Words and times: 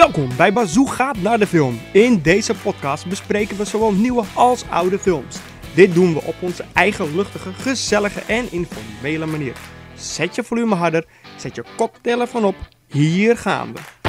Welkom 0.00 0.28
bij 0.36 0.52
Bazoo 0.52 0.84
gaat 0.84 1.16
naar 1.16 1.38
de 1.38 1.46
film. 1.46 1.78
In 1.92 2.20
deze 2.22 2.54
podcast 2.54 3.06
bespreken 3.06 3.56
we 3.56 3.64
zowel 3.64 3.92
nieuwe 3.92 4.24
als 4.34 4.64
oude 4.70 4.98
films. 4.98 5.36
Dit 5.74 5.94
doen 5.94 6.14
we 6.14 6.22
op 6.22 6.34
onze 6.40 6.64
eigen 6.72 7.16
luchtige, 7.16 7.52
gezellige 7.52 8.20
en 8.20 8.52
informele 8.52 9.26
manier. 9.26 9.52
Zet 9.94 10.34
je 10.34 10.42
volume 10.42 10.74
harder, 10.74 11.06
zet 11.36 11.54
je 11.54 11.64
koptelefoon 11.76 12.44
op. 12.44 12.54
Hier 12.86 13.36
gaan 13.36 13.72
we. 13.72 14.08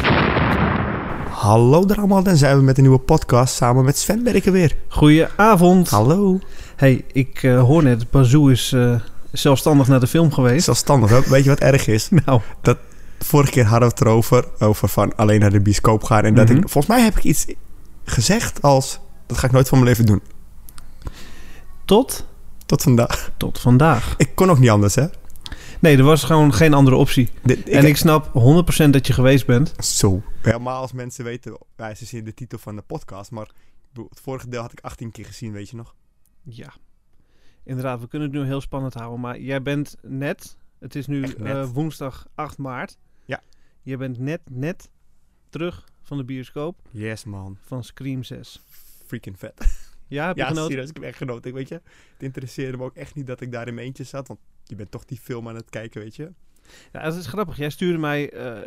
Hallo 1.30 1.86
daar 1.86 1.98
allemaal, 1.98 2.24
dan 2.24 2.38
zijn 2.38 2.58
we 2.58 2.64
met 2.64 2.78
een 2.78 2.84
nieuwe 2.84 3.00
podcast 3.00 3.56
samen 3.56 3.86
met 3.86 3.98
Sven 3.98 4.24
Berken 4.24 4.52
weer. 4.52 4.76
Goedenavond. 4.88 5.90
Hallo. 5.90 6.40
Hey, 6.76 7.06
ik 7.12 7.44
eh, 7.44 7.62
hoor 7.62 7.84
net, 7.84 8.10
Bazoo 8.10 8.48
is 8.48 8.74
eh, 8.74 8.96
zelfstandig 9.32 9.88
naar 9.88 10.00
de 10.00 10.08
film 10.08 10.32
geweest. 10.32 10.64
Zelfstandig, 10.64 11.10
hè? 11.10 11.20
weet 11.30 11.44
je 11.44 11.50
wat 11.50 11.60
erg 11.60 11.88
is? 11.88 12.10
Nou, 12.26 12.42
Vorige 13.24 13.52
keer 13.52 13.66
hadden 13.66 13.88
we 13.90 13.94
het 13.96 14.04
erover, 14.06 14.48
over 14.60 14.88
van 14.90 15.16
alleen 15.16 15.40
naar 15.40 15.52
de 15.52 15.62
bioscoop 15.62 16.04
gaan. 16.04 16.24
En 16.24 16.36
dat 16.36 16.48
Mhm. 16.48 16.58
ik, 16.58 16.62
volgens 16.70 16.88
mij 16.96 17.04
heb 17.04 17.18
ik 17.18 17.24
iets 17.24 17.46
gezegd 18.04 18.62
als, 18.62 19.00
dat 19.26 19.38
ga 19.38 19.46
ik 19.48 19.54
nooit 19.54 19.68
van 19.70 19.78
mijn 19.78 19.90
leven 19.90 20.06
doen. 20.06 20.22
tot, 21.86 22.26
Tot 22.66 22.82
vandaag. 22.82 23.32
tot 23.38 23.60
vandaag. 23.60 24.14
Ik 24.18 24.36
kon 24.36 24.50
ook 24.50 24.60
niet 24.60 24.70
anders, 24.70 24.96
hè? 24.96 25.06
Nee, 25.80 25.98
er 25.98 26.04
was 26.04 26.24
gewoon 26.24 26.54
geen 26.54 26.74
andere 26.74 26.96
optie. 26.96 27.30
En 27.66 27.86
ik 27.86 27.98
snap 27.98 28.30
100% 28.34 28.94
dat 28.94 29.08
je 29.08 29.14
geweest 29.14 29.46
bent. 29.46 29.74
Zo. 29.86 30.22
Helemaal 30.42 30.82
als 30.82 30.92
mensen 30.92 31.24
weten, 31.24 31.58
ja, 31.78 31.96
ze 31.96 32.06
zien 32.06 32.24
de 32.24 32.34
titel 32.34 32.58
van 32.58 32.76
de 32.76 32.82
podcast, 32.82 33.32
maar 33.32 33.50
het 33.94 34.20
vorige 34.24 34.50
deel 34.50 34.62
had 34.62 34.72
ik 34.72 34.80
18 34.80 35.12
keer 35.12 35.26
gezien, 35.26 35.52
weet 35.52 35.70
je 35.70 35.76
nog? 35.76 35.96
Ja. 36.44 36.74
Inderdaad, 37.64 38.00
we 38.00 38.08
kunnen 38.08 38.28
het 38.30 38.38
nu 38.38 38.46
heel 38.46 38.62
spannend 38.62 38.94
houden. 38.94 39.20
Maar 39.20 39.40
jij 39.40 39.62
bent 39.62 39.96
net, 40.02 40.58
het 40.80 40.96
is 40.96 41.08
nu 41.08 41.24
eh, 41.24 41.66
woensdag 41.74 42.28
8 42.36 42.58
maart. 42.58 42.98
Je 43.82 43.98
bent 43.98 44.18
net, 44.20 44.42
net 44.52 44.90
terug 45.50 45.86
van 46.02 46.18
de 46.18 46.24
bioscoop 46.26 46.80
Yes, 46.92 47.24
man. 47.24 47.58
van 47.62 47.84
Scream 47.84 48.24
6. 48.24 48.62
Freaking 49.06 49.40
vet. 49.40 49.54
Ja, 50.08 50.28
heb 50.28 50.36
je 50.36 50.42
Ja, 50.42 50.48
genoten? 50.48 50.70
serieus, 50.72 50.90
ik 50.90 50.96
heb 50.96 51.04
echt 51.04 51.18
genoten. 51.18 51.50
Ik 51.50 51.56
weet 51.56 51.68
je, 51.68 51.74
het 52.14 52.24
interesseerde 52.24 52.78
me 52.78 52.84
ook 52.84 52.96
echt 52.96 53.16
niet 53.16 53.28
dat 53.28 53.42
ik 53.42 53.52
daar 53.52 53.68
in 53.68 53.74
mijn 53.74 53.86
eentje 53.88 54.04
zat, 54.04 54.28
want 54.28 54.40
je 54.64 54.76
bent 54.76 54.92
toch 54.92 55.06
die 55.06 55.18
film 55.18 55.48
aan 55.48 55.56
het 55.56 55.70
kijken, 55.70 56.02
weet 56.02 56.16
je? 56.16 56.32
Ja, 56.92 57.02
het 57.02 57.16
is 57.16 57.28
grappig. 57.28 57.58
Jij 57.58 57.70
stuurde 57.70 57.98
mij, 57.98 58.32
eh, 58.32 58.60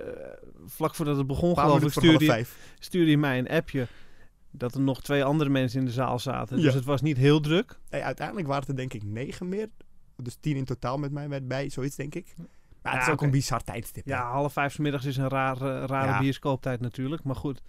vlak 0.66 0.94
voordat 0.94 1.16
het 1.16 1.26
begon 1.26 1.58
geloof 1.58 1.82
ik, 1.82 1.90
stuurde, 1.90 2.24
je- 2.24 2.44
stuurde 2.78 3.10
je 3.10 3.18
mij 3.18 3.38
een 3.38 3.48
appje 3.48 3.86
dat 4.50 4.74
er 4.74 4.80
nog 4.80 5.02
twee 5.02 5.24
andere 5.24 5.50
mensen 5.50 5.78
in 5.80 5.84
de 5.86 5.92
zaal 5.92 6.18
zaten. 6.18 6.56
Dus 6.56 6.64
Ja. 6.64 6.72
het 6.74 6.84
was 6.84 7.02
niet 7.02 7.16
heel 7.16 7.40
druk. 7.40 7.78
Uiteindelijk 7.90 8.46
waren 8.46 8.62
het 8.62 8.70
er 8.70 8.76
denk 8.76 8.94
ik 8.94 9.02
negen 9.04 9.48
meer. 9.48 9.68
Dus 10.16 10.36
tien 10.40 10.56
in 10.56 10.64
totaal 10.64 10.98
met 10.98 11.12
mij 11.12 11.44
bij, 11.46 11.68
zoiets 11.68 11.96
denk 11.96 12.14
ik. 12.14 12.34
Maar 12.84 12.92
het 12.92 13.02
Ja, 13.02 13.06
is 13.08 13.12
ook 13.14 13.22
een 13.22 13.30
bizar 13.30 13.62
tijdstip. 13.62 14.06
Ja, 14.06 14.30
half 14.30 14.52
vijf 14.52 14.72
's 14.72 14.77
middags 14.77 15.04
is 15.04 15.16
een 15.16 15.28
rare, 15.28 15.86
rare 15.86 16.06
Ja. 16.10 16.18
bioscooptijd 16.18 16.80
natuurlijk. 16.80 17.22
Maar 17.22 17.36
goed, 17.36 17.62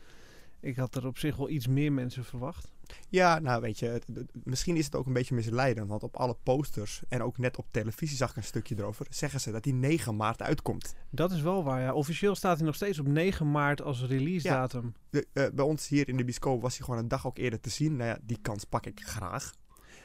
ik 0.59 0.75
had 0.75 0.95
er 0.95 1.05
op 1.08 1.17
zich 1.17 1.35
wel 1.35 1.49
iets 1.49 1.67
meer 1.67 1.94
mensen 1.94 2.23
verwacht. 2.25 2.71
Ja, 3.09 3.39
nou 3.39 3.61
weet 3.61 3.80
je, 3.80 4.02
misschien 4.43 4.75
is 4.77 4.86
het 4.86 4.95
ook 4.95 5.05
een 5.05 5.13
beetje 5.13 5.36
misleidend. 5.36 5.89
Want 5.89 6.03
op 6.03 6.16
alle 6.16 6.36
posters 6.43 7.02
en 7.09 7.21
ook 7.23 7.38
net 7.38 7.58
op 7.58 7.66
televisie 7.71 8.17
zag 8.17 8.30
ik 8.30 8.36
een 8.36 8.43
stukje 8.43 8.75
erover. 8.77 9.05
Zeggen 9.09 9.39
ze 9.41 9.52
dat 9.52 9.63
die 9.63 9.73
9 9.73 10.16
maart 10.16 10.41
uitkomt. 10.41 10.95
Dat 11.09 11.31
is 11.31 11.41
wel 11.41 11.63
waar, 11.63 11.81
ja. 11.81 11.93
Officieel 11.93 12.36
staat 12.36 12.58
hij 12.58 12.66
nog 12.66 12.75
steeds 12.75 12.99
op 12.99 13.08
9 13.08 13.52
maart 13.52 13.81
als 13.81 14.02
release 14.05 14.47
Ja. 14.47 14.53
datum. 14.59 14.93
De, 15.09 15.27
eh, 15.33 15.45
bij 15.53 15.66
ons 15.66 15.88
hier 15.88 16.08
in 16.09 16.17
de 16.17 16.23
bioscoop 16.23 16.61
was 16.61 16.77
hij 16.77 16.86
gewoon 16.86 17.02
een 17.02 17.08
dag 17.08 17.27
ook 17.27 17.38
eerder 17.38 17.59
te 17.59 17.69
zien. 17.69 17.95
Nou 17.95 18.09
ja, 18.09 18.17
die 18.21 18.39
kans 18.41 18.63
pak 18.63 18.86
ik 18.86 19.02
graag. 19.03 19.53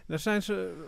Daar 0.07 0.19
zijn 0.19 0.43
ze... 0.43 0.85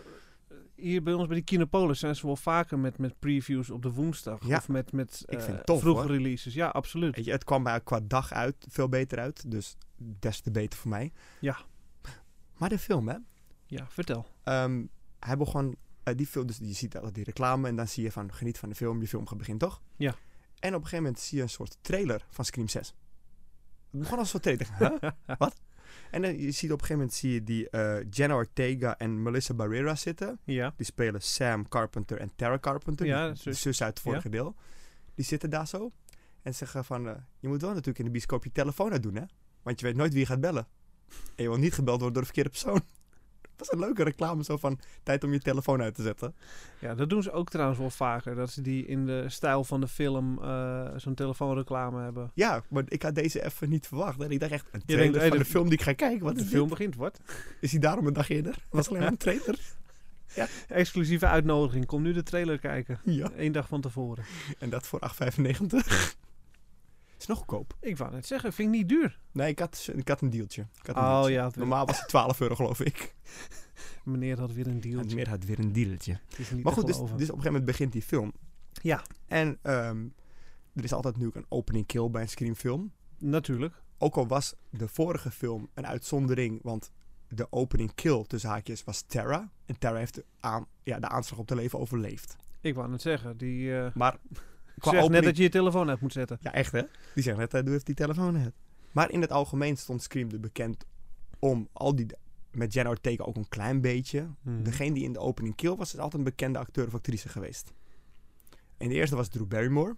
Hier 0.75 1.03
bij 1.03 1.13
ons 1.13 1.27
bij 1.27 1.35
die 1.35 1.43
Kinopolis 1.45 1.99
zijn 1.99 2.15
ze 2.15 2.25
wel 2.25 2.35
vaker 2.35 2.79
met, 2.79 2.97
met 2.97 3.19
previews 3.19 3.69
op 3.69 3.81
de 3.81 3.91
woensdag. 3.91 4.45
Ja. 4.45 4.57
Of 4.57 4.67
met, 4.67 4.91
met 4.91 5.25
eh, 5.25 5.39
tof, 5.39 5.79
vroege 5.79 6.01
hoor. 6.01 6.11
releases. 6.11 6.53
Ja, 6.53 6.67
absoluut. 6.67 7.15
Weet 7.15 7.25
je, 7.25 7.31
het 7.31 7.43
kwam 7.43 7.61
mij 7.61 7.81
qua 7.81 7.99
dag 8.03 8.31
uit 8.31 8.55
veel 8.69 8.89
beter 8.89 9.19
uit. 9.19 9.51
Dus 9.51 9.75
des 9.97 10.39
te 10.39 10.51
beter 10.51 10.79
voor 10.79 10.89
mij. 10.89 11.11
Ja. 11.39 11.57
Maar 12.57 12.69
de 12.69 12.79
film, 12.79 13.07
hè. 13.07 13.15
Ja, 13.65 13.87
vertel. 13.89 14.25
Ehm, 14.43 14.85
hij 15.19 15.37
begon, 15.37 15.75
eh, 16.03 16.15
die 16.15 16.27
film, 16.27 16.47
dus 16.47 16.57
je 16.57 16.73
ziet 16.73 16.95
altijd 16.95 17.15
die 17.15 17.23
reclame 17.23 17.67
en 17.67 17.75
dan 17.75 17.87
zie 17.87 18.03
je 18.03 18.11
van 18.11 18.33
geniet 18.33 18.57
van 18.57 18.69
de 18.69 18.75
film, 18.75 19.01
je 19.01 19.07
film 19.07 19.27
gaat 19.27 19.37
beginnen 19.37 19.67
toch? 19.67 19.81
Ja. 19.95 20.15
En 20.59 20.69
op 20.69 20.81
een 20.81 20.87
gegeven 20.87 21.03
moment 21.03 21.19
zie 21.19 21.37
je 21.37 21.43
een 21.43 21.49
soort 21.49 21.77
trailer 21.81 22.25
van 22.29 22.45
Scream 22.45 22.67
6. 22.67 22.95
Het 23.91 23.99
begon 24.01 24.17
als 24.17 24.33
een 24.33 24.41
soort 24.41 24.43
trailer. 24.43 24.91
Huh? 25.25 25.37
Wat? 25.37 25.55
En 26.13 26.21
dan 26.21 26.37
je 26.39 26.51
ziet 26.51 26.71
op 26.71 26.81
een 26.81 26.85
gegeven 26.85 26.95
moment 26.95 27.13
zie 27.13 27.33
je 27.33 27.43
die 27.43 27.69
eh 27.69 27.95
Jenna 28.09 28.35
Ortega 28.35 28.97
en 28.97 29.21
Melissa 29.23 29.53
Barrera 29.53 29.95
zitten. 29.95 30.39
Ja. 30.43 30.73
Die 30.77 30.85
spelen 30.85 31.21
Sam 31.21 31.67
Carpenter 31.67 32.17
en 32.17 32.31
Tara 32.35 32.59
Carpenter, 32.59 33.05
Ja, 33.05 33.27
die- 33.27 33.35
zus. 33.37 33.61
zus 33.61 33.81
uit 33.81 33.93
het 33.93 33.99
vorige 34.03 34.29
deel. 34.29 34.55
Die 35.15 35.25
zitten 35.25 35.49
daar 35.49 35.67
zo 35.67 35.91
en 36.41 36.55
zeggen 36.55 36.85
van, 36.85 37.07
eh, 37.07 37.15
je 37.39 37.47
moet 37.47 37.61
wel 37.61 37.69
natuurlijk 37.69 37.99
in 37.99 38.05
de 38.05 38.11
bioscoop 38.11 38.43
je 38.43 38.51
telefoon 38.51 38.91
uitdoen 38.91 39.15
hè, 39.15 39.23
want 39.61 39.79
je 39.79 39.85
weet 39.85 39.95
nooit 39.95 40.11
wie 40.11 40.19
je 40.21 40.25
gaat 40.25 40.41
bellen. 40.41 40.67
En 41.09 41.43
je 41.43 41.49
wil 41.49 41.57
niet 41.57 41.73
gebeld 41.73 42.01
worden 42.01 42.13
door 42.13 42.21
de 42.21 42.33
verkeerde 42.33 42.49
persoon. 42.49 42.81
Dat 43.63 43.73
is 43.73 43.79
een 43.79 43.85
leuke 43.85 44.03
reclame 44.03 44.43
zo 44.43 44.57
van 44.57 44.79
tijd 45.03 45.23
om 45.23 45.31
je 45.33 45.39
telefoon 45.39 45.81
uit 45.81 45.95
te 45.95 46.01
zetten. 46.01 46.35
Ja, 46.79 46.95
dat 46.95 47.09
doen 47.09 47.23
ze 47.23 47.31
ook 47.31 47.49
trouwens 47.49 47.79
wel 47.79 47.89
vaker. 47.89 48.35
Dat 48.35 48.49
ze 48.51 48.61
die 48.61 48.85
in 48.85 49.05
de 49.05 49.23
stijl 49.27 49.63
van 49.63 49.81
de 49.81 49.87
film 49.87 50.39
eh, 50.43 50.87
zo'n 50.97 51.13
telefoonreclame 51.13 52.01
hebben. 52.01 52.31
Ja, 52.33 52.63
maar 52.69 52.83
ik 52.87 53.01
had 53.01 53.15
deze 53.15 53.43
even 53.45 53.69
niet 53.69 53.87
verwacht. 53.87 54.21
En 54.21 54.31
ik 54.31 54.39
dacht 54.39 54.51
echt, 54.51 54.65
een 54.65 54.71
denkt, 54.71 54.87
trailer 54.87 55.19
hey, 55.19 55.27
van 55.29 55.37
de- 55.37 55.43
de 55.43 55.49
film 55.49 55.63
die 55.69 55.73
ik 55.77 55.81
ga 55.83 55.93
kijken. 55.93 56.23
Wat 56.25 56.37
de 56.37 56.45
film 56.45 56.61
dit? 56.67 56.77
begint, 56.77 56.95
wat? 56.95 57.19
Is 57.59 57.71
hij 57.71 57.79
daarom 57.79 58.07
een 58.07 58.13
dag 58.13 58.29
eerder? 58.29 58.55
Was 58.69 58.87
alleen 58.89 59.01
maar 59.01 59.11
een 59.11 59.17
trailer? 59.17 59.59
Exclusieve 60.67 61.25
uitnodiging. 61.25 61.85
Kom 61.85 62.01
nu 62.01 62.13
de 62.13 62.23
trailer 62.23 62.59
kijken. 62.59 62.99
Ja. 63.03 63.29
Eén 63.37 63.51
dag 63.51 63.67
van 63.67 63.81
tevoren. 63.81 64.23
En 64.59 64.69
dat 64.69 64.87
voor 64.87 64.99
8,95. 64.99 66.15
Is 67.23 67.27
nog 67.29 67.37
goedkoop. 67.37 67.77
Ik 67.79 67.97
wou 67.97 68.11
net 68.11 68.25
zeggen, 68.27 68.53
vind 68.53 68.69
ik 68.73 68.75
niet 68.79 68.89
duur. 68.89 69.19
Nee, 69.31 69.49
ik 69.49 69.59
had, 69.59 69.89
ik 69.95 70.07
had 70.07 70.21
een 70.21 70.29
dealtje. 70.29 70.61
Ik 70.61 70.85
had 70.87 70.95
een 70.95 71.01
Oh 71.01 71.09
dealtje. 71.09 71.31
ja, 71.33 71.51
Normaal 71.55 71.85
was 71.85 71.99
het 71.99 72.07
12 72.07 72.39
euro 72.41 72.55
geloof 72.55 72.79
ik. 72.81 73.15
meneer 74.03 74.39
had 74.39 74.51
weer 74.51 74.67
een 74.67 74.71
En 74.73 74.79
dealtje. 74.79 75.15
meer 75.15 75.29
had 75.29 75.43
weer 75.43 75.59
een 75.59 75.73
dealtje. 75.73 76.19
Maar 76.63 76.73
goed, 76.73 76.85
dus, 76.85 76.95
dus 76.97 77.05
op 77.05 77.11
een 77.11 77.17
gegeven 77.17 77.43
moment 77.45 77.65
begint 77.65 77.91
die 77.91 78.01
film. 78.01 78.33
Ja. 78.81 79.01
En 79.27 79.59
ehm, 79.61 80.05
er 80.73 80.83
is 80.83 80.93
altijd 80.93 81.17
nu 81.17 81.29
een 81.33 81.45
opening 81.49 81.85
kill 81.85 82.09
bij 82.09 82.21
een 82.21 82.29
Scream 82.29 82.55
film. 82.55 82.91
Natuurlijk. 83.19 83.81
Ook 83.97 84.15
al 84.15 84.27
was 84.27 84.55
de 84.69 84.87
vorige 84.87 85.31
film 85.31 85.69
een 85.73 85.87
uitzondering, 85.87 86.59
want 86.63 86.91
de 87.27 87.47
opening 87.49 87.93
kill 87.95 88.23
tussen 88.27 88.49
haakjes 88.49 88.83
was 88.83 89.01
Tara. 89.01 89.51
En 89.65 89.77
Tara 89.79 89.97
heeft 89.97 90.13
de, 90.15 90.25
aan, 90.39 90.67
ja, 90.83 90.99
de 90.99 91.07
aanslag 91.07 91.39
op 91.39 91.47
de 91.47 91.55
leven 91.55 91.79
overleefd. 91.79 92.35
Ik 92.61 92.75
wou 92.75 92.89
net 92.89 93.01
zeggen, 93.01 93.37
die 93.37 93.77
eh 93.77 93.95
Maar 93.95 94.17
qua 94.77 94.91
zegt 94.91 95.09
net 95.09 95.23
dat 95.23 95.37
je 95.37 95.43
je 95.43 95.49
telefoon 95.49 95.89
uit 95.89 95.99
moet 95.99 96.13
zetten. 96.13 96.37
Ja, 96.41 96.53
echt 96.53 96.71
hè? 96.71 96.81
Die 97.13 97.23
zeggen 97.23 97.41
net, 97.41 97.53
eh, 97.53 97.63
doe 97.63 97.73
even 97.73 97.85
die 97.85 97.95
telefoon 97.95 98.37
uit. 98.37 98.53
Maar 98.91 99.11
in 99.11 99.21
het 99.21 99.31
algemeen 99.31 99.77
stond 99.77 100.01
Scream 100.01 100.31
er 100.31 100.39
bekend 100.39 100.85
om 101.39 101.67
al 101.73 101.95
die... 101.95 102.05
Met 102.51 102.73
Jenna 102.73 102.89
Ortega 102.89 103.23
ook 103.23 103.35
een 103.35 103.49
klein 103.49 103.81
beetje. 103.81 104.29
Mhm. 104.41 104.63
Degene 104.63 104.93
die 104.93 105.03
in 105.03 105.13
de 105.13 105.19
opening 105.19 105.55
kill 105.55 105.75
was, 105.75 105.93
is 105.93 105.99
altijd 105.99 106.13
een 106.13 106.23
bekende 106.23 106.59
acteur 106.59 106.87
of 106.87 106.93
actrice 106.93 107.29
geweest. 107.29 107.73
En 108.77 108.87
de 108.87 108.93
eerste 108.93 109.15
was 109.15 109.27
Drew 109.27 109.47
Barrymore. 109.47 109.95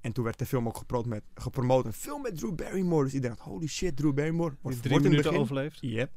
En 0.00 0.12
toen 0.12 0.24
werd 0.24 0.38
de 0.38 0.46
film 0.46 0.66
ook 0.66 0.76
gepromoot 0.76 1.06
met, 1.06 1.22
gepromoot. 1.34 1.84
Een 1.84 1.92
film 1.92 2.22
met 2.22 2.36
Drew 2.36 2.54
Barrymore. 2.54 3.04
Dus 3.04 3.14
iedereen 3.14 3.36
dacht, 3.36 3.48
holy 3.48 3.66
shit, 3.66 3.96
Drew 3.96 4.14
Barrymore. 4.14 4.56
Wordt 4.60 4.82
drie 4.82 4.92
wordt 4.92 5.04
in 5.04 5.12
het 5.12 5.24
minuten 5.24 5.30
begin. 5.30 5.40
overleefd. 5.40 5.78
Yep. 5.80 6.10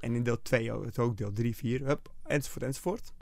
En 0.00 0.14
in 0.14 0.22
deel 0.22 0.42
2 0.42 0.72
ook, 0.72 1.16
deel 1.16 1.32
3, 1.32 1.56
4, 1.56 1.86
hup, 1.86 2.12
enzovoort, 2.22 2.64
enzovoort. 2.64 3.12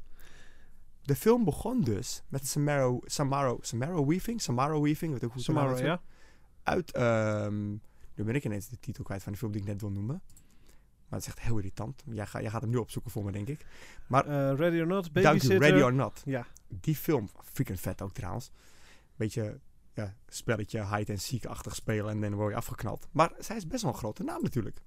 De 1.03 1.15
film 1.17 1.45
begon 1.45 1.81
dus 1.81 2.23
met 2.29 2.47
Samara, 2.47 2.99
Samara, 3.05 3.57
Samara 3.61 4.05
Weaving, 4.05 4.41
Samara 4.41 4.81
Weaving, 4.81 5.13
weet 5.13 5.23
ik 5.23 5.31
hoe 5.33 5.57
uitspreek. 5.59 5.87
ja? 5.87 6.03
Uit, 6.63 6.93
ehm, 6.93 7.71
nu 8.15 8.25
ben 8.25 8.35
ik 8.35 8.45
ineens 8.45 8.69
de 8.69 8.79
titel 8.81 9.05
kwijt 9.05 9.23
van 9.23 9.33
de 9.33 9.39
film 9.39 9.53
die 9.53 9.61
ik 9.61 9.67
net 9.67 9.81
wil 9.81 9.91
noemen. 9.91 10.23
Maar 11.09 11.21
het 11.21 11.29
is 11.29 11.35
echt 11.35 11.41
heel 11.47 11.57
irritant. 11.57 12.03
Jij, 12.11 12.27
ga, 12.27 12.41
jij 12.41 12.51
gaat 12.51 12.61
hem 12.61 12.71
nu 12.71 12.77
opzoeken 12.77 13.11
voor 13.11 13.25
me, 13.25 13.33
denk 13.33 13.49
ik. 13.49 13.61
Eh, 14.11 14.53
ready 14.57 14.81
or 14.81 14.87
not, 14.87 15.05
Dank 15.05 15.17
u, 15.17 15.23
babysitter. 15.23 15.59
Ready 15.59 15.83
or 15.83 15.93
Not. 15.95 16.23
Ja. 16.25 16.47
Die 16.69 16.97
film, 16.97 17.29
freaking 17.45 17.81
vet 17.81 18.03
ook 18.03 18.13
trouwens. 18.13 18.51
Beetje, 19.17 19.61
ja, 19.95 20.15
spelletje 20.29 20.97
hide 20.97 21.13
and 21.13 21.21
seek-achtig 21.23 21.75
spelen 21.75 22.11
en 22.11 22.21
dan 22.21 22.35
word 22.35 22.51
je 22.51 22.57
afgeknald. 22.57 23.09
Maar 23.13 23.33
zij 23.39 23.57
is 23.57 23.67
best 23.67 23.83
wel 23.83 23.93
een 23.93 23.99
grote 23.99 24.23
naam 24.23 24.43
natuurlijk. 24.43 24.81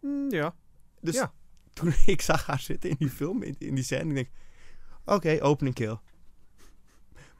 Mm, 0.00 0.30
ja. 0.30 0.54
Dus 1.00 1.14
Ja. 1.14 1.32
toen 1.72 1.92
ik 2.06 2.20
zag 2.22 2.46
haar 2.46 2.60
zitten 2.60 2.90
in 2.90 2.96
die 2.98 3.10
film, 3.10 3.42
in, 3.42 3.54
in 3.58 3.74
die 3.74 3.84
scène, 3.84 4.08
ik 4.08 4.14
denk, 4.14 4.28
oké, 5.14 5.38
opening 5.40 5.74
kill. 5.74 5.98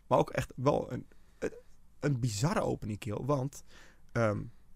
Maar 0.07 0.19
ook 0.19 0.31
echt 0.31 0.53
wel 0.57 0.93
een, 0.93 1.07
een, 1.39 1.53
een 2.01 2.21
bizarre 2.21 2.61
opening 2.61 2.99
kill, 2.99 3.19
want, 3.23 3.63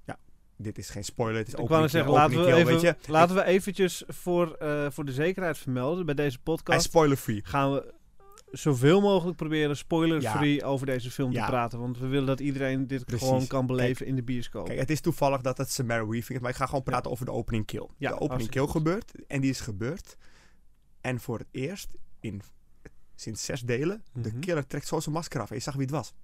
ja, 0.04 0.18
dit 0.56 0.78
is 0.78 0.90
geen 0.90 1.04
spoiler, 1.04 1.38
het 1.38 1.46
is 1.48 1.54
Ik 1.54 1.60
opening 1.60 1.80
wou 1.80 1.82
net 1.82 1.90
kill, 1.90 2.00
zeggen, 2.14 2.20
laten 2.20 2.38
we, 2.38 2.44
kill, 2.44 2.72
even, 2.72 2.72
weet 2.92 3.04
je. 3.06 3.10
laten 3.12 3.34
we 3.36 3.44
eventjes 3.44 4.02
voor, 4.06 4.52
eh, 4.54 4.90
voor 4.90 5.04
de 5.04 5.12
zekerheid 5.12 5.58
vermelden 5.58 6.06
bij 6.06 6.14
deze 6.14 6.38
podcast. 6.38 6.84
spoiler-free. 6.84 7.40
gaan 7.44 7.72
we 7.72 7.94
zoveel 8.50 9.00
mogelijk 9.00 9.36
proberen 9.36 9.76
spoiler-free 9.76 10.64
over 10.64 10.86
deze 10.86 11.10
film 11.10 11.32
Ja. 11.32 11.44
te 11.44 11.50
praten. 11.50 11.78
Want 11.78 11.98
we 11.98 12.06
willen 12.06 12.26
dat 12.26 12.40
iedereen 12.40 12.86
dit 12.86 13.04
Precies. 13.04 13.26
gewoon 13.28 13.46
kan 13.46 13.66
beleven 13.66 14.06
in 14.06 14.16
de 14.16 14.22
bioscoop. 14.22 14.66
Kijk, 14.66 14.78
het 14.78 14.90
is 14.90 15.00
toevallig 15.00 15.40
dat 15.40 15.58
het 15.58 15.70
Samara 15.70 16.06
Weaving 16.06 16.30
is, 16.36 16.40
maar 16.40 16.50
ik 16.50 16.56
ga 16.56 16.66
gewoon 16.66 16.82
praten 16.82 17.10
over 17.10 17.24
de 17.24 17.30
opening 17.32 17.66
kill. 17.66 17.88
De 17.98 18.20
opening 18.20 18.48
kill 18.50 18.62
goed. 18.62 18.70
gebeurt 18.70 19.12
en 19.26 19.40
die 19.40 19.50
is 19.50 19.60
gebeurd. 19.60 20.16
En 21.00 21.20
voor 21.20 21.38
het 21.38 21.48
eerst 21.50 21.94
in 22.20 22.42
sinds 23.22 23.44
zes 23.44 23.60
delen, 23.60 24.02
de 24.12 24.28
Mhm. 24.28 24.38
killer 24.40 24.66
trekt 24.66 24.86
zo 24.86 25.00
zijn 25.00 25.14
masker 25.14 25.40
af 25.40 25.50
en 25.50 25.56
je 25.56 25.62
zag 25.62 25.74
wie 25.74 25.82
het 25.82 25.90
was. 25.90 26.14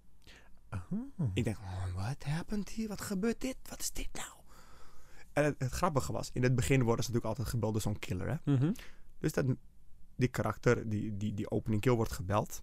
Oh. 0.71 1.00
Ik 1.35 1.45
denk, 1.45 1.59
oh, 1.59 1.95
what 1.95 2.25
happened 2.25 2.69
hier? 2.69 2.89
Wat 2.89 3.00
gebeurt 3.00 3.41
dit? 3.41 3.56
Wat 3.69 3.81
is 3.81 3.91
dit 3.93 4.09
nou? 4.12 4.29
En 5.33 5.45
het, 5.45 5.55
het 5.59 5.73
grappige 5.73 6.12
was, 6.12 6.31
in 6.33 6.43
het 6.43 6.55
begin 6.55 6.83
worden 6.83 7.05
ze 7.05 7.11
natuurlijk 7.11 7.25
altijd 7.39 7.49
gebeld 7.55 7.73
door 7.73 7.83
zo'n 7.83 7.99
killer, 7.99 8.29
hè? 8.29 8.53
Mhm. 8.55 8.73
Dus 9.19 9.33
dat, 9.33 9.47
die 10.17 10.29
karakter, 10.29 10.89
die, 10.89 11.17
die, 11.17 11.35
die 11.35 11.50
opening 11.50 11.81
kill 11.81 11.93
wordt 11.95 12.12
gebeld. 12.12 12.62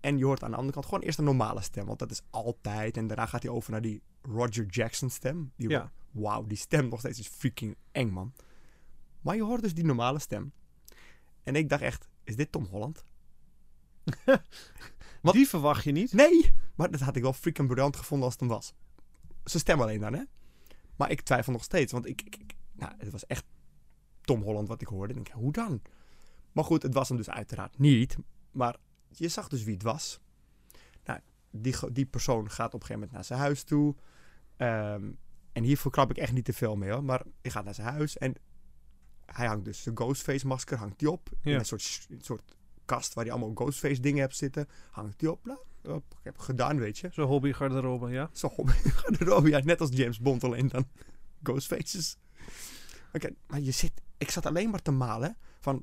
En 0.00 0.18
je 0.18 0.24
hoort 0.24 0.42
aan 0.42 0.50
de 0.50 0.56
andere 0.56 0.72
kant 0.74 0.84
gewoon 0.86 1.00
eerst 1.00 1.18
een 1.18 1.24
normale 1.24 1.60
stem. 1.62 1.86
Want 1.86 1.98
dat 1.98 2.10
is 2.10 2.22
altijd. 2.30 2.96
En 2.96 3.06
daarna 3.06 3.26
gaat 3.26 3.42
hij 3.42 3.52
over 3.52 3.70
naar 3.70 3.80
die 3.82 4.02
Roger 4.22 4.66
Jackson 4.66 5.10
stem. 5.10 5.52
Die, 5.56 5.68
Ja. 5.68 5.92
Wauw, 6.10 6.46
die 6.46 6.56
stem 6.56 6.88
nog 6.88 6.98
steeds 6.98 7.18
is 7.18 7.28
freaking 7.28 7.76
eng, 7.92 8.08
man. 8.10 8.32
Maar 9.20 9.36
je 9.36 9.42
hoort 9.42 9.62
dus 9.62 9.74
die 9.74 9.84
normale 9.84 10.18
stem. 10.18 10.52
En 11.42 11.54
ik 11.56 11.68
dacht 11.68 11.82
echt, 11.82 12.08
is 12.24 12.36
dit 12.36 12.52
Tom 12.52 12.64
Holland? 12.64 13.04
Wat? 15.22 15.34
Die 15.34 15.48
verwacht 15.48 15.84
je 15.84 15.92
niet. 15.92 16.12
Nee! 16.12 16.52
Maar 16.74 16.90
dat 16.90 17.00
had 17.00 17.16
ik 17.16 17.22
wel 17.22 17.32
freaking 17.32 17.68
briljant 17.68 17.96
gevonden 17.96 18.24
als 18.26 18.34
het 18.34 18.42
hem 18.42 18.52
was. 18.52 18.74
Zijn 19.44 19.62
stem 19.62 19.80
alleen 19.80 20.00
dan, 20.00 20.12
hè? 20.12 20.22
Maar 20.96 21.10
ik 21.10 21.20
twijfel 21.20 21.52
nog 21.52 21.62
steeds. 21.64 21.92
Want 21.92 22.06
ik, 22.06 22.22
ik, 22.22 22.36
ik- 22.36 22.54
nou, 22.72 22.92
het 22.98 23.10
was 23.10 23.26
echt 23.26 23.44
Tom 24.20 24.42
Holland 24.42 24.68
wat 24.68 24.80
ik 24.80 24.86
hoorde. 24.86 25.14
Ik 25.14 25.24
denk, 25.24 25.36
hoe 25.36 25.52
dan? 25.52 25.82
Maar 26.52 26.64
goed, 26.64 26.82
het 26.82 26.94
was 26.94 27.08
hem 27.08 27.16
dus 27.16 27.30
uiteraard 27.30 27.78
niet. 27.78 28.16
Maar 28.50 28.76
je 29.08 29.28
zag 29.28 29.48
dus 29.48 29.62
wie 29.64 29.74
het 29.74 29.82
was. 29.82 30.20
Nou, 31.04 31.20
die, 31.50 31.92
die 31.92 32.06
persoon 32.06 32.50
gaat 32.50 32.66
op 32.74 32.80
een 32.80 32.86
gegeven 32.86 32.94
moment 32.94 33.12
naar 33.12 33.24
zijn 33.24 33.38
huis 33.40 33.62
toe. 33.62 33.94
Ehm, 34.56 35.10
en 35.52 35.62
hier 35.62 35.76
verklap 35.76 36.10
ik 36.10 36.16
echt 36.18 36.32
niet 36.32 36.44
te 36.44 36.52
veel 36.52 36.76
mee 36.76 36.90
hoor. 36.90 37.04
Maar 37.04 37.22
hij 37.42 37.50
gaat 37.50 37.64
naar 37.64 37.74
zijn 37.74 37.86
huis 37.88 38.18
en 38.18 38.34
hij 39.26 39.46
hangt 39.46 39.64
dus 39.64 39.82
zijn 39.82 39.96
Ghostface 39.96 40.46
masker 40.46 40.78
hangt 40.78 41.00
hij 41.00 41.10
op. 41.10 41.28
In 41.42 41.52
een 41.58 41.64
soort, 41.64 42.06
een 42.10 42.20
soort 42.20 42.56
kast 42.90 43.14
waar 43.14 43.24
hij 43.24 43.32
allemaal 43.32 43.54
Ghostface 43.54 44.00
dingen 44.00 44.20
hebt 44.20 44.36
zitten. 44.36 44.68
Hangt 44.90 45.20
hij 45.20 45.30
op. 45.30 45.58
Hop, 45.82 46.04
ik 46.10 46.24
heb 46.24 46.38
gedaan, 46.38 46.78
weet 46.78 46.98
je. 46.98 47.08
Zo'n 47.12 47.26
hobby 47.26 47.52
garderobe, 47.52 48.10
ja. 48.10 48.30
Zo 48.32 48.52
garderobe, 49.00 49.48
ja, 49.48 49.58
net 49.58 49.80
als 49.80 49.90
James 49.92 50.20
Bond 50.20 50.44
alleen 50.44 50.68
dan 50.68 50.88
Ghostfaces. 51.42 52.16
Oké, 53.12 53.30
maar 53.46 53.60
je 53.60 53.70
zit, 53.70 53.92
ik 54.18 54.30
zat 54.30 54.46
alleen 54.46 54.70
maar 54.70 54.82
te 54.82 54.90
malen 54.90 55.36
van, 55.60 55.82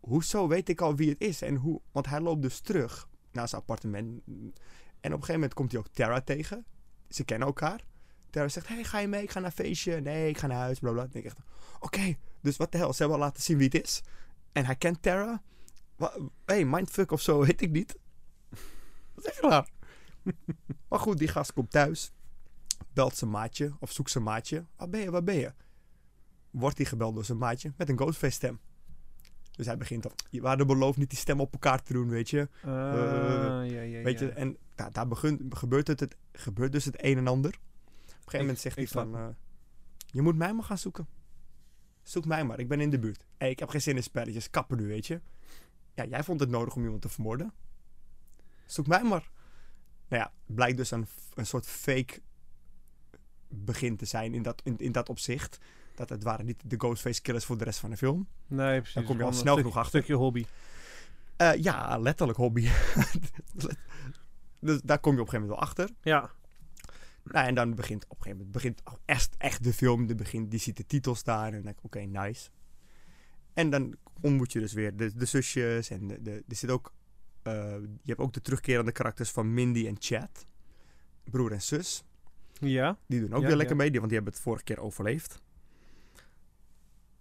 hoezo 0.00 0.48
weet 0.48 0.68
ik 0.68 0.80
al 0.80 0.96
wie 0.96 1.08
het 1.08 1.20
is 1.20 1.42
en 1.42 1.54
hoe, 1.54 1.80
want 1.92 2.06
hij 2.06 2.20
loopt 2.20 2.42
dus 2.42 2.60
terug 2.60 3.08
naar 3.32 3.48
zijn 3.48 3.60
appartement 3.60 4.22
en 5.00 5.12
op 5.12 5.20
een 5.20 5.26
gegeven 5.26 5.34
moment 5.34 5.54
komt 5.54 5.72
hij 5.72 5.80
ook 5.80 5.88
Tara 5.88 6.20
tegen. 6.20 6.64
Ze 7.08 7.24
kennen 7.24 7.46
elkaar. 7.46 7.84
Tara 8.30 8.48
zegt, 8.48 8.68
hey, 8.68 8.84
ga 8.84 8.98
je 8.98 9.08
mee? 9.08 9.22
Ik 9.22 9.30
ga 9.30 9.40
naar 9.40 9.52
een 9.56 9.64
feestje. 9.64 10.00
Nee, 10.00 10.28
ik 10.28 10.38
ga 10.38 10.46
naar 10.46 10.58
huis, 10.58 10.78
bla 10.78 10.92
bla. 10.92 11.06
Ik 11.12 11.24
echt, 11.24 11.38
oké, 11.80 12.16
dus 12.40 12.56
wat 12.56 12.72
de 12.72 12.78
hel, 12.78 12.92
ze 12.92 13.02
hebben 13.02 13.18
al 13.18 13.24
laten 13.24 13.42
zien 13.42 13.56
wie 13.56 13.68
het 13.72 13.82
is. 13.82 14.02
En 14.52 14.64
hij 14.64 14.76
kent 14.76 15.02
Tara. 15.02 15.42
Hey, 16.44 16.64
mindfuck 16.64 17.10
of 17.10 17.20
zo, 17.20 17.40
weet 17.46 17.60
ik 17.62 17.70
niet. 17.70 17.98
Wat 19.14 19.26
is 19.26 19.38
er 19.38 19.48
raar? 19.48 19.68
Maar 20.88 20.98
goed, 20.98 21.18
die 21.18 21.28
gast 21.28 21.52
komt 21.52 21.70
thuis. 21.70 22.12
Belt 22.92 23.16
zijn 23.16 23.30
maatje 23.30 23.72
of 23.80 23.92
zoekt 23.92 24.10
zijn 24.10 24.24
maatje. 24.24 24.66
Waar 24.76 24.88
ben 24.88 25.00
je, 25.00 25.10
waar 25.10 25.24
ben 25.24 25.34
je? 25.34 25.52
Wordt 26.50 26.76
hij 26.76 26.86
gebeld 26.86 27.14
door 27.14 27.24
zijn 27.24 27.38
maatje 27.38 27.72
met 27.76 27.88
een 27.88 27.96
Ghostface 27.96 28.32
stem. 28.34 28.60
Dus 29.50 29.66
hij 29.66 29.76
begint 29.76 30.02
dan. 30.02 30.12
Je 30.30 30.40
waren 30.40 30.66
beloofd 30.66 30.98
niet 30.98 31.10
die 31.10 31.18
stem 31.18 31.40
op 31.40 31.52
elkaar 31.52 31.82
te 31.82 31.92
doen, 31.92 32.08
weet 32.08 32.30
je. 32.30 32.48
Ah, 32.62 32.68
ja, 32.70 33.62
ja, 33.62 34.02
weet 34.02 34.18
ja. 34.18 34.26
je. 34.26 34.32
En 34.32 34.56
nou, 34.76 34.90
daar 34.92 35.08
begint, 35.08 35.42
gebeurt, 35.58 35.86
het, 35.86 36.00
het, 36.00 36.16
gebeurt 36.32 36.72
dus 36.72 36.84
het 36.84 37.04
een 37.04 37.16
en 37.18 37.26
ander. 37.26 37.50
Op 37.50 37.56
een 37.56 38.10
gegeven 38.10 38.32
Ik- 38.32 38.38
moment 38.40 38.58
zegt 38.58 38.76
hij 38.76 38.86
van... 38.86 39.16
eh, 39.16 39.26
je 40.06 40.22
moet 40.22 40.36
mij 40.36 40.52
maar 40.54 40.64
gaan 40.64 40.78
zoeken. 40.78 41.06
Zoek 42.02 42.24
mij 42.26 42.44
maar, 42.44 42.58
ik 42.58 42.68
ben 42.68 42.80
in 42.80 42.90
de 42.90 42.98
buurt. 42.98 43.24
Hey, 43.38 43.50
ik 43.50 43.58
heb 43.58 43.68
geen 43.68 43.82
zin 43.82 43.96
in 43.96 44.02
spelletjes, 44.02 44.50
kappen 44.50 44.76
nu, 44.76 44.86
weet 44.86 45.06
je. 45.06 45.20
Ja, 45.94 46.04
jij 46.04 46.24
vond 46.24 46.40
het 46.40 46.50
nodig 46.50 46.74
om 46.74 46.82
iemand 46.82 47.02
te 47.02 47.08
vermoorden. 47.08 47.52
Zoek 48.66 48.86
mij 48.86 49.02
maar. 49.02 49.30
Nou 50.08 50.22
ja, 50.22 50.32
blijkt 50.46 50.76
dus 50.76 50.90
een, 50.90 51.06
een 51.34 51.46
soort 51.46 51.66
fake 51.66 52.20
begin 53.48 53.96
te 53.96 54.04
zijn 54.04 54.34
in 54.34 54.42
dat, 54.42 54.60
in, 54.64 54.78
in 54.78 54.92
dat 54.92 55.08
opzicht. 55.08 55.58
Dat 55.94 56.08
het 56.08 56.22
waren 56.22 56.46
niet 56.46 56.62
de 56.66 56.76
Ghostface 56.76 57.22
killers 57.22 57.44
voor 57.44 57.58
de 57.58 57.64
rest 57.64 57.78
van 57.78 57.90
de 57.90 57.96
film. 57.96 58.28
Nee, 58.46 58.76
precies. 58.76 58.94
Dan 58.94 59.04
kom 59.04 59.16
je 59.16 59.22
al 59.22 59.28
een 59.28 59.34
snel 59.34 59.56
genoeg 59.56 59.76
achter. 59.76 60.02
stukje 60.02 60.14
hobby. 60.14 60.44
Eh, 61.36 61.54
ja, 61.54 61.98
letterlijk 61.98 62.38
hobby. 62.38 62.68
dus 64.60 64.80
daar 64.82 64.98
kom 64.98 65.14
je 65.14 65.20
op 65.20 65.26
een 65.26 65.32
gegeven 65.32 65.40
moment 65.40 65.48
wel 65.48 65.58
achter. 65.58 65.90
Ja. 66.00 66.30
Nou, 67.24 67.46
en 67.46 67.54
dan 67.54 67.74
begint 67.74 68.04
op 68.04 68.10
een 68.10 68.16
gegeven 68.16 68.36
moment 68.36 68.52
begint 68.52 68.82
echt, 69.04 69.34
echt 69.36 69.64
de 69.64 69.72
film. 69.72 70.06
Die, 70.06 70.16
begint, 70.16 70.50
die 70.50 70.60
ziet 70.60 70.76
de 70.76 70.86
titel 70.86 71.14
staan 71.14 71.44
en 71.44 71.52
dan 71.52 71.62
denk 71.62 71.78
ik, 71.78 71.84
oké, 71.84 72.00
nice. 72.00 72.50
En 73.54 73.70
dan 73.70 73.94
ontmoet 74.20 74.52
je 74.52 74.60
dus 74.60 74.72
weer 74.72 74.96
de, 74.96 75.14
de 75.16 75.24
zusjes 75.24 75.90
en 75.90 76.06
de, 76.08 76.22
de, 76.22 76.30
er 76.48 76.56
zit 76.56 76.70
ook, 76.70 76.92
eh, 77.42 77.52
je 77.80 78.04
hebt 78.04 78.20
ook 78.20 78.32
de 78.32 78.40
terugkerende 78.40 78.92
karakters 78.92 79.30
van 79.30 79.54
Mindy 79.54 79.86
en 79.86 79.96
Chad. 79.98 80.46
Broer 81.24 81.52
en 81.52 81.62
zus. 81.62 82.04
Ja. 82.60 82.98
Die 83.06 83.20
doen 83.20 83.32
ook 83.32 83.40
Ja, 83.42 83.46
weer 83.46 83.56
lekker 83.56 83.76
ja. 83.76 83.82
mee, 83.82 83.90
want 83.92 84.04
die 84.04 84.14
hebben 84.14 84.32
het 84.32 84.42
vorige 84.42 84.64
keer 84.64 84.78
overleefd. 84.80 85.40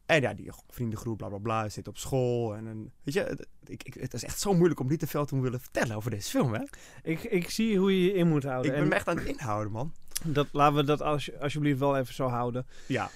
En 0.06 0.22
ja, 0.22 0.34
die 0.34 0.52
vriendengroep, 0.70 1.18
bla 1.18 1.28
bla 1.28 1.38
bla, 1.38 1.70
zit 1.70 1.88
op 1.88 1.98
school. 1.98 2.56
En, 2.56 2.92
weet 3.04 3.14
je, 3.14 3.20
het, 3.24 3.48
ik, 3.66 3.84
ik, 3.84 3.94
het 3.94 4.14
is 4.14 4.24
echt 4.24 4.40
zo 4.40 4.54
moeilijk 4.54 4.80
om 4.80 4.88
niet 4.88 5.00
te 5.00 5.08
veel 5.08 5.26
te 5.26 5.40
willen 5.40 5.60
vertellen 5.60 5.96
over 5.96 6.12
deze 6.12 6.30
film, 6.30 6.54
hè? 6.54 6.64
Ik, 7.04 7.24
ik 7.24 7.50
zie 7.50 7.78
hoe 7.78 8.00
je 8.00 8.06
je 8.06 8.14
in 8.14 8.28
moet 8.28 8.44
houden. 8.44 8.66
Ik 8.66 8.72
ben 8.72 8.82
En 8.82 8.88
me 8.90 8.96
echt 8.96 9.08
aan 9.08 9.18
het 9.18 9.26
inhouden, 9.26 9.72
man. 9.72 9.94
dat, 10.24 10.48
laten 10.52 10.76
we 10.76 10.84
dat 10.84 11.02
als, 11.02 11.40
alsjeblieft 11.40 11.80
wel 11.80 11.98
even 11.98 12.14
zo 12.14 12.28
houden. 12.28 12.68
Ja, 12.86 13.10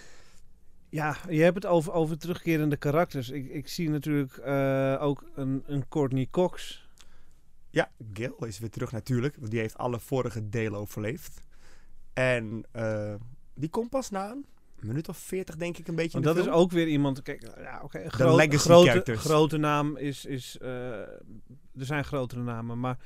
Ja, 0.93 1.17
je 1.29 1.41
hebt 1.41 1.55
het 1.55 1.65
over, 1.65 1.93
over 1.93 2.17
terugkerende 2.17 2.77
karakters. 2.77 3.29
Ik, 3.29 3.49
ik 3.49 3.67
zie 3.67 3.89
natuurlijk 3.89 4.37
eh, 4.37 4.97
ook 4.99 5.23
een, 5.35 5.63
een 5.65 5.87
Courtney 5.87 6.27
Cox. 6.31 6.87
Ja, 7.69 7.91
Gil 8.13 8.45
is 8.45 8.59
weer 8.59 8.69
terug 8.69 8.91
natuurlijk. 8.91 9.35
Want 9.35 9.51
die 9.51 9.59
heeft 9.59 9.77
alle 9.77 9.99
vorige 9.99 10.49
delen 10.49 10.79
overleefd. 10.79 11.41
En 12.13 12.63
eh, 12.71 13.13
die 13.53 13.69
komt 13.69 13.89
pas 13.89 14.09
na 14.09 14.31
een 14.31 14.45
minuut 14.79 15.09
of 15.09 15.17
veertig, 15.17 15.55
denk 15.55 15.77
ik, 15.77 15.87
een 15.87 15.95
beetje 15.95 16.21
Want 16.21 16.25
in 16.25 16.33
dat 16.33 16.45
is 16.45 16.51
ook 16.51 16.71
weer 16.71 16.87
iemand... 16.87 17.21
Kijk, 17.21 17.41
ja, 17.57 17.79
oké, 17.83 18.09
groot- 18.09 18.35
legacy 18.35 18.57
grote, 18.57 18.89
characters. 18.89 19.19
grote 19.19 19.57
naam 19.57 19.97
is... 19.97 20.25
is 20.25 20.57
eh, 20.57 20.99
er 21.77 21.85
zijn 21.85 22.05
grotere 22.05 22.41
namen, 22.41 22.79
maar 22.79 22.97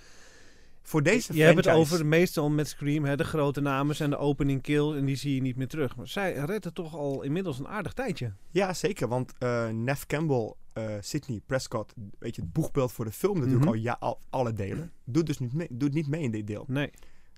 Voor 0.88 1.04
deze 1.04 1.34
je 1.34 1.42
hebt 1.44 1.56
het 1.56 1.66
franchise- 1.66 1.94
over 1.94 2.06
meestal 2.06 2.50
met 2.50 2.68
Scream. 2.68 3.06
Hè, 3.06 3.16
de 3.18 3.24
grote 3.24 3.62
namen 3.62 3.96
zijn 3.96 4.10
de 4.10 4.18
opening 4.18 4.62
kills 4.62 4.96
en 4.96 5.06
die 5.06 5.16
zie 5.16 5.36
je 5.36 5.42
niet 5.42 5.56
meer 5.56 5.68
terug. 5.68 5.96
Maar 5.96 6.08
zij 6.08 6.34
redden 6.34 6.74
toch 6.74 6.96
al 6.96 7.22
inmiddels 7.24 7.60
een 7.60 7.68
aardig 7.68 7.94
tijdje. 7.94 8.34
Ja, 8.52 8.74
zeker. 8.74 9.08
Want 9.08 9.34
eh 9.38 9.68
Nev 9.70 10.04
Campbell, 10.04 10.54
eh 10.74 10.96
Sidney 11.00 11.42
Prescott, 11.46 11.94
weet 12.20 12.36
je, 12.36 12.42
het 12.42 12.54
boegbeeld 12.54 12.92
voor 12.92 13.06
de 13.06 13.12
film 13.12 13.34
natuurlijk 13.38 13.64
Mhm. 13.66 13.74
al, 13.74 13.80
ja, 13.80 13.98
al 14.00 14.20
alle 14.30 14.54
delen, 14.54 14.92
doet 15.04 15.26
dus 15.26 15.38
niet 15.40 15.54
mee, 15.54 15.68
doet 15.72 15.94
niet 15.94 16.08
mee 16.08 16.22
in 16.22 16.32
dit 16.32 16.48
deel. 16.48 16.66
Nee. 16.68 16.92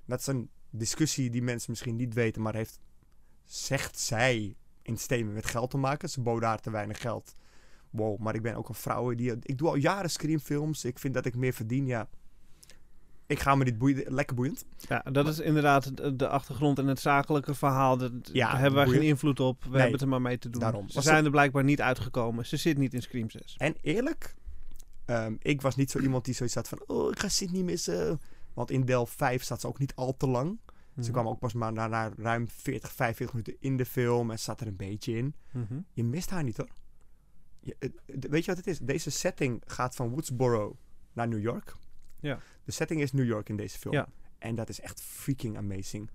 Dat 0.05 0.19
is 0.19 0.27
een 0.27 0.49
discussie 0.69 1.29
die 1.29 1.41
mensen 1.43 1.71
misschien 1.71 1.95
niet 1.95 2.13
weten, 2.13 2.41
maar 2.41 2.55
heeft, 2.55 2.79
zegt 3.45 3.99
zij 3.99 4.55
in 4.81 4.97
statement 4.97 5.33
met 5.33 5.45
geld 5.45 5.69
te 5.69 5.77
maken. 5.77 6.09
Ze 6.09 6.21
boden 6.21 6.47
haar 6.49 6.59
te 6.61 6.71
weinig 6.71 7.01
geld. 7.01 7.33
Wow, 7.89 8.19
maar 8.19 8.35
ik 8.35 8.41
ben 8.41 8.55
ook 8.55 8.69
een 8.69 8.75
vrouw 8.75 9.13
die... 9.15 9.33
Ik 9.41 9.57
doe 9.57 9.67
al 9.67 9.75
jaren 9.75 10.09
screamfilms. 10.09 10.85
Ik 10.85 10.99
vind 10.99 11.13
dat 11.13 11.25
ik 11.25 11.35
meer 11.35 11.53
verdien, 11.53 11.85
ja. 11.85 12.09
Ik 13.29 13.39
ga 13.39 13.55
me 13.55 13.63
dit 13.65 13.77
boeien, 13.77 14.13
lekker 14.13 14.35
boeiend. 14.35 14.65
Ja, 14.77 14.99
dat 15.11 15.27
is 15.27 15.39
inderdaad 15.39 16.19
de, 16.19 16.27
achtergrond 16.27 16.79
en 16.79 16.87
het 16.87 16.99
zakelijke 16.99 17.53
verhaal. 17.53 17.97
Dat, 17.97 18.11
Ja, 18.31 18.45
daar 18.51 18.53
hebben 18.59 18.73
wij 18.73 18.83
boeiend. 18.83 19.03
geen 19.03 19.11
invloed 19.11 19.39
op. 19.39 19.63
We 19.63 19.69
Nee, 19.69 19.73
hebben 19.75 19.91
het 19.93 20.01
er 20.01 20.07
maar 20.07 20.21
mee 20.21 20.37
te 20.37 20.49
doen. 20.49 20.61
daarom. 20.61 20.89
Ze 20.89 21.01
zijn 21.01 21.25
er 21.25 21.31
blijkbaar 21.31 21.63
niet 21.63 21.81
uitgekomen. 21.81 22.45
Ze 22.45 22.57
zit 22.57 22.77
niet 22.77 22.93
in 22.93 23.01
Scream 23.01 23.29
6. 23.29 23.55
En 23.57 23.75
eerlijk, 23.81 24.35
ehm, 25.05 25.35
ik 25.39 25.61
was 25.61 25.75
niet 25.75 25.91
zo 25.91 25.99
iemand 25.99 26.25
die 26.25 26.33
zoiets 26.33 26.55
had 26.55 26.67
van... 26.67 26.81
Oh, 26.87 27.11
ik 27.11 27.19
ga 27.19 27.27
Sydney 27.29 27.63
missen. 27.63 28.21
Want 28.53 28.71
in 28.71 28.85
deel 28.85 29.05
5 29.05 29.43
zat 29.43 29.61
ze 29.61 29.67
ook 29.67 29.79
niet 29.79 29.95
al 29.95 30.17
te 30.17 30.27
lang. 30.27 30.59
Mhm. 30.93 31.03
Ze 31.03 31.11
kwam 31.11 31.27
ook 31.27 31.39
pas 31.39 31.53
maar 31.53 31.73
na, 31.73 31.87
na 31.87 32.11
ruim 32.17 32.47
40, 32.49 32.91
45 32.91 33.35
minuten 33.35 33.55
in 33.59 33.77
de 33.77 33.85
film. 33.85 34.31
En 34.31 34.39
zat 34.39 34.61
er 34.61 34.67
een 34.67 34.75
beetje 34.75 35.17
in. 35.17 35.35
Mhm. 35.51 35.79
Je 35.93 36.03
mist 36.03 36.29
haar 36.29 36.43
niet 36.43 36.57
hoor. 36.57 36.69
Je, 37.59 37.75
weet 38.05 38.45
je 38.45 38.51
wat 38.55 38.57
het 38.57 38.67
is? 38.67 38.79
Deze 38.79 39.09
setting 39.09 39.61
gaat 39.65 39.95
van 39.95 40.09
Woodsboro 40.09 40.77
naar 41.13 41.27
New 41.27 41.41
York. 41.41 41.75
Ja. 42.19 42.39
De 42.63 42.71
setting 42.71 43.01
is 43.01 43.11
New 43.11 43.25
York 43.25 43.49
in 43.49 43.55
deze 43.55 43.77
film. 43.77 43.93
Ja. 43.93 44.07
En 44.37 44.55
dat 44.55 44.69
is 44.69 44.79
echt 44.81 45.01
freaking 45.01 45.57
amazing. 45.57 46.09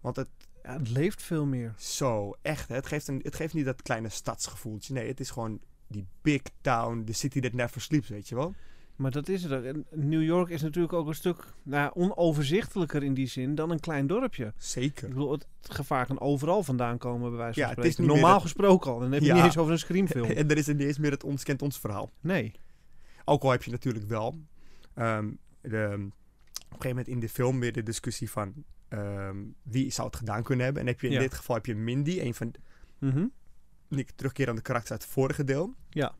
Want 0.00 0.16
het, 0.16 0.28
Ja, 0.62 0.72
het 0.78 0.88
leeft 0.90 1.22
veel 1.22 1.46
meer. 1.46 1.74
zo, 1.78 2.34
echt. 2.42 2.68
Hè? 2.68 2.74
Het, 2.74 2.86
geeft 2.86 3.08
een, 3.08 3.20
het 3.22 3.34
geeft 3.34 3.54
niet 3.54 3.64
dat 3.64 3.82
kleine 3.82 4.08
stadsgevoeltje. 4.08 4.94
Nee, 4.94 5.08
het 5.08 5.20
is 5.20 5.30
gewoon 5.30 5.60
die 5.88 6.06
big 6.22 6.40
town, 6.60 7.02
the 7.04 7.12
city 7.12 7.40
that 7.40 7.52
never 7.52 7.80
sleeps, 7.80 8.08
weet 8.08 8.28
je 8.28 8.34
wel. 8.34 8.54
Maar 8.96 9.10
dat 9.10 9.28
is 9.28 9.42
het 9.42 9.52
ook. 9.52 9.64
En 9.64 9.86
New 9.90 10.22
York 10.22 10.48
is 10.48 10.62
natuurlijk 10.62 10.92
ook 10.92 11.06
een 11.08 11.14
stuk 11.14 11.44
nou, 11.62 11.90
onoverzichtelijker 11.94 13.02
in 13.02 13.14
die 13.14 13.26
zin 13.26 13.54
dan 13.54 13.70
een 13.70 13.80
klein 13.80 14.06
dorpje. 14.06 14.44
Ik 14.46 14.52
Zeker. 14.56 15.08
bedoel, 15.08 15.32
het 15.32 15.46
gevaar 15.62 16.06
kan 16.06 16.20
overal 16.20 16.62
vandaan 16.62 16.98
komen, 16.98 17.28
bij 17.30 17.38
wijze 17.38 17.60
van 17.60 17.68
Ja, 17.70 17.74
het 17.76 17.84
is 17.84 17.96
Normaal 17.96 18.40
gesproken 18.40 18.90
al. 18.90 18.98
Dan 18.98 19.12
heb 19.12 19.20
je 19.20 19.26
Ja. 19.26 19.34
niet 19.34 19.44
eens 19.44 19.56
over 19.58 19.72
een 19.72 19.78
screamfilm. 19.78 20.30
En 20.38 20.50
er 20.50 20.56
is 20.56 20.66
niet 20.66 20.80
eens 20.80 20.98
meer 20.98 21.10
het 21.10 21.24
ons 21.24 21.42
kent 21.44 21.62
ons 21.62 21.78
verhaal. 21.78 22.10
Nee. 22.20 22.52
Ook 23.24 23.42
al 23.42 23.50
heb 23.50 23.62
je 23.62 23.70
natuurlijk 23.70 24.04
wel 24.08 24.38
ehm, 24.94 25.30
de, 25.60 25.68
op 25.68 25.70
een 25.72 26.12
gegeven 26.70 26.88
moment 26.88 27.08
in 27.08 27.20
de 27.20 27.28
film 27.28 27.60
weer 27.60 27.72
de 27.72 27.82
discussie 27.82 28.30
van 28.30 28.64
ehm, 28.88 29.36
wie 29.62 29.90
zou 29.90 30.06
het 30.06 30.16
gedaan 30.16 30.42
kunnen 30.42 30.64
hebben. 30.64 30.82
En 30.82 30.88
heb 30.88 31.00
je 31.00 31.06
in 31.06 31.12
Ja. 31.12 31.18
dit 31.20 31.34
geval 31.34 31.56
heb 31.56 31.66
je 31.66 31.74
Mindy, 31.74 32.20
een 32.20 32.34
van 32.34 32.54
Mhm. 32.98 33.26
die 33.88 34.06
terugkerende 34.14 34.60
karakters 34.62 34.92
uit 34.92 35.02
het 35.02 35.10
vorige 35.12 35.44
deel. 35.44 35.74
Ja. 35.90 36.14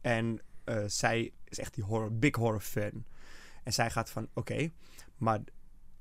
En 0.00 0.40
eh, 0.64 0.84
zij 0.86 1.32
is 1.44 1.58
echt 1.58 1.74
die 1.74 1.84
horror, 1.84 2.12
big 2.18 2.34
horror 2.34 2.60
fan. 2.60 3.04
En 3.62 3.72
zij 3.72 3.90
gaat 3.90 4.10
van, 4.10 4.28
oké, 4.34 4.70
maar 5.16 5.40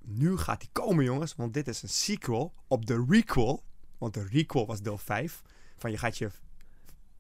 nu 0.03 0.37
gaat 0.37 0.59
die 0.59 0.69
komen, 0.71 1.03
jongens. 1.05 1.35
Want 1.35 1.53
dit 1.53 1.67
is 1.67 1.81
een 1.83 1.89
sequel 1.89 2.53
op 2.67 2.85
de 2.85 3.05
requel. 3.09 3.63
Want 3.97 4.13
de 4.13 4.25
requel 4.31 4.65
was 4.65 4.81
deel 4.81 4.97
5. 4.97 5.41
Van 5.77 5.91
je 5.91 5.97
gaat 5.97 6.17
je... 6.17 6.29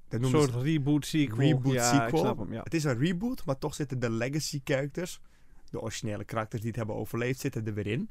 Dat 0.07 0.21
Een 0.21 0.29
soort 0.29 0.55
reboot 0.55 1.05
sequel. 1.05 1.37
reboot 1.37 1.73
ja, 1.73 1.89
sequel. 1.91 2.07
Ik 2.07 2.17
snap 2.17 2.37
hem, 2.37 2.53
ja. 2.53 2.61
Het 2.63 2.73
is 2.73 2.83
een 2.83 2.97
reboot, 2.97 3.45
maar 3.45 3.57
toch 3.57 3.75
zitten 3.75 3.99
de 3.99 4.09
legacy 4.09 4.61
characters, 4.63 5.21
de 5.69 5.81
originele 5.81 6.23
karakters 6.23 6.61
die 6.61 6.69
het 6.69 6.79
hebben 6.79 6.95
overleefd, 6.95 7.39
zitten 7.39 7.65
er 7.65 7.73
weer 7.73 7.87
in. 7.87 8.09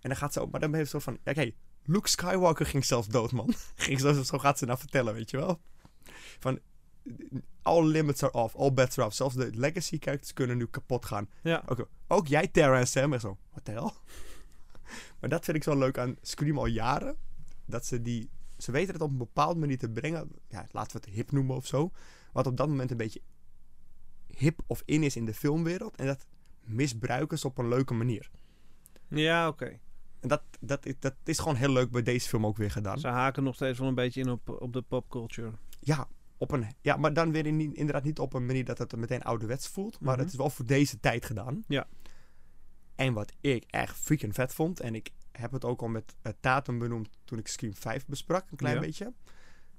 En 0.00 0.08
dan 0.08 0.16
gaat 0.16 0.32
ze 0.32 0.40
ook, 0.40 0.50
maar 0.50 0.60
dan 0.60 0.74
heeft 0.74 0.90
ze 0.90 1.00
zo 1.00 1.02
van, 1.02 1.18
kijk, 1.22 1.54
Luke 1.84 2.08
Skywalker 2.08 2.66
ging 2.66 2.84
zelfs 2.84 3.08
dood, 3.08 3.32
man. 3.32 3.54
ging 3.76 4.00
zo, 4.00 4.22
zo 4.22 4.38
gaat 4.38 4.58
ze 4.58 4.64
nou 4.64 4.78
vertellen, 4.78 5.14
weet 5.14 5.30
je 5.30 5.36
wel. 5.36 5.60
Van, 6.38 6.58
all 7.62 7.86
limits 7.86 8.22
are 8.22 8.32
off, 8.32 8.56
all 8.56 8.72
bets 8.72 8.98
are 8.98 9.06
off. 9.06 9.16
Zelfs 9.16 9.34
de 9.34 9.50
legacy 9.54 9.96
characters 10.00 10.32
kunnen 10.32 10.56
nu 10.56 10.66
kapot 10.66 11.04
gaan. 11.04 11.28
Ja. 11.42 11.62
Ook, 11.66 11.88
ook 12.08 12.26
jij, 12.26 12.48
Terra 12.48 12.78
en 12.78 12.88
Sam, 12.88 13.12
en 13.12 13.20
zo, 13.20 13.38
what 13.50 13.64
the 13.64 13.70
hell? 13.70 13.90
maar 15.20 15.30
dat 15.30 15.44
vind 15.44 15.56
ik 15.56 15.62
zo 15.62 15.78
leuk 15.78 15.98
aan 15.98 16.16
Scream 16.22 16.58
al 16.58 16.66
jaren. 16.66 17.16
Dat 17.66 17.86
ze 17.86 18.02
die, 18.02 18.30
ze 18.60 18.72
weten 18.72 18.92
het 18.92 19.02
op 19.02 19.10
een 19.10 19.16
bepaalde 19.16 19.60
manier 19.60 19.78
te 19.78 19.90
brengen. 19.90 20.30
Ja, 20.48 20.66
laten 20.70 21.00
we 21.00 21.06
het 21.06 21.14
hip 21.16 21.32
noemen 21.32 21.56
of 21.56 21.66
zo. 21.66 21.90
Wat 22.32 22.46
op 22.46 22.56
dat 22.56 22.68
moment 22.68 22.90
een 22.90 22.96
beetje 22.96 23.20
hip 24.26 24.60
of 24.66 24.82
in 24.84 25.02
is 25.02 25.16
in 25.16 25.24
de 25.24 25.34
filmwereld. 25.34 25.96
En 25.96 26.06
dat 26.06 26.26
misbruiken 26.64 27.38
ze 27.38 27.46
op 27.46 27.58
een 27.58 27.68
leuke 27.68 27.94
manier. 27.94 28.30
Ja, 29.08 29.48
oké. 29.48 29.78
En 30.20 30.28
dat, 30.28 30.42
dat, 30.60 30.86
is- 30.86 30.94
dat 30.98 31.14
is 31.24 31.38
gewoon 31.38 31.54
heel 31.56 31.72
leuk 31.72 31.90
bij 31.90 32.02
deze 32.02 32.28
film 32.28 32.46
ook 32.46 32.56
weer 32.56 32.70
gedaan. 32.70 32.98
Ze 32.98 33.08
haken 33.08 33.42
nog 33.42 33.54
steeds 33.54 33.78
wel 33.78 33.88
een 33.88 33.94
beetje 33.94 34.20
in 34.20 34.30
op, 34.30 34.48
op 34.62 34.72
de 34.72 34.82
popculture. 34.82 35.52
Ja, 35.80 36.08
op 36.38 36.50
een, 36.52 36.66
ja, 36.80 36.96
maar 36.96 37.12
dan 37.12 37.32
weer 37.32 37.46
in, 37.46 37.60
inderdaad 37.74 38.04
niet 38.04 38.18
op 38.18 38.32
een 38.34 38.46
manier 38.46 38.64
dat 38.64 38.78
het 38.78 38.96
meteen 38.96 39.22
ouderwets 39.22 39.68
voelt. 39.68 40.00
Maar 40.00 40.12
Mhm. 40.14 40.22
het 40.22 40.32
is 40.32 40.38
wel 40.38 40.50
voor 40.50 40.64
deze 40.66 41.00
tijd 41.00 41.24
gedaan. 41.24 41.64
Ja. 41.68 41.86
En 42.94 43.12
wat 43.12 43.32
ik 43.40 43.64
echt 43.66 43.96
freaking 43.96 44.34
vet 44.34 44.54
vond. 44.54 44.80
En 44.80 44.94
ik 44.94 45.10
heb 45.32 45.52
het 45.52 45.64
ook 45.64 45.80
al 45.82 45.88
met 45.88 46.14
uh, 46.22 46.32
Tatum 46.40 46.78
benoemd 46.78 47.08
toen 47.24 47.38
ik 47.38 47.46
Scream 47.48 47.74
5 47.74 48.06
besprak. 48.06 48.50
Een 48.50 48.56
klein 48.56 48.74
Ja. 48.74 48.80
beetje. 48.80 49.12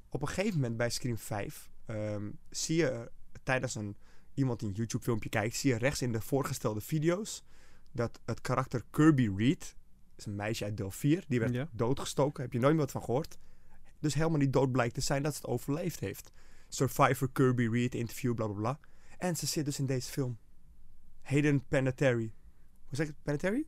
Op 0.09 0.21
een 0.21 0.27
gegeven 0.27 0.59
moment 0.59 0.77
bij 0.77 0.89
Scream 0.89 1.17
5 1.17 1.69
ehm, 1.85 2.29
zie 2.49 2.75
je 2.75 2.89
eh, 2.89 3.01
tijdens 3.43 3.75
een, 3.75 3.95
iemand 4.33 4.59
die 4.59 4.69
een 4.69 4.75
YouTube 4.75 5.03
filmpje 5.03 5.29
kijkt. 5.29 5.55
Zie 5.55 5.71
je 5.71 5.77
rechts 5.77 6.01
in 6.01 6.11
de 6.11 6.21
voorgestelde 6.21 6.81
video's. 6.81 7.43
Dat 7.91 8.19
het 8.25 8.41
karakter 8.41 8.83
Kirby 8.89 9.29
Reed. 9.35 9.75
is 10.17 10.25
een 10.25 10.35
meisje 10.35 10.63
uit 10.63 10.77
deel 10.77 10.91
4. 10.91 11.25
Die 11.27 11.39
werd 11.39 11.53
Ja. 11.53 11.69
doodgestoken. 11.71 12.43
Heb 12.43 12.53
je 12.53 12.59
nooit 12.59 12.71
meer 12.73 12.81
wat 12.81 12.91
van 12.91 13.03
gehoord. 13.03 13.37
Dus 13.99 14.13
helemaal 14.13 14.39
niet 14.39 14.53
dood 14.53 14.71
blijkt 14.71 14.93
te 14.93 15.01
zijn 15.01 15.23
dat 15.23 15.33
ze 15.35 15.41
het 15.41 15.49
overleefd 15.49 15.99
heeft. 15.99 16.31
Survivor 16.67 17.31
Kirby 17.31 17.67
Reed 17.67 17.95
interview, 17.95 18.33
bla 18.35 18.45
bla 18.47 18.55
bla. 18.55 18.79
En 19.17 19.35
ze 19.35 19.45
zit 19.45 19.65
dus 19.65 19.79
in 19.79 19.85
deze 19.85 20.11
film. 20.11 20.37
Hayden 21.21 21.67
Panettiere. 21.67 22.17
Hoe 22.17 22.95
zeg 22.95 23.07
ik 23.07 23.13
het? 23.13 23.23
Panettiere? 23.23 23.65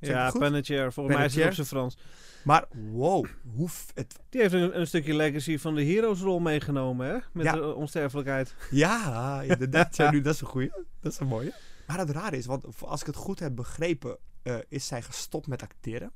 Zeg 0.00 0.14
Ja? 0.14 0.30
Panettiere. 0.30 0.92
Volgens 0.92 1.16
mij 1.16 1.24
is 1.26 1.34
het 1.34 1.46
op 1.46 1.52
zijn 1.52 1.66
Frans. 1.66 1.98
Maar 2.44 2.64
wow, 2.92 3.26
hoe 3.56 3.68
het, 3.94 4.18
Die 4.28 4.40
heeft 4.40 4.52
een, 4.52 4.78
een 4.80 4.86
stukje 4.86 5.14
legacy 5.14 5.58
van 5.58 5.74
de 5.74 5.84
heroesrol 5.84 6.38
meegenomen, 6.38 7.06
hè? 7.06 7.18
Met 7.32 7.44
Ja. 7.44 7.52
de 7.52 7.74
onsterfelijkheid. 7.74 8.54
Ja, 8.70 9.42
inderdaad. 9.42 9.96
ja, 9.96 10.10
nu, 10.12 10.20
dat 10.20 10.34
is 10.34 10.40
een 10.40 10.46
goeie. 10.46 10.70
Dat 11.00 11.12
is 11.12 11.18
een 11.18 11.26
mooie. 11.26 11.52
Maar 11.86 11.98
het 11.98 12.10
rare 12.10 12.36
is, 12.36 12.46
want 12.46 12.64
als 12.82 13.00
ik 13.00 13.06
het 13.06 13.16
goed 13.16 13.38
heb 13.38 13.54
begrepen, 13.56 14.18
eh, 14.42 14.56
is 14.68 14.86
zij 14.86 15.02
gestopt 15.02 15.46
met 15.46 15.62
acteren. 15.62 16.12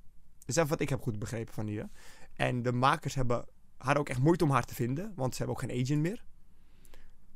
Dus 0.47 0.55
dat 0.55 0.65
is 0.65 0.71
wat 0.71 0.81
ik 0.81 0.89
heb 0.89 1.01
goed 1.03 1.19
begrepen 1.19 1.55
van 1.55 1.67
hier. 1.67 1.89
En 2.35 2.63
de 2.63 2.73
makers 2.73 3.15
hebben, 3.15 3.45
hadden 3.77 4.01
ook 4.01 4.09
echt 4.09 4.19
moeite 4.21 4.45
om 4.45 4.51
haar 4.51 4.65
te 4.65 4.75
vinden, 4.75 5.13
want 5.17 5.33
ze 5.33 5.43
hebben 5.43 5.57
ook 5.63 5.71
geen 5.71 5.83
agent 5.83 6.01
meer. 6.01 6.25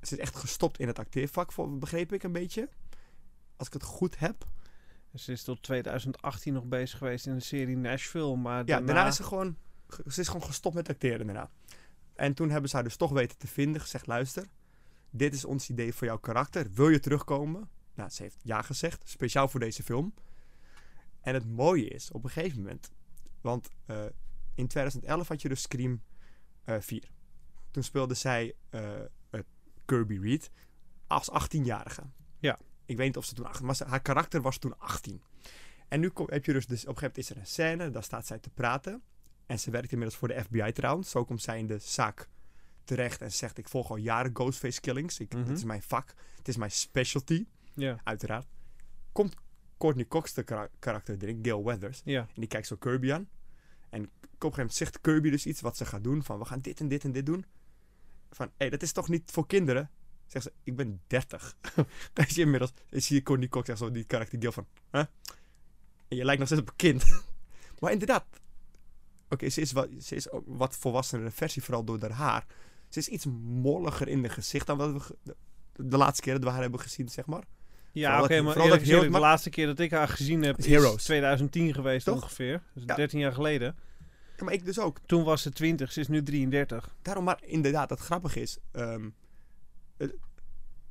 Ze 0.02 0.14
is 0.14 0.20
echt 0.20 0.36
gestopt 0.36 0.78
in 0.78 0.86
het 0.86 0.98
acteervak, 0.98 1.50
begreep 1.78 2.12
ik 2.12 2.22
een 2.22 2.32
beetje. 2.32 2.68
Als 3.56 3.66
ik 3.66 3.72
het 3.72 3.82
goed 3.82 4.18
heb. 4.18 4.44
Ze 5.14 5.32
is 5.32 5.42
tot 5.42 5.62
2018 5.62 6.52
nog 6.52 6.64
bezig 6.64 6.98
geweest 6.98 7.26
in 7.26 7.34
de 7.34 7.40
serie 7.40 7.76
Nashville, 7.76 8.36
maar 8.36 8.58
Ja, 8.58 8.64
daarna... 8.64 8.86
daarna 8.86 9.06
is 9.06 9.16
ze 9.16 9.22
gewoon, 9.22 9.56
ge- 9.88 10.02
ze 10.06 10.20
is 10.20 10.26
gewoon 10.26 10.42
gestopt 10.46 10.74
met 10.74 10.88
acteren 10.88 11.26
daarna. 11.26 11.50
En 12.14 12.34
toen 12.34 12.50
hebben 12.50 12.68
ze 12.70 12.76
haar 12.76 12.84
dus 12.84 12.96
toch 12.96 13.10
weten 13.10 13.38
te 13.38 13.46
vinden, 13.46 13.80
gezegd, 13.80 14.06
luister, 14.06 14.46
dit 15.10 15.34
is 15.34 15.44
ons 15.44 15.70
idee 15.70 15.94
voor 15.94 16.06
jouw 16.06 16.18
karakter. 16.18 16.70
Wil 16.72 16.88
je 16.88 17.00
terugkomen? 17.00 17.68
Nou, 17.94 18.10
ze 18.10 18.22
heeft 18.22 18.36
ja 18.42 18.62
gezegd, 18.62 19.08
speciaal 19.08 19.48
voor 19.48 19.60
deze 19.60 19.82
film. 19.82 20.14
En 21.20 21.34
het 21.34 21.46
mooie 21.46 21.88
is, 21.88 22.10
op 22.10 22.24
een 22.24 22.30
gegeven 22.30 22.58
moment, 22.58 22.90
want 23.40 23.68
eh, 23.86 24.04
in 24.54 24.66
2011 24.68 25.28
had 25.28 25.42
je 25.42 25.48
dus 25.48 25.62
Scream 25.62 26.02
eh 26.64 26.76
4. 26.80 27.10
Toen 27.70 27.82
speelde 27.82 28.14
zij 28.14 28.54
eh, 28.70 28.90
Kirby 29.84 30.18
Reed 30.18 30.50
als 31.06 31.30
18-jarige. 31.30 32.02
Ja. 32.38 32.58
Ik 32.86 32.96
weet 32.96 33.06
niet 33.06 33.16
of 33.16 33.24
ze 33.24 33.34
toen 33.34 33.46
18 33.46 33.66
was, 33.66 33.80
haar 33.80 34.00
karakter 34.02 34.40
was 34.40 34.58
toen 34.58 34.78
18. 34.78 35.22
En 35.88 36.00
nu 36.00 36.08
kom, 36.08 36.26
heb 36.30 36.44
je 36.44 36.52
dus, 36.52 36.66
dus, 36.66 36.82
op 36.86 36.88
een 36.88 36.98
gegeven 36.98 37.08
moment 37.08 37.18
is 37.18 37.30
er 37.30 37.36
een 37.36 37.46
scène, 37.76 37.90
daar 37.90 38.02
staat 38.02 38.26
zij 38.26 38.38
te 38.38 38.50
praten. 38.50 39.02
En 39.46 39.58
ze 39.60 39.70
werkt 39.70 39.92
inmiddels 39.92 40.18
voor 40.18 40.28
de 40.28 40.42
FBI 40.44 40.72
trouwens. 40.72 41.10
Zo 41.10 41.24
komt 41.24 41.42
zij 41.42 41.58
in 41.58 41.66
de 41.66 41.78
zaak 41.78 42.28
terecht 42.84 43.20
en 43.20 43.32
zegt: 43.32 43.58
Ik 43.58 43.68
volg 43.68 43.90
al 43.90 43.96
jaren 43.96 44.30
Ghostface 44.34 44.80
killings. 44.80 45.18
Ik, 45.20 45.32
Mhm. 45.32 45.44
Dit 45.44 45.56
is 45.56 45.64
mijn 45.64 45.82
vak, 45.82 46.14
het 46.36 46.48
is 46.48 46.56
mijn 46.56 46.70
specialty, 46.70 47.46
Ja, 47.74 48.00
uiteraard. 48.04 48.46
Komt 49.12 49.34
Courtney 49.78 50.06
Cox 50.06 50.32
de 50.34 50.42
kara- 50.42 50.68
karakter 50.78 51.16
erin, 51.20 51.38
Gail 51.42 51.64
Weathers. 51.64 52.00
En 52.20 52.28
die 52.34 52.48
kijkt 52.48 52.66
zo 52.66 52.76
Kirby 52.76 53.12
aan. 53.12 53.28
En 53.88 54.02
op 54.02 54.08
een 54.12 54.28
gegeven 54.28 54.50
moment 54.50 54.74
zegt 54.74 55.00
Kirby 55.00 55.30
dus 55.30 55.46
iets 55.46 55.60
wat 55.60 55.76
ze 55.76 55.84
gaat 55.84 56.04
doen. 56.04 56.22
Van 56.22 56.38
we 56.38 56.44
gaan 56.44 56.60
dit 56.60 56.80
en 56.80 56.88
dit 56.88 57.04
en 57.04 57.12
dit 57.12 57.26
doen. 57.26 57.44
Van 58.30 58.46
hé, 58.46 58.52
hey, 58.58 58.68
dat 58.70 58.82
is 58.82 58.92
toch 58.92 59.08
niet 59.08 59.30
voor 59.30 59.46
kinderen? 59.46 59.90
Zegt 60.26 60.44
ze, 60.44 60.52
ik 60.62 60.76
ben 60.76 61.00
30. 61.06 61.56
Dan 62.12 62.24
zie 62.26 62.34
je 62.36 62.40
inmiddels, 62.42 62.72
dan 62.88 63.00
zie 63.00 63.16
je 63.16 63.22
Courtney 63.22 63.48
Cox 63.48 63.66
zegt 63.66 63.78
zo 63.78 63.90
die 63.90 64.04
karakter 64.04 64.38
Gail 64.38 64.52
van, 64.52 64.66
hè? 64.90 64.98
En 66.08 66.16
je 66.16 66.24
lijkt 66.24 66.38
nog 66.38 66.48
steeds 66.48 66.62
op 66.62 66.68
een 66.68 66.76
kind. 66.76 67.04
maar 67.80 67.92
inderdaad, 67.92 68.24
oké, 69.28 69.48
ze 69.48 69.60
is, 69.60 69.72
wat, 69.72 69.88
ze 70.00 70.14
is 70.14 70.30
ook 70.30 70.44
wat 70.46 70.76
volwassenere 70.76 71.30
versie, 71.30 71.62
vooral 71.62 71.84
door 71.84 71.98
haar 71.98 72.10
haar. 72.10 72.46
Ze 72.88 72.98
is 72.98 73.08
iets 73.08 73.24
molliger 73.42 74.08
in 74.08 74.22
de 74.22 74.28
gezicht 74.28 74.66
dan 74.66 74.76
wat 74.78 74.92
we 74.92 75.16
de, 75.22 75.36
de 75.76 75.96
laatste 75.96 76.22
keer 76.22 76.32
dat 76.34 76.42
we 76.42 76.48
haar 76.50 76.60
hebben 76.60 76.80
gezien, 76.80 77.08
zeg 77.08 77.26
maar. 77.26 77.42
Ja, 77.92 78.22
oké, 78.22 78.34
dat- 78.34 78.44
maar 78.44 78.56
eerlijk 78.56 78.80
dat 78.80 78.90
heel- 78.90 79.00
de 79.00 79.08
maar- 79.08 79.20
laatste 79.20 79.50
keer 79.50 79.66
dat 79.66 79.78
ik 79.78 79.90
haar 79.90 80.08
gezien 80.08 80.42
heb 80.42 80.58
Is 80.58 80.66
is, 80.66 80.70
Heroes. 80.72 81.02
2010 81.04 81.74
geweest 81.74 82.04
Toch? 82.04 82.14
ongeveer. 82.22 82.62
Dus 82.74 82.82
Ja. 82.86 82.94
13 82.94 83.18
jaar 83.18 83.32
geleden. 83.32 83.76
Ja, 84.36 84.44
maar 84.44 84.52
ik 84.52 84.64
dus 84.64 84.78
ook. 84.78 84.98
Toen 85.06 85.24
was 85.24 85.42
ze 85.42 85.50
20, 85.50 85.92
ze 85.92 86.00
is 86.00 86.08
nu 86.08 86.22
33. 86.22 86.94
Daarom, 87.02 87.24
maar 87.24 87.38
inderdaad, 87.44 87.90
het 87.90 88.00
grappige 88.00 88.40
is. 88.40 88.58
ehm, 88.72 89.04
eh, 89.04 89.06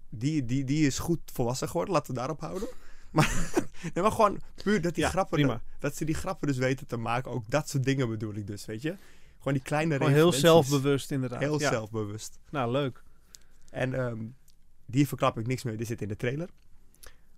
die, 0.10 0.46
die, 0.46 0.64
die 0.64 0.86
is 0.86 1.00
goed 1.00 1.20
volwassen 1.34 1.68
geworden, 1.68 1.94
laten 1.94 2.14
we 2.14 2.20
daarop 2.20 2.40
houden. 2.40 2.68
Maar, 3.16 3.52
nee, 3.94 4.04
maar 4.04 4.12
gewoon 4.12 4.42
puur 4.64 4.82
dat 4.82 4.96
die 4.96 5.04
Ja, 5.04 5.10
grappen. 5.10 5.38
prima. 5.38 5.62
Dat, 5.80 5.96
ze 5.96 6.06
die 6.06 6.16
grappen 6.16 6.48
dus 6.48 6.58
weten 6.58 6.88
te 6.88 6.98
maken. 6.98 7.32
Ook 7.32 7.50
dat 7.50 7.70
soort 7.70 7.84
dingen 7.84 8.10
bedoel 8.10 8.34
ik 8.34 8.48
dus, 8.48 8.66
weet 8.66 8.82
je. 8.82 8.98
Gewoon 9.38 9.54
die 9.54 9.62
kleine 9.62 9.96
Gewoon 9.96 10.12
heel 10.12 10.32
zelfbewust 10.32 11.12
inderdaad. 11.12 11.40
Heel 11.40 11.60
ja. 11.60 11.70
zelfbewust. 11.70 12.40
Nou, 12.50 12.72
leuk. 12.72 13.04
En 13.70 13.94
ehm, 13.94 14.26
die 14.86 15.08
verklap 15.08 15.38
ik 15.38 15.48
niks 15.48 15.64
meer, 15.64 15.78
die 15.78 15.86
zit 15.86 16.02
in 16.02 16.08
de 16.08 16.16
trailer. 16.16 16.50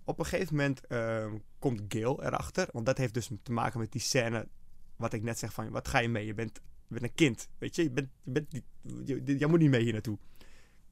Op 0.04 0.18
een 0.18 0.26
gegeven 0.26 0.56
moment 0.56 0.86
ehm, 0.86 1.38
komt 1.58 1.82
Gail 1.88 2.22
erachter. 2.22 2.68
Want 2.72 2.86
dat 2.86 2.98
heeft 2.98 3.14
dus 3.14 3.30
te 3.42 3.52
maken 3.52 3.80
met 3.80 3.92
die 3.92 4.00
scène. 4.00 4.48
Wat 4.96 5.12
ik 5.12 5.22
net 5.22 5.38
zeg 5.38 5.52
van, 5.52 5.70
wat 5.70 5.88
ga 5.88 5.98
je 5.98 6.08
mee? 6.08 6.26
Je 6.26 6.34
bent, 6.34 6.60
je 6.86 6.94
bent 6.94 7.02
een 7.02 7.14
kind, 7.14 7.48
weet 7.58 7.76
je. 7.76 7.82
Je 7.82 7.90
bent, 7.90 8.08
je 8.22 8.30
bent 8.30 8.52
niet, 8.52 8.64
je, 9.04 9.36
jij 9.38 9.48
moet 9.48 9.60
niet 9.60 9.70
mee 9.70 9.82
hier 9.82 9.92
naartoe. 9.92 10.18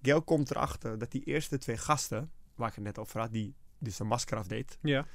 Gail 0.06 0.22
komt 0.22 0.50
erachter 0.50 0.98
dat 0.98 1.10
die 1.10 1.24
eerste 1.24 1.58
twee 1.58 1.76
gasten, 1.76 2.30
waar 2.54 2.68
ik 2.68 2.74
het 2.74 2.84
net 2.84 2.98
over 2.98 3.20
had, 3.20 3.32
die 3.32 3.54
dus 3.78 3.98
een 3.98 4.06
masker 4.06 4.36
afdeed, 4.38 4.78
Ja. 4.82 5.06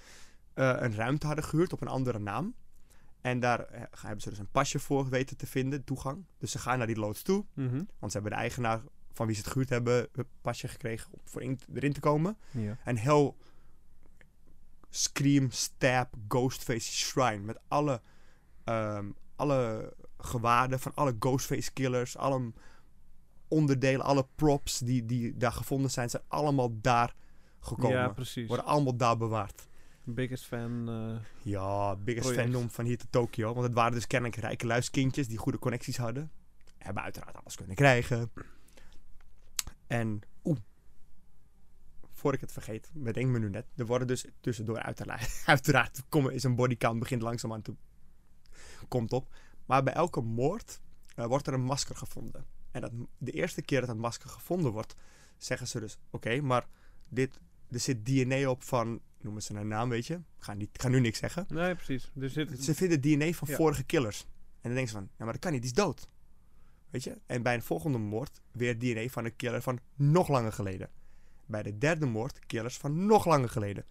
eh, 0.54 0.74
een 0.78 0.96
ruimte 0.96 1.26
hadden 1.26 1.46
gehuurd 1.46 1.74
op 1.74 1.82
een 1.82 1.88
andere 1.88 2.20
naam. 2.20 2.54
En 3.22 3.40
daar 3.40 3.60
eh, 3.60 3.82
hebben 4.02 4.22
ze 4.22 4.30
dus 4.30 4.38
een 4.40 4.52
pasje 4.52 4.80
voor 4.80 5.10
weten 5.10 5.38
te 5.38 5.48
vinden, 5.48 5.84
toegang. 5.84 6.26
Dus 6.38 6.52
ze 6.52 6.60
gaan 6.60 6.78
naar 6.78 6.88
die 6.88 7.00
loods 7.00 7.22
toe. 7.22 7.46
Mhm. 7.54 7.84
Want 8.00 8.12
ze 8.12 8.18
hebben 8.18 8.32
de 8.32 8.38
eigenaar 8.44 8.82
van 9.14 9.26
wie 9.26 9.36
ze 9.36 9.42
het 9.42 9.52
gehuurd 9.52 9.70
hebben, 9.70 10.08
een 10.12 10.26
pasje 10.42 10.68
gekregen 10.68 11.12
om 11.14 11.20
voor 11.24 11.42
in, 11.42 11.60
erin 11.74 11.94
te 11.94 12.00
komen. 12.00 12.38
ja. 12.52 12.78
En 12.84 12.96
heel 12.96 13.38
Scream, 14.90 15.52
Stab, 15.52 16.14
Ghostface 16.28 16.92
Shrine. 16.92 17.38
Met 17.44 17.60
alle, 17.68 18.02
ehm, 18.64 19.10
alle 19.36 19.94
gewaarden 20.18 20.80
van 20.80 20.92
alle 20.96 21.16
Ghostface 21.20 21.72
killers. 21.74 22.18
Alle 22.18 22.52
onderdelen, 23.52 24.06
alle 24.06 24.28
props 24.36 24.80
die, 24.80 25.06
die 25.06 25.38
daar 25.38 25.52
gevonden 25.52 25.92
zijn, 25.92 26.10
zijn 26.10 26.24
allemaal 26.28 26.70
daar 26.82 27.16
gekomen. 27.60 27.98
Ja, 27.98 28.10
precies. 28.10 28.48
Worden 28.48 28.66
allemaal 28.66 28.96
daar 28.96 29.18
bewaard. 29.18 29.68
Biggest 30.04 30.46
fan. 30.46 30.90
eh, 30.90 31.26
Ja, 31.52 31.96
biggest 31.96 32.28
Project. 32.28 32.52
fandom 32.52 32.70
van 32.70 32.86
hier 32.86 32.98
tot 32.98 33.12
Tokio. 33.12 33.54
Want 33.54 33.66
het 33.66 33.74
waren 33.76 33.92
dus 33.92 34.08
kennelijk 34.08 34.40
rijke 34.40 34.66
luiskindjes 34.66 35.28
die 35.28 35.38
goede 35.38 35.60
connecties 35.60 35.98
hadden. 35.98 36.32
Hebben 36.78 37.04
uiteraard 37.04 37.36
alles 37.38 37.56
kunnen 37.56 37.76
krijgen. 37.76 38.32
En, 39.88 40.22
oeh. 40.44 40.58
Voor 42.12 42.34
ik 42.34 42.42
het 42.42 42.52
vergeet, 42.52 42.90
bedenk 42.94 43.30
me 43.30 43.40
nu 43.40 43.50
net. 43.50 43.66
Er 43.76 43.86
worden 43.86 44.08
dus 44.08 44.26
tussendoor 44.40 44.80
uiteraard, 44.80 45.42
uiteraard 45.46 46.04
komen, 46.10 46.34
is 46.34 46.44
een 46.44 46.56
bodycount, 46.56 47.00
begint 47.00 47.22
langzaamaan 47.22 47.62
te... 47.62 47.74
Komt 48.88 49.14
op. 49.14 49.36
Maar 49.66 49.84
bij 49.84 49.94
elke 49.94 50.22
moord 50.22 50.82
eh, 51.16 51.26
wordt 51.26 51.48
er 51.48 51.54
een 51.54 51.64
masker 51.64 51.96
gevonden. 51.96 52.46
En 52.72 52.82
dat, 52.82 52.92
de 53.18 53.32
eerste 53.32 53.62
keer 53.62 53.80
dat 53.80 53.90
een 53.90 54.00
masker 54.00 54.30
gevonden 54.30 54.72
wordt, 54.72 54.96
zeggen 55.38 55.68
ze 55.68 55.80
dus... 55.80 55.98
Oké, 56.10 56.42
maar 56.42 56.68
dit, 57.10 57.40
er 57.70 57.80
zit 57.80 58.06
DNA 58.06 58.50
op 58.50 58.64
van 58.64 59.02
noemen 59.22 59.42
ze 59.42 59.54
een 59.56 59.68
naam, 59.68 59.90
weet 59.90 60.08
je. 60.08 60.14
Ik 60.14 60.22
ga, 60.38 60.54
niet, 60.54 60.70
ik 60.74 60.82
ga 60.82 60.88
nu 60.88 61.00
niks 61.00 61.20
zeggen. 61.20 61.46
Nee, 61.50 61.76
precies. 61.76 62.12
Dus 62.14 62.34
dit, 62.34 62.64
Ze 62.64 62.76
vinden 62.76 63.02
DNA 63.02 63.32
van 63.32 63.48
Ja. 63.48 63.56
vorige 63.56 63.84
killers. 63.84 64.22
En 64.22 64.70
dan 64.70 64.74
denken 64.74 64.88
ze 64.88 64.94
van, 64.98 65.10
ja, 65.18 65.24
maar 65.24 65.34
dat 65.34 65.42
kan 65.42 65.52
niet, 65.52 65.62
die 65.62 65.72
is 65.72 65.78
dood. 65.78 66.08
Weet 66.90 67.04
je? 67.04 67.18
En 67.26 67.42
bij 67.44 67.54
een 67.54 67.62
volgende 67.64 67.98
moord 67.98 68.42
weer 68.52 68.80
DNA 68.80 69.08
van 69.08 69.26
een 69.26 69.36
killer 69.36 69.62
van 69.62 69.80
nog 69.96 70.28
langer 70.28 70.54
geleden. 70.54 70.90
Bij 71.46 71.64
de 71.64 71.78
derde 71.78 72.06
moord 72.06 72.46
killers 72.46 72.78
van 72.78 73.06
nog 73.06 73.26
langer 73.26 73.50
geleden. 73.50 73.86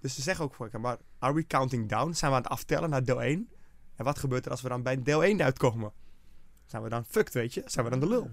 Dus 0.00 0.14
ze 0.14 0.22
zeggen 0.22 0.44
ook 0.44 0.54
voor 0.54 0.70
maar 0.80 0.98
are 1.18 1.34
we 1.34 1.46
counting 1.46 1.88
down? 1.88 2.12
Zijn 2.12 2.30
we 2.30 2.36
aan 2.36 2.42
het 2.42 2.52
aftellen 2.52 2.90
naar 2.90 3.04
deel 3.04 3.22
1? 3.22 3.48
En 3.96 4.04
wat 4.04 4.18
gebeurt 4.18 4.44
er 4.44 4.50
als 4.50 4.60
we 4.60 4.68
dan 4.68 4.82
bij 4.82 5.02
deel 5.02 5.24
1 5.24 5.42
uitkomen? 5.42 5.92
Zijn 6.70 6.82
we 6.82 6.88
dan 6.88 7.04
fucked, 7.04 7.34
weet 7.34 7.54
je? 7.54 7.62
Zijn 7.66 7.84
we 7.84 7.90
dan 7.90 8.00
de 8.00 8.08
lul? 8.08 8.30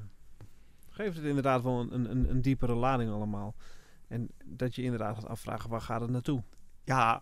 geeft 0.89 1.15
het 1.15 1.25
inderdaad 1.25 1.63
wel 1.63 1.79
een, 1.79 2.11
een, 2.11 2.29
een 2.29 2.41
diepere 2.41 2.73
lading 2.73 3.11
allemaal. 3.11 3.55
En 4.07 4.29
dat 4.45 4.75
je 4.75 4.81
inderdaad 4.81 5.15
gaat 5.15 5.27
afvragen, 5.27 5.69
waar 5.69 5.81
gaat 5.81 6.01
het 6.01 6.09
naartoe? 6.09 6.43
Ja, 6.83 7.21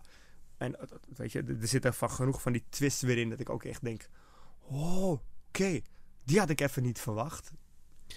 en 0.56 0.80
eh, 0.80 0.86
weet 1.16 1.32
je, 1.32 1.42
er 1.42 1.60
er 1.60 1.68
zitten 1.68 1.94
van 1.94 2.10
genoeg 2.10 2.42
van 2.42 2.52
die 2.52 2.64
twists 2.68 3.02
weer 3.02 3.18
in 3.18 3.30
dat 3.30 3.40
ik 3.40 3.50
ook 3.50 3.64
echt 3.64 3.84
denk, 3.84 4.08
oh, 4.60 5.20
oké, 5.48 5.80
die 6.24 6.38
had 6.38 6.50
ik 6.50 6.60
even 6.60 6.82
niet 6.82 7.00
verwacht. 7.00 7.52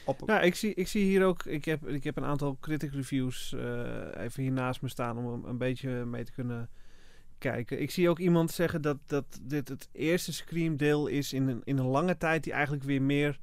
Op, 0.05 0.25
Nou, 0.25 0.43
ik 0.43 0.55
zie, 0.55 0.73
ik 0.73 0.87
zie 0.87 1.03
hier 1.03 1.25
ook, 1.25 1.45
ik 1.45 1.65
heb, 1.65 1.87
ik 1.87 2.03
heb 2.03 2.17
een 2.17 2.25
aantal 2.25 2.57
critic 2.59 2.93
reviews 2.93 3.53
eh, 3.53 4.23
even 4.23 4.43
hier 4.43 4.51
naast 4.51 4.81
me 4.81 4.87
staan 4.89 5.17
om 5.17 5.45
een 5.45 5.57
beetje 5.57 6.05
mee 6.05 6.23
te 6.23 6.31
kunnen 6.31 6.69
kijken. 7.39 7.81
Ik 7.81 7.91
zie 7.91 8.09
ook 8.09 8.19
iemand 8.19 8.51
zeggen 8.51 8.81
dat, 8.81 8.97
dat 9.05 9.39
dit 9.41 9.67
het 9.67 9.89
eerste 9.91 10.33
Scream 10.33 10.77
deel 10.77 11.07
is 11.07 11.33
in 11.33 11.47
een, 11.47 11.61
in 11.63 11.77
een 11.77 11.85
lange 11.85 12.17
tijd 12.17 12.43
die 12.43 12.53
eigenlijk 12.53 12.83
weer 12.83 13.01
meer 13.01 13.39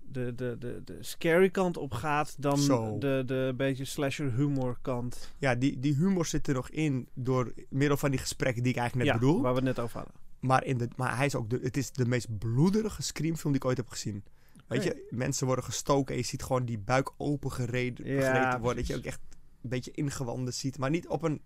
de, 0.00 0.34
de, 0.34 0.56
de, 0.58 0.82
de 0.84 0.96
scary 1.00 1.50
kant 1.50 1.76
op 1.76 1.92
gaat 1.94 2.34
dan 2.38 2.58
Zo. 2.58 2.98
de, 2.98 3.22
de 3.26 3.54
beetje 3.56 3.84
slasher 3.84 4.32
humor 4.32 4.78
kant. 4.82 5.32
Ja, 5.38 5.54
die, 5.54 5.78
die 5.78 5.94
humor 5.94 6.26
zit 6.26 6.46
er 6.46 6.54
nog 6.54 6.70
in 6.70 7.08
door 7.14 7.52
middel 7.68 7.96
van 7.96 8.10
die 8.10 8.20
gesprekken 8.20 8.62
die 8.62 8.72
ik 8.72 8.78
eigenlijk 8.78 9.08
net 9.08 9.20
ja, 9.20 9.26
bedoel. 9.26 9.42
waar 9.42 9.52
we 9.52 9.58
het 9.58 9.76
net 9.76 9.84
over 9.84 9.96
hadden. 9.96 10.14
Maar, 10.40 10.64
in 10.64 10.78
de, 10.78 10.88
maar 10.96 11.16
hij 11.16 11.26
is 11.26 11.34
ook 11.34 11.50
de, 11.50 11.60
het 11.62 11.76
is 11.76 11.92
de 11.92 12.06
meest 12.06 12.38
bloederige 12.38 13.02
screamfilm 13.02 13.52
die 13.52 13.62
ik 13.62 13.68
ooit 13.68 13.76
heb 13.76 13.88
gezien. 13.88 14.24
Weet 14.66 14.82
je, 14.82 15.06
mensen 15.10 15.46
worden 15.46 15.64
gestoken 15.64 16.14
en 16.14 16.20
je 16.20 16.26
ziet 16.26 16.42
gewoon 16.42 16.64
die 16.64 16.78
buik 16.78 17.12
opengereden 17.16 18.06
Ja, 18.06 18.32
gereten 18.32 18.60
worden. 18.60 18.76
Dat 18.76 18.86
je 18.86 18.96
ook 18.96 19.04
echt 19.04 19.20
een 19.62 19.68
beetje 19.68 19.90
ingewanden 19.90 20.54
ziet. 20.54 20.78
Maar 20.78 20.90
niet 20.90 21.08
op 21.08 21.22
een 21.22 21.40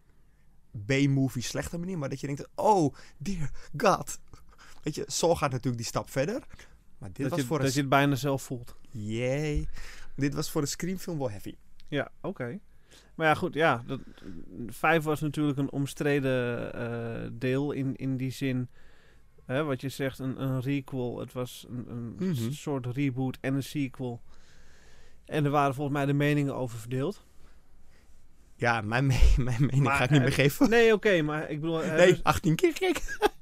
B-movie 0.86 1.42
slechte 1.42 1.78
manier, 1.78 1.98
maar 1.98 2.08
dat 2.08 2.20
je 2.20 2.26
denkt, 2.26 2.48
oh, 2.54 2.94
dear 3.16 3.50
God. 3.76 4.18
Weet 4.82 4.94
je, 4.94 5.04
Saw 5.06 5.36
gaat 5.36 5.50
natuurlijk 5.50 5.76
die 5.76 5.86
stap 5.86 6.10
verder. 6.10 6.42
Maar 6.98 7.08
dit 7.12 7.18
Dat, 7.18 7.30
was 7.30 7.40
je, 7.40 7.46
voor 7.46 7.58
dat 7.58 7.66
een... 7.66 7.72
je 7.74 7.80
het 7.80 7.88
bijna 7.88 8.14
zelf 8.14 8.42
voelt. 8.42 8.76
Yay. 8.90 9.68
Dit 10.16 10.34
was 10.34 10.50
voor 10.50 10.60
een 10.60 10.68
screamfilm 10.68 11.18
wel 11.18 11.30
heavy. 11.30 11.54
Ja, 11.88 12.10
oké. 12.20 12.58
Maar 13.14 13.26
ja, 13.26 13.34
goed, 13.34 13.54
ja. 13.54 13.82
Dat, 13.86 14.00
vijf 14.66 15.04
was 15.04 15.20
natuurlijk 15.20 15.58
een 15.58 15.70
omstreden 15.72 16.72
eh, 16.74 17.30
deel 17.32 17.72
in, 17.72 17.96
in 17.96 18.16
die 18.16 18.30
zin. 18.30 18.68
Hè, 19.44 19.64
wat 19.64 19.80
je 19.80 19.88
zegt, 19.88 20.18
een, 20.18 20.42
een 20.42 20.60
requel. 20.60 21.18
Het 21.18 21.32
was 21.32 21.66
een, 21.68 21.90
een 21.90 22.14
Mhm. 22.18 22.50
soort 22.52 22.86
reboot 22.86 23.38
en 23.40 23.54
een 23.54 23.62
sequel. 23.62 24.22
En 25.24 25.44
er 25.44 25.50
waren 25.50 25.74
volgens 25.74 25.96
mij 25.96 26.06
de 26.06 26.12
meningen 26.12 26.54
over 26.54 26.78
verdeeld. 26.78 27.26
Ja, 28.56 28.80
mijn, 28.80 29.06
me- 29.06 29.32
mijn 29.44 29.60
mening 29.60 29.82
Maar, 29.82 29.96
ga 29.96 30.04
ik 30.04 30.10
niet 30.10 30.18
eh, 30.18 30.24
meer 30.24 30.34
geven. 30.34 30.70
Nee, 30.70 30.92
oké, 30.92 31.22
maar 31.22 31.50
ik 31.50 31.60
bedoel... 31.60 31.78
hè, 31.82 31.96
Nee, 31.96 32.10
dus 32.10 32.22
18 32.22 32.54
keer 32.54 32.72
gek. 32.74 33.02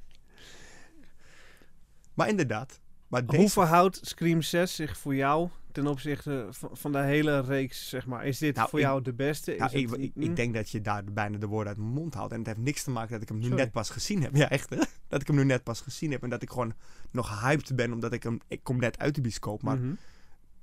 maar 2.15 2.29
inderdaad. 2.29 2.81
Maar 3.09 3.23
hoe 3.27 3.51
verhoudt 3.51 4.01
Scream 4.03 4.43
6 4.43 4.75
zich 4.75 4.97
voor 4.99 5.15
jou 5.15 5.49
ten 5.73 5.87
opzichte 5.87 6.47
van, 6.73 6.93
de 6.93 6.99
hele 6.99 7.41
reeks, 7.41 7.89
zeg 7.89 8.07
maar? 8.07 8.27
Is 8.27 8.39
dit 8.39 8.57
Nou, 8.57 8.69
voor 8.69 8.79
ik- 8.79 8.85
jou 8.85 9.03
de 9.03 9.13
beste? 9.15 9.53
Is 9.55 9.59
Nou, 9.59 9.73
ik, 9.73 9.91
ik, 9.91 10.11
hm? 10.15 10.35
denk 10.35 10.55
dat 10.55 10.71
je 10.71 10.81
daar 10.81 11.05
bijna 11.05 11.39
de 11.39 11.47
woorden 11.47 11.69
uit 11.69 11.77
mijn 11.83 11.93
mond 11.93 12.15
haalt. 12.15 12.31
En 12.33 12.39
het 12.39 12.47
heeft 12.47 12.59
niks 12.59 12.83
te 12.83 12.91
maken 12.91 13.13
dat 13.13 13.23
ik 13.23 13.29
hem 13.29 13.37
nu 13.39 13.43
Sorry. 13.45 13.59
net 13.59 13.71
pas 13.73 13.91
gezien 13.91 14.23
heb. 14.23 14.35
Ja, 14.43 14.49
echt 14.51 14.71
hè? 14.71 14.79
Dat 15.09 15.21
ik 15.21 15.27
hem 15.27 15.37
nu 15.37 15.45
net 15.45 15.63
pas 15.63 15.81
gezien 15.81 16.11
heb. 16.11 16.23
En 16.23 16.31
dat 16.31 16.43
ik 16.43 16.51
gewoon 16.51 16.75
nog 17.11 17.41
hyped 17.41 17.77
ben 17.77 17.93
omdat 17.93 18.13
ik 18.13 18.23
hem... 18.23 18.41
Ik 18.49 18.61
kom 18.63 18.77
net 18.77 18.99
uit 18.99 19.15
de 19.15 19.21
bioscoop. 19.21 19.63
Maar 19.63 19.77
Mhm. 19.79 19.93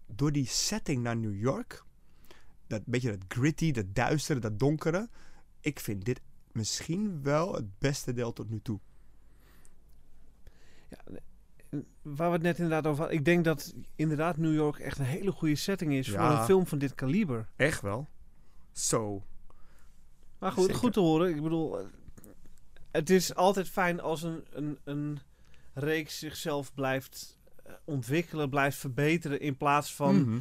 door 0.08 0.32
die 0.32 0.46
setting 0.48 1.04
naar 1.04 1.18
New 1.18 1.36
York... 1.42 1.84
Dat 2.70 2.82
beetje 2.86 3.10
dat 3.10 3.26
gritty, 3.28 3.72
dat 3.72 3.86
duistere, 3.96 4.40
dat 4.40 4.60
donkere... 4.60 5.10
Ik 5.62 5.80
vind 5.80 6.06
dit 6.06 6.22
misschien 6.52 7.24
wel 7.24 7.54
het 7.54 7.80
beste 7.80 8.14
deel 8.14 8.34
tot 8.34 8.50
nu 8.50 8.60
toe. 8.62 8.80
Waar 12.02 12.28
we 12.28 12.34
het 12.34 12.42
net 12.42 12.56
inderdaad 12.58 12.86
over 12.88 13.00
hadden. 13.00 13.18
Ik 13.18 13.26
denk 13.26 13.44
dat 13.44 13.74
inderdaad 13.96 14.38
New 14.38 14.54
York 14.54 14.80
echt 14.80 15.00
een 15.00 15.06
hele 15.06 15.32
goede 15.32 15.56
setting 15.56 15.94
is 15.94 16.10
voor 16.10 16.20
Ja. 16.20 16.40
een 16.40 16.46
film 16.46 16.68
van 16.68 16.78
dit 16.78 16.96
kaliber. 16.96 17.48
Echt 17.56 17.82
wel? 17.82 18.08
Zo. 18.72 19.24
Maar 20.40 20.52
goed, 20.52 20.64
Zeker. 20.64 20.80
goed 20.80 20.94
te 20.94 21.00
horen. 21.00 21.36
Ik 21.36 21.42
bedoel, 21.42 21.80
eh, 21.80 21.86
het 22.92 23.10
is 23.10 23.36
altijd 23.36 23.70
fijn 23.70 24.00
als 24.02 24.22
een, 24.24 24.46
een, 24.52 24.78
een 24.84 25.20
reeks 25.74 26.20
zichzelf 26.20 26.74
blijft 26.74 27.38
eh, 27.64 27.74
ontwikkelen, 27.84 28.50
blijft 28.50 28.78
verbeteren. 28.78 29.40
In 29.42 29.58
plaats 29.58 29.96
van 29.96 30.22
Mhm. 30.22 30.40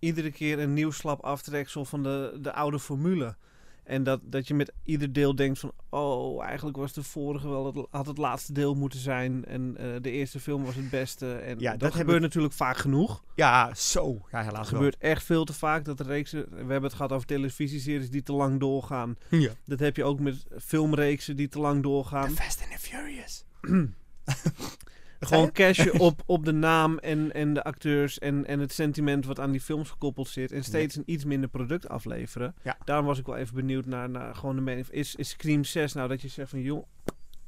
Iedere 0.00 0.30
keer 0.30 0.58
een 0.58 0.74
nieuw 0.74 0.90
slap 0.90 1.20
aftreksel 1.24 1.84
van 1.84 2.02
de, 2.02 2.38
de 2.40 2.52
oude 2.52 2.78
formule. 2.78 3.36
En 3.84 4.02
dat, 4.02 4.20
dat 4.24 4.48
je 4.48 4.54
met 4.54 4.72
ieder 4.84 5.12
deel 5.12 5.34
denkt 5.34 5.58
van... 5.58 5.72
Oh, 5.88 6.44
eigenlijk 6.44 6.76
was 6.76 6.92
de 6.92 7.02
vorige 7.02 7.48
wel... 7.48 7.66
Het, 7.66 7.86
had 7.90 8.06
het 8.06 8.18
laatste 8.18 8.52
deel 8.52 8.74
moeten 8.74 8.98
zijn. 8.98 9.44
En 9.44 9.76
eh, 9.76 9.86
de 10.00 10.10
eerste 10.10 10.40
film 10.40 10.64
was 10.64 10.74
het 10.74 10.90
beste. 10.90 11.32
En 11.34 11.58
Ja, 11.58 11.76
dat, 11.76 11.94
gebeurt 11.94 12.16
ik- 12.16 12.22
natuurlijk 12.22 12.54
vaak 12.54 12.76
genoeg. 12.76 13.24
Ja, 13.34 13.74
zo. 13.74 14.26
Ja, 14.32 14.42
helaas 14.42 14.68
gebeurt 14.68 14.96
echt 14.98 15.24
veel 15.24 15.44
te 15.44 15.52
vaak 15.52 15.84
dat 15.84 15.98
de 15.98 16.04
reeksen... 16.04 16.46
We 16.50 16.56
hebben 16.56 16.82
het 16.82 16.92
gehad 16.94 17.12
over 17.12 17.26
televisieseries 17.26 18.10
die 18.10 18.22
te 18.22 18.32
lang 18.32 18.60
doorgaan. 18.60 19.16
Ja. 19.28 19.50
Dat 19.64 19.78
heb 19.78 19.96
je 19.96 20.04
ook 20.04 20.20
met 20.20 20.46
filmreeksen 20.58 21.36
die 21.36 21.48
te 21.48 21.58
lang 21.60 21.82
doorgaan. 21.82 22.28
The 22.28 22.34
Fast 22.42 22.60
and 22.60 22.70
the 22.70 22.78
Furious. 22.78 23.44
Gewoon 25.20 25.52
cashen 25.52 25.98
op, 26.08 26.22
op 26.26 26.44
de 26.44 26.52
naam 26.52 26.98
en, 26.98 27.32
en 27.32 27.54
de 27.54 27.62
acteurs 27.64 28.18
en, 28.18 28.46
en 28.46 28.60
het 28.60 28.72
sentiment 28.72 29.26
wat 29.26 29.40
aan 29.40 29.50
die 29.50 29.60
films 29.60 29.90
gekoppeld 29.90 30.28
zit. 30.28 30.52
En 30.52 30.64
steeds 30.64 30.96
een 30.96 31.02
iets 31.06 31.24
minder 31.24 31.48
product 31.48 31.88
afleveren. 31.88 32.54
Ja. 32.62 32.78
Daarom 32.84 33.06
was 33.06 33.18
ik 33.18 33.26
wel 33.26 33.36
even 33.36 33.54
benieuwd 33.54 33.86
naar, 33.86 34.10
naar 34.10 34.34
gewoon 34.34 34.54
de 34.56 34.62
mening. 34.62 34.88
Is, 34.88 35.14
is 35.14 35.28
Scream 35.28 35.64
6 35.64 35.92
nou 35.92 36.08
dat 36.08 36.22
je 36.22 36.28
zegt 36.28 36.50
van 36.50 36.60
joh, 36.60 36.86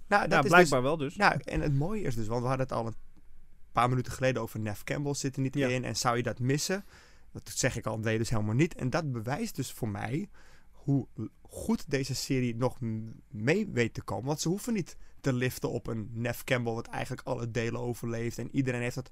Nou, 0.07 0.21
dat 0.21 0.29
nou, 0.31 0.43
is 0.43 0.49
blijkbaar 0.49 0.81
dus, 0.81 0.89
wel 0.89 0.97
dus. 0.97 1.17
Nou, 1.17 1.41
en 1.45 1.61
het 1.61 1.75
mooie 1.75 2.03
is 2.03 2.15
dus, 2.15 2.27
want 2.27 2.43
we 2.43 2.49
hadden 2.49 2.67
het 2.67 2.77
al 2.77 2.87
een 2.87 2.97
paar 3.73 3.89
minuten 3.89 4.13
geleden 4.13 4.43
over 4.43 4.61
Nev 4.61 4.83
Campbell 4.83 5.15
zit 5.15 5.37
er 5.37 5.43
niet 5.43 5.55
Ja. 5.55 5.69
in. 5.69 5.85
En 5.85 5.97
zou 5.97 6.17
je 6.17 6.23
dat 6.23 6.39
missen? 6.39 6.85
Dat 7.33 7.51
zeg 7.55 7.77
ik 7.77 7.87
al, 7.87 7.99
nee, 7.99 8.19
dus 8.19 8.31
helemaal 8.31 8.55
niet. 8.55 8.75
En 8.75 8.91
dat 8.91 9.13
bewijst 9.13 9.57
dus 9.57 9.73
voor 9.73 9.89
mij 9.89 10.29
hoe 10.71 11.07
goed 11.53 11.91
deze 11.91 12.15
serie 12.15 12.57
nog 12.57 12.79
mee 13.29 13.69
weet 13.69 13.95
te 13.95 14.03
komen. 14.03 14.27
Want 14.27 14.41
ze 14.41 14.49
hoeven 14.49 14.73
niet 14.73 14.97
te 15.21 15.33
liften 15.33 15.71
op 15.71 15.87
een 15.87 16.09
Nev 16.13 16.43
Campbell, 16.43 16.73
wat 16.73 16.87
eigenlijk 16.87 17.27
alle 17.27 17.51
delen 17.51 17.81
overleeft. 17.81 18.39
En 18.39 18.49
iedereen 18.53 18.81
heeft 18.81 18.97
het 18.97 19.11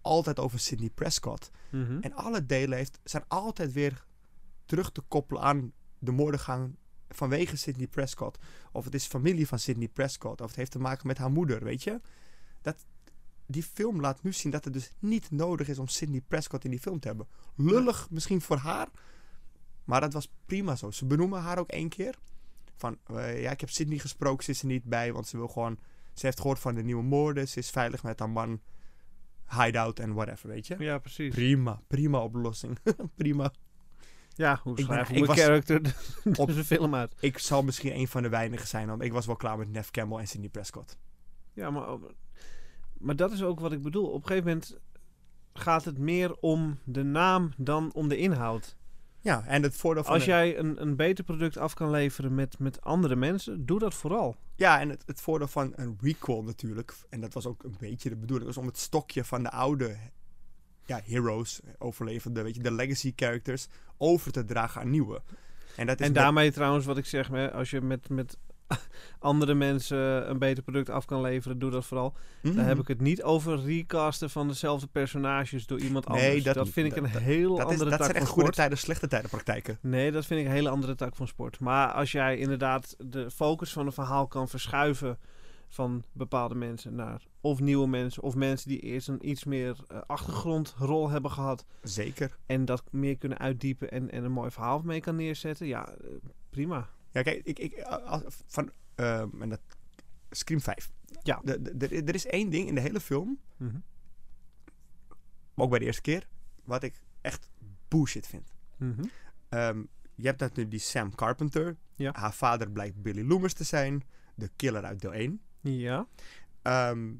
altijd 0.00 0.38
over 0.38 0.58
Sidney 0.58 0.90
Prescott. 0.90 1.50
Mhm. 1.70 1.98
En 2.00 2.12
alle 2.12 2.46
delen 2.46 2.78
heeft, 2.78 3.00
zijn 3.04 3.24
altijd 3.28 3.72
weer 3.72 4.04
terug 4.64 4.92
te 4.92 5.00
koppelen 5.00 5.42
aan 5.42 5.72
de 5.98 6.10
moordengang 6.10 6.76
vanwege 7.08 7.56
Sidney 7.56 7.86
Prescott. 7.86 8.38
Of 8.72 8.84
het 8.84 8.94
is 8.94 9.06
familie 9.06 9.46
van 9.46 9.58
Sidney 9.58 9.88
Prescott. 9.88 10.40
Of 10.40 10.46
het 10.46 10.56
heeft 10.56 10.70
te 10.70 10.78
maken 10.78 11.06
met 11.06 11.18
haar 11.18 11.30
moeder, 11.30 11.64
weet 11.64 11.82
je. 11.82 12.00
Dat, 12.62 12.86
die 13.46 13.62
film 13.62 14.00
laat 14.00 14.22
nu 14.22 14.32
zien 14.32 14.52
dat 14.52 14.64
het 14.64 14.72
dus 14.72 14.92
niet 14.98 15.30
nodig 15.30 15.68
is 15.68 15.78
om 15.78 15.88
Sidney 15.88 16.20
Prescott 16.20 16.64
in 16.64 16.70
die 16.70 16.80
film 16.80 17.00
te 17.00 17.08
hebben. 17.08 17.28
Lullig 17.56 18.10
misschien 18.10 18.40
voor 18.40 18.56
haar. 18.56 18.88
Maar 19.84 20.00
dat 20.00 20.12
was 20.12 20.28
prima 20.46 20.76
zo. 20.76 20.90
Ze 20.90 21.06
benoemen 21.06 21.40
haar 21.40 21.58
ook 21.58 21.68
één 21.68 21.88
keer. 21.88 22.14
Van, 22.76 22.98
eh, 23.06 23.42
ja, 23.42 23.50
ik 23.50 23.60
heb 23.60 23.70
Sidney 23.70 23.98
gesproken, 23.98 24.44
ze 24.44 24.50
is 24.50 24.60
er 24.60 24.66
niet 24.66 24.84
bij. 24.84 25.12
Want 25.12 25.26
ze 25.26 25.36
wil 25.36 25.48
gewoon... 25.48 25.78
Ze 26.14 26.26
heeft 26.26 26.40
gehoord 26.40 26.58
van 26.58 26.74
de 26.74 26.82
nieuwe 26.82 27.02
moorden. 27.02 27.48
Ze 27.48 27.58
is 27.58 27.70
veilig 27.70 28.02
met 28.02 28.18
haar 28.18 28.30
man. 28.30 28.60
Hideout 29.58 29.98
en 29.98 30.14
whatever, 30.14 30.48
weet 30.48 30.66
je. 30.66 30.76
Ja, 30.78 30.98
precies. 30.98 31.34
Prima, 31.34 31.80
prima 31.86 32.18
oplossing. 32.22 32.78
prima. 33.16 33.52
Ja, 34.34 34.60
hoe 34.62 34.78
Ik 34.78 34.84
schrijf 34.84 35.08
ben- 35.08 35.16
ik 35.16 35.22
ik 35.22 35.26
mijn 35.26 35.38
was- 35.38 35.46
character 35.46 35.96
Op- 36.24 36.38
op 36.38 36.54
de 36.54 36.64
film 36.64 36.94
uit? 36.94 37.14
Ik 37.20 37.38
zal 37.38 37.62
misschien 37.62 37.94
een 37.96 38.08
van 38.08 38.22
de 38.22 38.28
weinigen 38.28 38.66
zijn, 38.68 38.86
want 38.86 39.02
ik 39.02 39.12
was 39.12 39.26
wel 39.26 39.36
klaar 39.36 39.58
met 39.58 39.70
Nev 39.70 39.88
Campbell 39.90 40.18
en 40.18 40.26
Sidney 40.28 40.48
Prescott. 40.48 40.98
Ja, 41.52 41.70
maar, 41.70 41.98
maar 42.98 43.16
dat 43.16 43.32
is 43.32 43.42
ook 43.42 43.60
wat 43.60 43.72
ik 43.72 43.82
bedoel. 43.82 44.06
Op 44.08 44.20
een 44.22 44.26
gegeven 44.26 44.48
moment 44.48 44.78
gaat 45.52 45.84
het 45.84 45.98
meer 45.98 46.34
om 46.36 46.78
de 46.84 47.02
naam 47.02 47.52
dan 47.56 47.92
om 47.94 48.08
de 48.08 48.16
inhoud. 48.16 48.76
Ja, 49.22 49.44
en 49.46 49.62
het 49.62 49.76
voordeel 49.76 50.04
van... 50.04 50.14
Als 50.14 50.24
jij 50.24 50.58
een, 50.58 50.82
een 50.82 50.96
beter 50.96 51.24
product 51.24 51.56
af 51.56 51.74
kan 51.74 51.90
leveren 51.90 52.34
met, 52.34 52.58
met 52.58 52.80
andere 52.80 53.16
mensen, 53.16 53.66
doe 53.66 53.78
dat 53.78 53.94
vooral. 53.94 54.36
Ja, 54.56 54.80
en 54.80 54.88
het, 54.88 55.02
het 55.06 55.20
voordeel 55.20 55.48
van 55.48 55.72
een 55.76 55.98
recall 56.00 56.42
natuurlijk, 56.42 56.94
en 57.08 57.20
dat 57.20 57.32
was 57.32 57.46
ook 57.46 57.62
een 57.62 57.76
beetje 57.78 58.08
de 58.08 58.16
bedoeling, 58.16 58.46
was 58.48 58.56
om 58.56 58.66
het 58.66 58.78
stokje 58.78 59.24
van 59.24 59.42
de 59.42 59.50
oude 59.50 59.96
ja, 60.84 61.00
heroes, 61.04 61.60
overlevende, 61.78 62.42
weet 62.42 62.54
je, 62.54 62.62
de 62.62 62.72
legacy 62.72 63.12
characters, 63.16 63.66
over 63.96 64.32
te 64.32 64.44
dragen 64.44 64.80
aan 64.80 64.90
nieuwe. 64.90 65.22
En 65.76 65.86
dat 65.86 66.00
is 66.00 66.06
En 66.06 66.12
met- 66.12 66.22
daarmee 66.22 66.52
trouwens, 66.52 66.86
wat 66.86 66.96
ik 66.98 67.06
zeg, 67.06 67.52
als 67.52 67.70
je 67.70 67.80
met, 67.80 68.08
met 68.08 68.36
andere 69.18 69.54
mensen 69.54 70.30
een 70.30 70.38
beter 70.38 70.62
product 70.62 70.90
af 70.90 71.04
kan 71.04 71.20
leveren, 71.20 71.58
doe 71.58 71.70
dat 71.70 71.86
vooral. 71.86 72.14
Dan 72.42 72.56
heb 72.56 72.78
ik 72.78 72.88
het 72.88 73.00
niet 73.00 73.22
over 73.22 73.62
recasten 73.64 74.30
van 74.30 74.48
dezelfde 74.48 74.86
personages 74.86 75.66
door 75.66 75.78
iemand 75.78 76.08
Nee, 76.08 76.26
anders. 76.26 76.44
dat- 76.44 76.54
dat, 76.54 76.68
vind 76.68 76.86
ik 76.86 76.94
dat- 76.94 77.04
een 77.14 77.20
heel 77.20 77.48
dat, 77.48 77.58
is, 77.58 77.64
andere 77.72 77.90
dat 77.90 77.98
tak 77.98 78.02
zijn 78.02 78.16
echt 78.16 78.24
van 78.26 78.26
goede 78.34 78.40
sport. 78.40 78.54
tijden, 78.54 78.78
slechte 78.78 79.08
tijden 79.08 79.30
praktijken. 79.30 79.78
Nee, 79.82 80.12
dat 80.12 80.26
vind 80.26 80.40
ik 80.40 80.46
een 80.46 80.52
hele 80.52 80.68
andere 80.68 80.94
tak 80.94 81.16
van 81.16 81.26
sport. 81.26 81.60
Maar 81.60 81.92
als 81.92 82.12
jij 82.12 82.36
inderdaad 82.38 82.96
de 82.98 83.30
focus 83.30 83.72
van 83.72 83.86
een 83.86 83.92
verhaal 83.92 84.26
kan 84.26 84.48
verschuiven 84.48 85.18
van 85.68 86.04
bepaalde 86.12 86.54
mensen 86.54 86.94
naar 86.94 87.22
of 87.40 87.60
nieuwe 87.60 87.86
mensen 87.88 88.22
of 88.22 88.34
mensen 88.34 88.68
die 88.68 88.80
eerst 88.80 89.08
een 89.08 89.28
iets 89.28 89.44
meer 89.44 89.76
eh, 89.88 89.98
achtergrondrol 90.06 91.08
hebben 91.10 91.30
gehad 91.30 91.64
Zeker. 91.82 92.36
en 92.46 92.64
dat 92.64 92.82
meer 92.90 93.16
kunnen 93.18 93.38
uitdiepen 93.38 93.90
en, 93.90 94.10
en 94.10 94.24
een 94.24 94.32
mooi 94.32 94.50
verhaal 94.50 94.80
mee 94.84 95.00
kan 95.00 95.16
neerzetten, 95.16 95.66
ja, 95.66 95.88
eh, 95.88 95.94
prima. 96.50 96.88
Ja, 97.12 97.22
kijk, 97.22 97.44
ik, 97.44 97.58
ik, 97.58 97.82
als- 97.82 98.22
van, 98.46 98.70
ehm, 98.94 99.42
en 99.42 99.48
dat, 99.48 99.60
Scream 100.30 100.60
5. 100.60 100.90
Ja. 101.22 101.42
Er 101.78 102.14
is 102.14 102.26
één 102.26 102.50
ding 102.50 102.68
in 102.68 102.74
de 102.74 102.80
hele 102.80 103.00
film, 103.00 103.38
Mhm. 103.56 103.76
ook 105.54 105.70
bij 105.70 105.78
de 105.78 105.84
eerste 105.84 106.02
keer, 106.02 106.28
wat 106.64 106.82
ik 106.82 107.00
echt 107.20 107.48
bullshit 107.88 108.26
vind. 108.26 108.52
Mhm. 108.76 109.04
Ehm, 109.48 109.82
je 110.14 110.26
hebt 110.26 110.40
natuurlijk 110.40 110.70
die 110.70 110.78
Sam 110.80 111.14
Carpenter. 111.14 111.76
Ja. 111.94 112.12
Haar 112.14 112.34
vader 112.34 112.70
blijkt 112.70 113.02
Billy 113.02 113.26
Loomis 113.28 113.52
te 113.52 113.64
zijn, 113.64 114.02
de 114.34 114.50
killer 114.56 114.84
uit 114.84 115.00
deel 115.00 115.14
1. 115.14 115.40
Ja. 115.60 116.06
Ehm, 116.62 117.12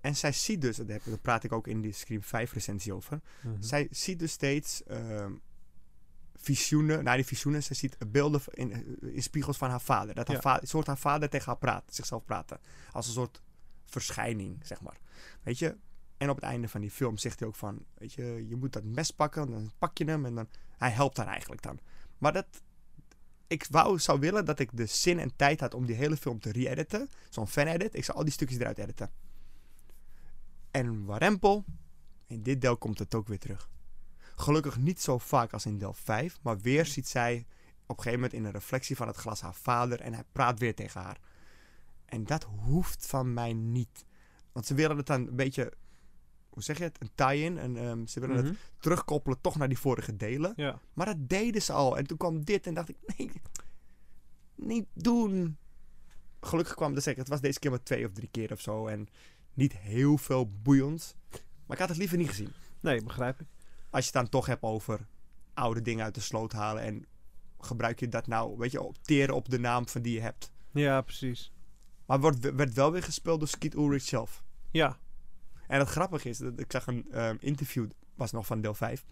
en 0.00 0.16
zij 0.16 0.32
ziet 0.32 0.60
dus, 0.60 0.76
daar 0.76 1.00
praat 1.22 1.44
ik 1.44 1.52
ook 1.52 1.66
in 1.66 1.80
die 1.80 1.92
Scream 1.92 2.22
5 2.22 2.52
recensie 2.52 2.92
over. 2.94 3.20
Mhm. 3.42 3.62
Zij 3.62 3.86
ziet 3.90 4.18
dus 4.18 4.32
steeds 4.32 4.82
visioenen, 6.36 7.04
nou 7.04 7.16
die 7.16 7.26
visioenen, 7.26 7.62
zij 7.62 7.76
ziet 7.76 7.96
beelden 8.10 8.40
in, 8.50 8.98
in 9.14 9.22
spiegels 9.22 9.56
van 9.56 9.70
haar 9.70 9.80
vader. 9.80 10.14
Dat 10.14 10.26
haar 10.26 10.36
Ja. 10.36 10.42
vader, 10.42 10.68
soort 10.68 10.86
haar 10.86 10.98
vader 10.98 11.28
tegen 11.28 11.46
haar 11.46 11.56
praat, 11.56 11.84
zichzelf 11.94 12.24
praten. 12.24 12.60
Als 12.92 13.06
een 13.06 13.12
soort 13.12 13.42
verschijning, 13.84 14.66
zeg 14.66 14.80
maar. 14.80 14.98
Weet 15.42 15.58
je? 15.58 15.76
En 16.16 16.30
op 16.30 16.36
het 16.36 16.44
einde 16.44 16.68
van 16.68 16.80
die 16.80 16.90
film 16.90 17.16
zegt 17.18 17.38
hij 17.38 17.48
ook 17.48 17.56
van, 17.56 17.84
weet 17.94 18.12
je, 18.12 18.44
je 18.48 18.56
moet 18.56 18.72
dat 18.72 18.84
mes 18.84 19.10
pakken, 19.10 19.50
dan 19.50 19.72
pak 19.78 19.98
je 19.98 20.04
hem 20.04 20.26
en 20.26 20.34
dan, 20.34 20.48
hij 20.76 20.90
helpt 20.90 21.16
haar 21.16 21.26
eigenlijk 21.26 21.62
dan. 21.62 21.78
Maar 22.18 22.32
dat, 22.32 22.46
ik 23.46 23.66
wou, 23.70 23.98
zou 23.98 24.20
willen 24.20 24.44
dat 24.44 24.58
ik 24.58 24.76
de 24.76 24.86
zin 24.86 25.18
en 25.18 25.36
tijd 25.36 25.60
had 25.60 25.74
om 25.74 25.86
die 25.86 25.96
hele 25.96 26.16
film 26.16 26.40
te 26.40 26.52
re-editen. 26.52 27.08
Zo'n 27.30 27.48
fan-edit, 27.48 27.94
ik 27.94 28.04
zou 28.04 28.18
al 28.18 28.24
die 28.24 28.32
stukjes 28.32 28.58
eruit 28.58 28.78
editen. 28.78 29.10
En 30.70 31.04
warempel, 31.04 31.64
in 32.26 32.42
dit 32.42 32.60
deel 32.60 32.76
komt 32.76 32.98
het 32.98 33.14
ook 33.14 33.28
weer 33.28 33.38
terug. 33.38 33.70
Gelukkig 34.36 34.76
niet 34.78 35.00
zo 35.00 35.18
vaak 35.18 35.52
als 35.52 35.66
in 35.66 35.78
deel 35.78 35.92
5, 35.94 36.38
maar 36.42 36.58
weer 36.58 36.86
ziet 36.86 37.08
zij 37.08 37.46
op 37.86 37.96
een 37.98 38.02
gegeven 38.04 38.20
moment 38.20 38.32
in 38.32 38.44
een 38.44 38.52
reflectie 38.52 38.96
van 38.96 39.06
het 39.06 39.16
glas 39.16 39.40
haar 39.40 39.54
vader 39.54 40.00
en 40.00 40.14
hij 40.14 40.24
praat 40.32 40.58
weer 40.58 40.74
tegen 40.74 41.00
haar. 41.00 41.20
En 42.04 42.24
dat 42.24 42.44
hoeft 42.44 43.06
van 43.06 43.32
mij 43.34 43.52
niet. 43.52 44.04
Want 44.52 44.66
ze 44.66 44.74
willen 44.74 44.96
het 44.96 45.06
dan 45.06 45.26
een 45.26 45.36
beetje, 45.36 45.72
hoe 46.48 46.62
zeg 46.62 46.78
je 46.78 46.84
het, 46.84 47.00
een 47.00 47.10
tie-in. 47.14 47.58
En 47.58 47.76
ehm, 47.76 48.06
ze 48.06 48.20
willen 48.20 48.36
het 48.36 48.44
Mhm. 48.44 48.54
terugkoppelen 48.78 49.40
toch 49.40 49.56
naar 49.56 49.68
die 49.68 49.78
vorige 49.78 50.16
delen. 50.16 50.52
Ja. 50.56 50.80
Maar 50.92 51.06
dat 51.06 51.28
deden 51.28 51.62
ze 51.62 51.72
al. 51.72 51.96
En 51.98 52.06
toen 52.06 52.16
kwam 52.16 52.44
dit 52.44 52.66
en 52.66 52.74
dacht 52.74 52.88
ik, 52.88 52.96
nee, 53.16 53.32
niet 54.54 54.86
doen. 54.94 55.56
Gelukkig 56.40 56.74
kwam, 56.74 56.94
dus 56.94 57.04
het 57.04 57.28
was 57.28 57.40
deze 57.40 57.58
keer 57.58 57.70
maar 57.70 57.82
twee 57.82 58.06
of 58.06 58.12
drie 58.12 58.28
keer 58.30 58.52
of 58.52 58.60
zo. 58.60 58.86
En 58.86 59.08
niet 59.54 59.76
heel 59.76 60.18
veel 60.18 60.50
boeiend. 60.62 61.16
Maar 61.66 61.76
ik 61.76 61.78
had 61.78 61.88
het 61.88 61.98
liever 61.98 62.18
niet 62.18 62.28
gezien. 62.28 62.52
Nee, 62.80 63.02
begrijp 63.02 63.40
ik. 63.40 63.46
Als 63.92 64.04
je 64.04 64.10
het 64.10 64.20
dan 64.20 64.28
toch 64.28 64.46
hebt 64.46 64.62
over 64.62 65.06
oude 65.54 65.82
dingen 65.82 66.04
uit 66.04 66.14
de 66.14 66.20
sloot 66.20 66.52
halen. 66.52 66.82
En 66.82 67.06
gebruik 67.58 68.00
je 68.00 68.08
dat 68.08 68.26
nou, 68.26 68.58
weet 68.58 68.70
je, 68.70 68.82
opteren 68.82 69.34
op 69.34 69.48
de 69.48 69.58
naam 69.58 69.88
van 69.88 70.02
die 70.02 70.14
je 70.14 70.20
hebt. 70.20 70.52
Ja, 70.70 71.00
precies. 71.00 71.52
Maar 72.06 72.20
wordt, 72.20 72.54
werd 72.54 72.74
wel 72.74 72.92
weer 72.92 73.02
gespeeld 73.02 73.38
door 73.38 73.48
Skeet 73.48 73.74
Ulrich 73.74 74.02
zelf. 74.02 74.42
Ja. 74.70 74.98
En 75.66 75.78
het 75.78 75.88
grappige 75.88 76.28
is, 76.28 76.38
dat 76.38 76.60
ik 76.60 76.72
zag 76.72 76.86
een 76.86 77.06
ehm, 77.10 77.36
interview, 77.40 77.86
was 78.14 78.32
nog 78.32 78.46
van 78.46 78.60
deel 78.60 78.74
5. 78.74 79.04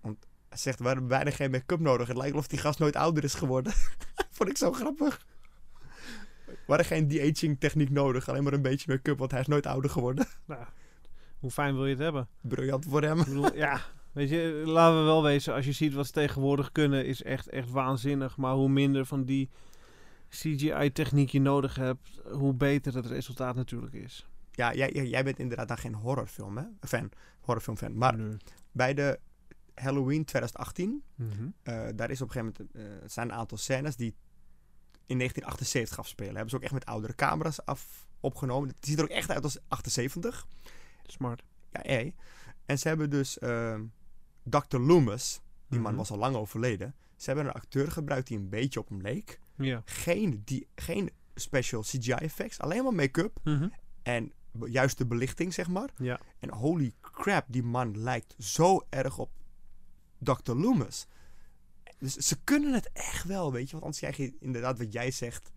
Want 0.00 0.26
hij 0.48 0.58
zegt, 0.58 0.78
we 0.78 0.86
hebben 0.86 1.06
bijna 1.06 1.30
geen 1.30 1.50
make-up 1.50 1.80
nodig. 1.80 2.06
Het 2.06 2.16
lijkt 2.16 2.32
wel 2.32 2.40
of 2.40 2.46
die 2.46 2.58
gast 2.58 2.78
nooit 2.78 2.96
ouder 2.96 3.24
is 3.24 3.34
geworden. 3.34 3.72
Vond 4.36 4.50
ik 4.50 4.56
zo 4.56 4.72
grappig. 4.72 5.26
We 6.46 6.54
hadden 6.66 6.86
geen 6.86 7.08
de-aging 7.08 7.60
techniek 7.60 7.90
nodig. 7.90 8.28
Alleen 8.28 8.42
maar 8.42 8.52
een 8.52 8.62
beetje 8.62 8.92
make-up, 8.92 9.18
want 9.18 9.30
hij 9.30 9.40
is 9.40 9.46
nooit 9.46 9.66
ouder 9.66 9.90
geworden. 9.90 10.26
Nou, 10.44 10.64
hoe 11.38 11.50
fijn 11.50 11.74
wil 11.74 11.84
je 11.84 11.90
het 11.90 12.02
hebben? 12.02 12.28
Briljant 12.40 12.84
voor 12.84 13.02
hem. 13.02 13.18
Bedoel, 13.24 13.54
ja, 13.54 13.80
weet 14.16 14.28
je, 14.28 14.62
laten 14.66 14.98
we 14.98 15.04
wel 15.04 15.22
wezen, 15.22 15.54
als 15.54 15.64
je 15.64 15.72
ziet 15.72 15.94
wat 15.94 16.06
ze 16.06 16.12
tegenwoordig 16.12 16.72
kunnen, 16.72 17.06
is 17.06 17.22
echt, 17.22 17.48
echt 17.48 17.70
waanzinnig. 17.70 18.36
Maar 18.36 18.54
hoe 18.54 18.68
minder 18.68 19.06
van 19.06 19.24
die 19.24 19.50
CGI-techniek 20.28 21.30
je 21.30 21.40
nodig 21.40 21.74
hebt, 21.74 22.20
hoe 22.32 22.54
beter 22.54 22.94
het 22.94 23.06
resultaat 23.06 23.54
natuurlijk 23.54 23.92
is. 23.92 24.26
Ja, 24.50 24.74
jij, 24.74 24.90
jij- 24.92 25.24
bent 25.24 25.38
inderdaad 25.38 25.68
dan 25.68 25.78
geen 25.78 25.94
horrorfilm, 25.94 26.56
hè? 26.56 26.64
Fan. 26.80 27.10
Horrorfilm 27.40 27.76
fan. 27.76 27.96
Maar 27.98 28.16
Nee. 28.16 28.36
bij 28.72 28.94
de 28.94 29.18
Halloween 29.74 30.24
2018, 30.24 31.02
Mhm. 31.14 31.30
eh, 31.62 31.86
daar 31.94 32.10
is 32.10 32.20
op 32.22 32.28
een 32.28 32.32
gegeven 32.32 32.66
moment, 32.74 32.92
eh, 33.02 33.08
zijn 33.08 33.28
een 33.28 33.34
aantal 33.34 33.58
scènes 33.58 33.96
die 33.96 34.14
in 35.06 35.16
1978 35.16 35.98
afspelen. 35.98 36.32
Hebben 36.32 36.50
ze 36.50 36.56
ook 36.56 36.62
echt 36.62 36.72
met 36.72 36.84
oudere 36.86 37.14
camera's 37.14 37.64
af 37.64 38.06
opgenomen. 38.20 38.68
Het 38.68 38.86
ziet 38.86 38.98
er 38.98 39.04
ook 39.04 39.10
echt 39.10 39.30
uit 39.30 39.42
als 39.44 39.58
78. 39.68 40.46
Smart. 41.06 41.42
Ja, 41.72 41.82
eh. 41.82 42.10
En 42.66 42.78
ze 42.78 42.88
hebben 42.88 43.10
dus 43.10 43.38
ehm 43.38 43.84
Dr. 44.48 44.78
Loomis, 44.78 45.40
die 45.68 45.80
man 45.80 45.90
Mhm. 45.90 46.00
was 46.00 46.10
al 46.10 46.18
lang 46.18 46.36
overleden. 46.36 46.94
Ze 47.16 47.26
hebben 47.26 47.46
een 47.46 47.52
acteur 47.52 47.90
gebruikt 47.90 48.26
die 48.28 48.38
een 48.38 48.48
beetje 48.48 48.80
op 48.80 48.88
hem 48.88 49.00
leek. 49.00 49.40
Ja. 49.56 49.82
Geen, 49.84 50.42
die, 50.44 50.68
geen 50.74 51.10
special 51.34 51.82
CGI 51.82 52.10
effects, 52.12 52.58
alleen 52.60 52.84
maar 52.84 52.94
make-up 52.94 53.38
Mhm. 53.44 53.68
en 54.02 54.32
juist 54.66 54.98
de 54.98 55.06
belichting, 55.06 55.54
zeg 55.54 55.68
maar. 55.68 55.90
Ja. 55.96 56.20
En 56.38 56.50
holy 56.52 56.92
crap, 57.00 57.44
die 57.48 57.62
man 57.62 57.98
lijkt 57.98 58.34
zo 58.38 58.86
erg 58.88 59.18
op 59.18 59.30
Dr. 60.18 60.52
Loomis. 60.54 61.06
Dus 61.98 62.14
ze 62.14 62.36
kunnen 62.44 62.72
het 62.72 62.90
echt 62.92 63.24
wel, 63.24 63.52
weet 63.52 63.64
je. 63.66 63.70
Want 63.70 63.82
anders 63.82 63.98
krijg 64.02 64.16
je 64.16 64.36
inderdaad 64.40 64.78
wat 64.78 64.92
jij 64.92 65.10
zegt. 65.10 65.50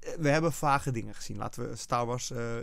Eh, 0.00 0.14
We 0.14 0.28
hebben 0.28 0.52
vage 0.52 0.90
dingen 0.90 1.14
gezien. 1.14 1.36
Laten 1.36 1.68
we 1.68 1.76
Star 1.76 2.06
Wars... 2.06 2.30
eh 2.30 2.56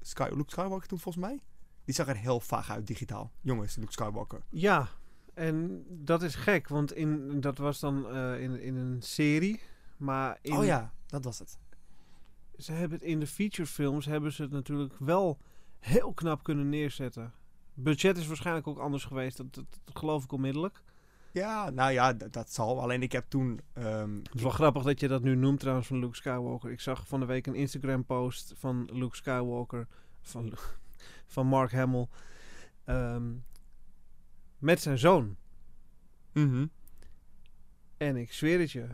Sky, 0.00 0.28
Luke 0.34 0.50
Skywalker 0.50 0.88
toen 0.88 0.98
volgens 0.98 1.24
mij. 1.24 1.40
Die 1.84 1.94
zag 1.94 2.08
er 2.08 2.16
heel 2.16 2.40
vaag 2.40 2.70
uit 2.70 2.86
digitaal. 2.86 3.32
Jongens, 3.40 3.76
Luke 3.76 3.92
Skywalker. 3.92 4.42
Ja, 4.48 4.88
en 5.34 5.84
dat 5.88 6.22
is 6.22 6.34
gek, 6.34 6.68
want 6.68 6.92
in, 6.94 7.40
dat 7.40 7.58
was 7.58 7.80
dan 7.80 8.08
eh, 8.08 8.40
in, 8.42 8.60
in 8.60 8.76
een 8.76 9.02
serie. 9.02 9.60
Maar 9.96 10.38
in, 10.42 10.56
Oh 10.56 10.64
ja, 10.64 10.92
dat 11.06 11.24
was 11.24 11.38
het. 11.38 11.58
ze 12.56 12.72
hebben 12.72 12.98
het 12.98 13.06
in 13.08 13.20
de 13.20 13.26
featurefilms 13.26 14.06
hebben 14.06 14.32
ze 14.32 14.42
het 14.42 14.50
natuurlijk 14.50 14.94
wel 14.98 15.38
heel 15.78 16.12
knap 16.12 16.42
kunnen 16.42 16.68
neerzetten. 16.68 17.32
Budget 17.74 18.16
is 18.16 18.26
waarschijnlijk 18.26 18.66
ook 18.66 18.78
anders 18.78 19.04
geweest, 19.04 19.36
dat, 19.36 19.54
dat, 19.54 19.64
dat 19.84 19.98
geloof 19.98 20.24
ik 20.24 20.32
onmiddellijk. 20.32 20.82
Ja, 21.32 21.70
nou 21.70 21.92
ja, 21.92 22.12
dat 22.12 22.52
zal. 22.52 22.80
Alleen 22.82 23.02
ik 23.02 23.12
heb 23.12 23.24
toen... 23.28 23.60
ehm, 23.72 24.16
Het 24.16 24.34
is 24.34 24.42
wel 24.42 24.50
grappig 24.50 24.82
dat 24.82 25.00
je 25.00 25.08
dat 25.08 25.22
nu 25.22 25.34
noemt 25.34 25.60
trouwens 25.60 25.86
van 25.86 25.98
Luke 25.98 26.16
Skywalker. 26.16 26.70
Ik 26.70 26.80
zag 26.80 27.08
van 27.08 27.20
de 27.20 27.26
week 27.26 27.46
een 27.46 27.54
Instagram 27.54 28.04
post 28.04 28.54
van 28.56 28.88
Luke 28.92 29.16
Skywalker, 29.16 29.86
van, 30.20 30.52
van 31.32 31.46
Mark 31.46 31.72
Hamill, 31.72 32.06
ehm, 32.84 33.32
met 34.58 34.80
zijn 34.80 34.98
zoon. 34.98 35.36
mhm. 36.32 36.66
En 37.96 38.16
ik 38.16 38.32
zweer 38.32 38.58
het 38.60 38.72
je, 38.72 38.86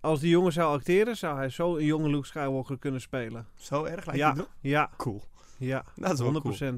als 0.00 0.20
die 0.20 0.30
jongen 0.30 0.52
zou 0.52 0.74
acteren, 0.76 1.16
zou 1.16 1.36
hij 1.36 1.48
zo 1.48 1.76
een 1.76 1.84
jonge 1.84 2.10
Luke 2.10 2.26
Skywalker 2.26 2.78
kunnen 2.78 3.00
spelen. 3.00 3.46
Zo 3.54 3.84
erg 3.84 4.04
lijkt 4.06 4.20
Ja, 4.20 4.28
het 4.28 4.36
nog? 4.38 4.56
ja, 4.60 4.90
Cool. 4.96 5.22
ja, 5.58 5.84
Dat 5.96 6.12
is 6.12 6.18
wel 6.18 6.32
100%. 6.32 6.42
cool. 6.42 6.76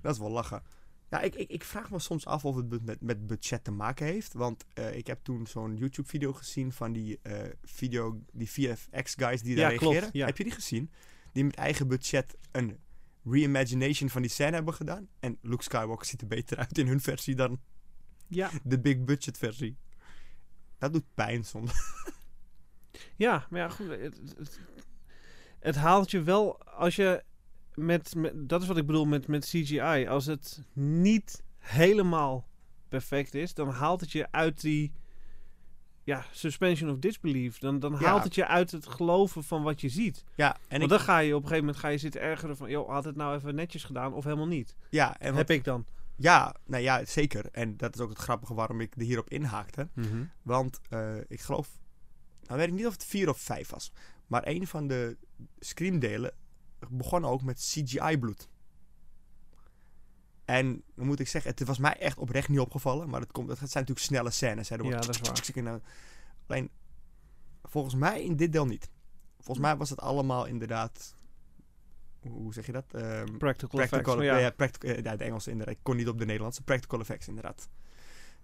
Dat 0.00 0.12
is 0.14 0.18
wel 0.18 0.30
lachen. 0.30 0.62
Ja, 1.10 1.20
ik, 1.20 1.34
ik, 1.34 1.48
ik 1.50 1.64
vraag 1.64 1.90
me 1.90 1.98
soms 1.98 2.26
af 2.26 2.44
of 2.44 2.56
het 2.56 2.84
met, 2.84 3.00
met 3.00 3.26
budget 3.26 3.64
te 3.64 3.70
maken 3.70 4.06
heeft. 4.06 4.32
Want 4.32 4.64
eh, 4.74 4.96
ik 4.96 5.06
heb 5.06 5.18
toen 5.22 5.46
zo'n 5.46 5.76
YouTube-video 5.76 6.32
gezien 6.32 6.72
van 6.72 6.92
die 6.92 7.18
eh, 7.22 7.50
video, 7.62 8.20
die 8.32 8.50
VFX-guys 8.50 9.42
die 9.42 9.56
daar 9.56 9.70
Ja, 9.72 9.76
klopt, 9.78 9.92
reageren. 9.94 10.18
ja. 10.18 10.26
Heb 10.26 10.36
je 10.36 10.44
die 10.44 10.52
gezien? 10.52 10.90
Die 11.32 11.44
met 11.44 11.54
eigen 11.56 11.88
budget 11.88 12.36
een 12.52 12.78
reimagination 13.24 14.08
van 14.10 14.22
die 14.22 14.30
scène 14.30 14.54
hebben 14.54 14.74
gedaan. 14.74 15.08
En 15.20 15.38
Luke 15.42 15.62
Skywalker 15.62 16.06
ziet 16.06 16.20
er 16.20 16.26
beter 16.26 16.56
uit 16.58 16.78
in 16.78 16.86
hun 16.86 17.00
versie 17.00 17.34
dan 17.34 17.60
Ja, 18.28 18.50
de 18.64 18.80
big 18.80 19.04
budget 19.04 19.38
versie. 19.38 19.76
Dat 20.78 20.92
doet 20.92 21.14
pijn 21.14 21.44
soms. 21.44 21.72
ja, 23.16 23.46
maar 23.50 23.60
ja, 23.60 23.68
goed. 23.68 23.88
Het, 23.88 24.20
het, 24.36 24.60
het- 25.60 25.76
haalt 25.76 26.10
je 26.10 26.22
wel 26.22 26.62
als 26.64 26.96
je 26.96 27.24
met, 27.74 28.14
met 28.14 28.48
dat 28.48 28.62
is 28.62 28.68
wat 28.68 28.76
ik 28.76 28.86
bedoel 28.86 29.04
met, 29.04 29.26
met 29.28 29.44
CGI. 29.44 30.06
Als 30.08 30.26
het 30.26 30.62
niet 30.72 31.42
helemaal 31.58 32.48
perfect 32.88 33.34
is, 33.34 33.54
dan 33.54 33.68
haalt 33.68 34.00
het 34.00 34.12
je 34.12 34.32
uit 34.32 34.60
die 34.60 34.92
ja, 36.04 36.24
suspension 36.32 36.90
of 36.90 36.98
disbelief. 36.98 37.58
Dan, 37.58 37.78
dan 37.78 37.92
Ja. 37.92 37.98
haalt 38.06 38.24
het 38.24 38.34
je 38.34 38.46
uit 38.46 38.70
het 38.70 38.86
geloven 38.86 39.44
van 39.44 39.62
wat 39.62 39.80
je 39.80 39.88
ziet. 39.88 40.24
Ja, 40.34 40.52
en 40.54 40.60
Want 40.68 40.82
ik, 40.82 40.88
dan 40.88 41.00
ga 41.00 41.18
je 41.18 41.28
op 41.36 41.42
een 41.42 41.48
gegeven 41.48 41.64
moment 41.66 41.82
ga 41.82 41.88
je 41.88 41.98
zitten 41.98 42.20
ergeren 42.20 42.56
van, 42.56 42.70
joh, 42.70 42.88
had 42.88 43.04
het 43.04 43.16
nou 43.16 43.36
even 43.36 43.54
netjes 43.54 43.84
gedaan 43.84 44.12
of 44.12 44.24
helemaal 44.24 44.46
niet? 44.46 44.76
ja, 44.90 45.18
en 45.20 45.28
wat- 45.28 45.36
Heb 45.38 45.50
ik 45.50 45.64
dan? 45.64 45.84
ja, 46.16 46.54
nou 46.66 46.82
ja, 46.82 47.04
zeker. 47.04 47.44
En 47.52 47.76
dat 47.76 47.94
is 47.94 48.00
ook 48.00 48.08
het 48.08 48.18
grappige 48.18 48.54
waarom 48.54 48.80
ik 48.80 48.94
er 48.96 49.02
hierop 49.02 49.30
inhaakte. 49.30 49.88
Mhm. 49.94 50.24
Want 50.42 50.80
eh, 50.90 51.16
ik 51.28 51.40
geloof 51.40 51.68
nou 52.46 52.58
weet 52.58 52.68
ik 52.68 52.74
niet 52.74 52.86
of 52.86 52.92
het 52.92 53.04
4 53.04 53.28
of 53.28 53.38
5 53.38 53.68
was. 53.70 53.92
Maar 54.26 54.42
een 54.46 54.66
van 54.66 54.86
de 54.86 55.16
Scream-delen 55.58 56.32
begon 56.88 57.24
ook 57.24 57.42
met 57.42 57.58
CGI-bloed. 57.58 58.48
En 60.44 60.82
dan 60.94 61.06
moet 61.06 61.20
ik 61.20 61.28
zeggen, 61.28 61.50
het 61.50 61.64
was 61.66 61.78
mij 61.78 61.96
echt 61.96 62.18
oprecht 62.18 62.48
niet 62.48 62.58
opgevallen. 62.58 63.08
Maar 63.08 63.20
het, 63.20 63.32
komt, 63.32 63.48
het 63.48 63.58
zijn 63.58 63.68
natuurlijk 63.72 64.06
snelle 64.06 64.30
scènes. 64.30 64.68
Hè. 64.68 64.76
Er 64.76 64.84
Ja, 64.84 64.90
dat 64.90 65.08
is 65.08 65.18
waar. 65.20 65.32
tsk, 65.32 65.42
tsk, 65.44 65.56
en, 65.56 65.66
eh, 65.66 65.74
Alleen, 66.46 66.70
volgens 67.62 67.94
mij 67.94 68.22
in 68.24 68.36
dit 68.36 68.52
deel 68.52 68.66
niet. 68.66 68.90
Volgens 69.36 69.66
mij 69.66 69.76
was 69.76 69.90
het 69.90 70.00
allemaal 70.00 70.44
inderdaad... 70.46 71.16
Hoe 72.20 72.52
zeg 72.52 72.66
je 72.66 72.72
dat? 72.72 72.84
Ehm, 72.94 73.36
Practical, 73.36 73.78
practical, 73.78 74.12
effects. 74.14 74.22
ja. 74.24 74.36
ja. 74.38 74.50
practical, 74.50 74.90
ja, 75.02 75.10
het 75.10 75.20
Engels 75.20 75.46
inderdaad. 75.46 75.74
Ik 75.74 75.80
kon 75.82 75.96
niet 75.96 76.08
op 76.08 76.18
de 76.18 76.24
Nederlandse. 76.24 76.62
Practical 76.62 77.00
effects 77.00 77.28
inderdaad. 77.28 77.68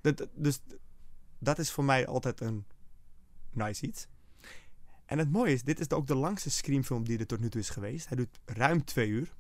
Dat, 0.01 0.17
dat- 0.17 0.29
dus 0.35 0.61
dat 1.39 1.59
is 1.59 1.71
voor 1.71 1.85
mij 1.85 2.07
altijd 2.07 2.41
een 2.41 2.65
nice 3.51 3.87
iets. 3.87 4.07
En 5.07 5.19
het 5.19 5.31
mooie 5.31 5.53
is, 5.53 5.63
dit 5.63 5.81
is 5.81 5.91
ook 5.91 6.07
de 6.07 6.15
langste 6.15 6.51
Scream-film 6.51 7.05
die 7.05 7.19
er 7.19 7.27
tot 7.27 7.41
nu 7.41 7.49
toe 7.49 7.61
is 7.61 7.71
geweest. 7.71 8.09
Hij 8.09 8.17
doet 8.17 8.39
ruim 8.45 8.85
twee 8.85 9.09
uur. 9.09 9.35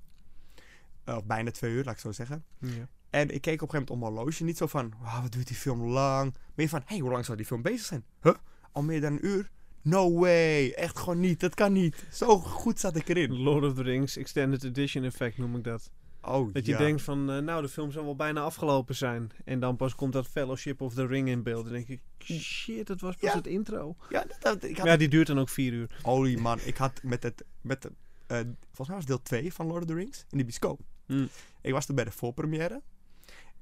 Eh, 1.04 1.16
Of 1.16 1.24
bijna 1.24 1.50
twee 1.50 1.72
uur, 1.72 1.84
laat 1.84 1.94
ik 1.94 2.00
zo 2.00 2.12
zeggen. 2.12 2.44
Ja. 2.58 2.88
En 3.10 3.30
ik 3.34 3.40
keek 3.40 3.62
op 3.62 3.68
een 3.68 3.70
gegeven 3.70 3.70
moment 3.72 3.90
om 3.90 3.98
mijn 3.98 4.12
horloge. 4.12 4.44
Niet 4.44 4.56
zo 4.56 4.66
van, 4.66 4.92
"Wauw, 5.02 5.22
wat 5.22 5.32
duurt 5.32 5.46
die 5.46 5.56
film 5.56 5.82
lang? 5.82 6.34
Meer 6.54 6.68
van, 6.68 6.78
hé, 6.80 6.84
hey, 6.86 6.98
hoe 6.98 7.10
lang 7.10 7.24
zal 7.24 7.36
die 7.36 7.46
film 7.46 7.62
bezig 7.62 7.86
zijn? 7.86 8.04
Huh? 8.22 8.34
Al 8.72 8.82
meer 8.82 9.00
dan 9.00 9.12
een 9.12 9.26
uur? 9.26 9.50
No 9.82 10.18
way. 10.18 10.70
Echt 10.70 10.98
gewoon 10.98 11.20
niet. 11.20 11.40
Dat 11.40 11.54
kan 11.54 11.72
niet. 11.72 12.04
Zo 12.12 12.38
goed 12.38 12.80
zat 12.80 12.96
ik 12.96 13.08
erin. 13.08 13.32
Lord 13.32 13.64
of 13.64 13.74
the 13.74 13.82
Rings 13.82 14.16
Extended 14.16 14.64
Edition 14.64 15.04
effect 15.04 15.38
noem 15.38 15.56
ik 15.56 15.64
dat. 15.64 15.90
Oh, 16.22 16.52
Dat 16.52 16.66
je 16.66 16.72
ja. 16.72 16.78
denkt 16.78 17.02
van, 17.02 17.30
eh, 17.30 17.38
nou, 17.38 17.62
de 17.62 17.68
film 17.68 17.90
zal 17.92 18.04
wel 18.04 18.16
bijna 18.16 18.40
afgelopen 18.40 18.94
zijn. 18.96 19.30
En 19.44 19.60
dan 19.60 19.76
pas 19.76 19.94
komt 19.94 20.12
dat 20.12 20.26
Fellowship 20.26 20.80
of 20.80 20.94
the 20.94 21.06
Ring 21.06 21.28
in 21.28 21.42
beeld. 21.42 21.64
Dan 21.64 21.72
denk 21.72 21.88
ik, 21.88 22.00
shit, 22.18 22.86
dat 22.86 23.00
was 23.00 23.16
pas 23.16 23.30
Ja. 23.30 23.36
het 23.36 23.46
intro. 23.46 23.96
Ja, 24.08 24.24
dat, 24.24 24.36
dat- 24.40 24.64
ik 24.70 24.76
had 24.76 24.86
Ja, 24.86 24.96
die 24.96 25.08
duurt 25.08 25.26
dan 25.26 25.38
ook 25.38 25.48
vier 25.48 25.72
uur. 25.72 25.98
Holy 26.02 26.38
man, 26.40 26.58
ik 26.64 26.76
had 26.76 27.02
met 27.02 27.22
het, 27.22 27.44
met 27.60 27.82
de, 27.82 27.92
eh, 28.30 28.38
volgens 28.64 28.88
mij 28.88 28.96
was 28.96 29.06
deel 29.06 29.22
2 29.22 29.52
van 29.52 29.66
Lord 29.66 29.82
of 29.82 29.88
the 29.88 29.94
Rings 29.94 30.24
in 30.30 30.38
de 30.38 30.44
bioscoop. 30.44 30.80
Hm. 31.06 31.26
Ik 31.60 31.72
was 31.72 31.86
toen 31.86 31.94
bij 31.94 32.04
de 32.04 32.10
voorpremière. 32.10 32.82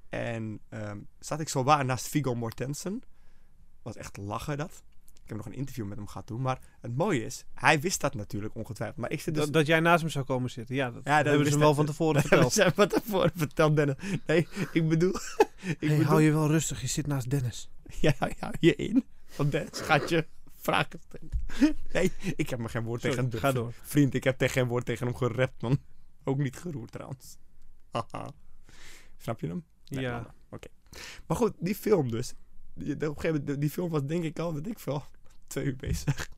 En 0.08 0.60
ehm, 0.68 0.98
zat 1.18 1.40
ik 1.40 1.48
zo 1.48 1.62
waar 1.64 1.84
naast 1.84 2.08
Viggo 2.08 2.34
Mortensen. 2.34 3.02
Was 3.82 3.96
echt 3.96 4.16
lachen 4.16 4.56
dat. 4.56 4.82
Ik 5.22 5.34
heb 5.34 5.36
nog 5.36 5.46
een 5.46 5.58
interview 5.58 5.86
met 5.86 5.98
hem 5.98 6.06
gehad 6.06 6.26
toen. 6.26 6.40
Maar 6.40 6.58
het 6.80 6.96
mooie 6.96 7.24
is, 7.24 7.44
hij 7.54 7.80
wist 7.80 8.00
dat 8.00 8.14
natuurlijk 8.14 8.54
ongetwijfeld. 8.54 8.98
Maar 8.98 9.10
ik 9.10 9.20
zit 9.20 9.34
dus... 9.34 9.44
Dat, 9.44 9.52
dat 9.52 9.66
jij 9.66 9.80
naast 9.80 10.02
me 10.02 10.08
zou 10.08 10.24
komen 10.24 10.50
zitten. 10.50 10.74
Ja, 10.74 10.90
dat, 10.90 11.04
Ja, 11.04 11.16
dat 11.16 11.26
hebben 11.26 11.44
ze 11.44 11.50
hem 11.50 11.60
wel 11.60 11.74
van 11.74 11.86
tevoren 11.86 12.22
Dat 12.22 12.30
hebben 12.30 12.50
verteld. 12.50 12.68
ze 12.68 12.74
van 12.74 12.88
tevoren 12.88 13.32
verteld, 13.34 13.76
Dennis. 13.76 13.94
Nee, 14.26 14.48
ik 14.72 14.88
bedoel... 14.88 15.14
ik 15.16 15.76
Hey, 15.78 15.88
bedoel 15.88 16.04
hou 16.04 16.22
je 16.22 16.32
wel 16.32 16.46
rustig, 16.46 16.80
je 16.80 16.86
zit 16.86 17.06
naast 17.06 17.30
Dennis. 17.30 17.70
ja, 18.00 18.14
ja, 18.40 18.52
je 18.60 18.76
in. 18.76 19.04
Want 19.36 19.52
Dennis 19.52 19.80
gaat 19.80 20.08
je 20.08 20.26
Nee, 21.92 22.12
ik 22.36 22.50
heb 22.50 22.58
me 22.58 22.68
geen 22.68 22.82
woord 22.82 23.00
tegen 23.00 23.18
hem 23.30 23.40
ga 23.40 23.52
door. 23.52 23.72
Vriend, 23.82 24.14
ik 24.14 24.24
heb 24.24 24.38
tegen 24.38 24.54
geen 24.54 24.68
woord 24.68 24.84
tegen 24.84 25.06
hem 25.06 25.16
gerept, 25.16 25.62
man. 25.62 25.78
Ook 26.24 26.38
niet 26.38 26.56
geroerd 26.56 26.92
trouwens. 26.92 27.36
Haha. 27.90 28.30
Snap 29.16 29.40
je 29.40 29.46
hem? 29.46 29.64
Nee, 29.88 30.00
ja. 30.00 30.34
Oké. 30.50 30.68
Maar 31.26 31.36
goed, 31.36 31.52
die 31.58 31.74
film 31.74 32.10
dus. 32.10 32.34
Die, 32.74 32.94
op 32.94 33.02
een 33.02 33.14
gegeven 33.20 33.40
moment, 33.40 33.60
die- 33.60 33.70
film 33.70 33.90
was 33.90 34.04
denk 34.04 34.24
ik 34.24 34.38
al, 34.38 34.54
weet 34.54 34.66
ik 34.66 34.78
veel, 34.78 35.04
twee 35.46 35.64
uur 35.64 35.76
bezig. 35.76 36.28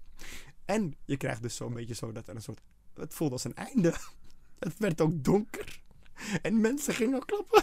En 0.65 0.95
je 1.05 1.17
krijgt 1.17 1.43
dus 1.43 1.57
zo'n 1.57 1.75
beetje 1.75 1.95
zo 1.95 2.13
dat 2.13 2.29
er 2.29 2.35
een 2.35 2.43
soort... 2.43 2.61
Het 2.95 3.15
voelde 3.15 3.33
als 3.35 3.45
een 3.45 3.55
einde. 3.55 3.95
Het 4.59 4.79
werd 4.79 5.01
ook 5.01 5.25
donker. 5.25 5.81
En 6.43 6.61
mensen 6.61 6.95
gingen 6.95 7.15
ook 7.17 7.27
klappen. 7.27 7.63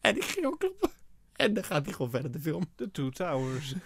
En 0.00 0.16
ik 0.16 0.24
ging 0.24 0.46
ook 0.46 0.58
klappen. 0.58 0.90
En 1.32 1.54
dan 1.54 1.64
gaat 1.64 1.84
hij 1.84 1.94
gewoon 1.94 2.10
verder, 2.10 2.30
de 2.30 2.40
film. 2.40 2.64
The 2.74 2.90
Two 2.90 3.10
Towers. 3.10 3.72
En 3.72 3.80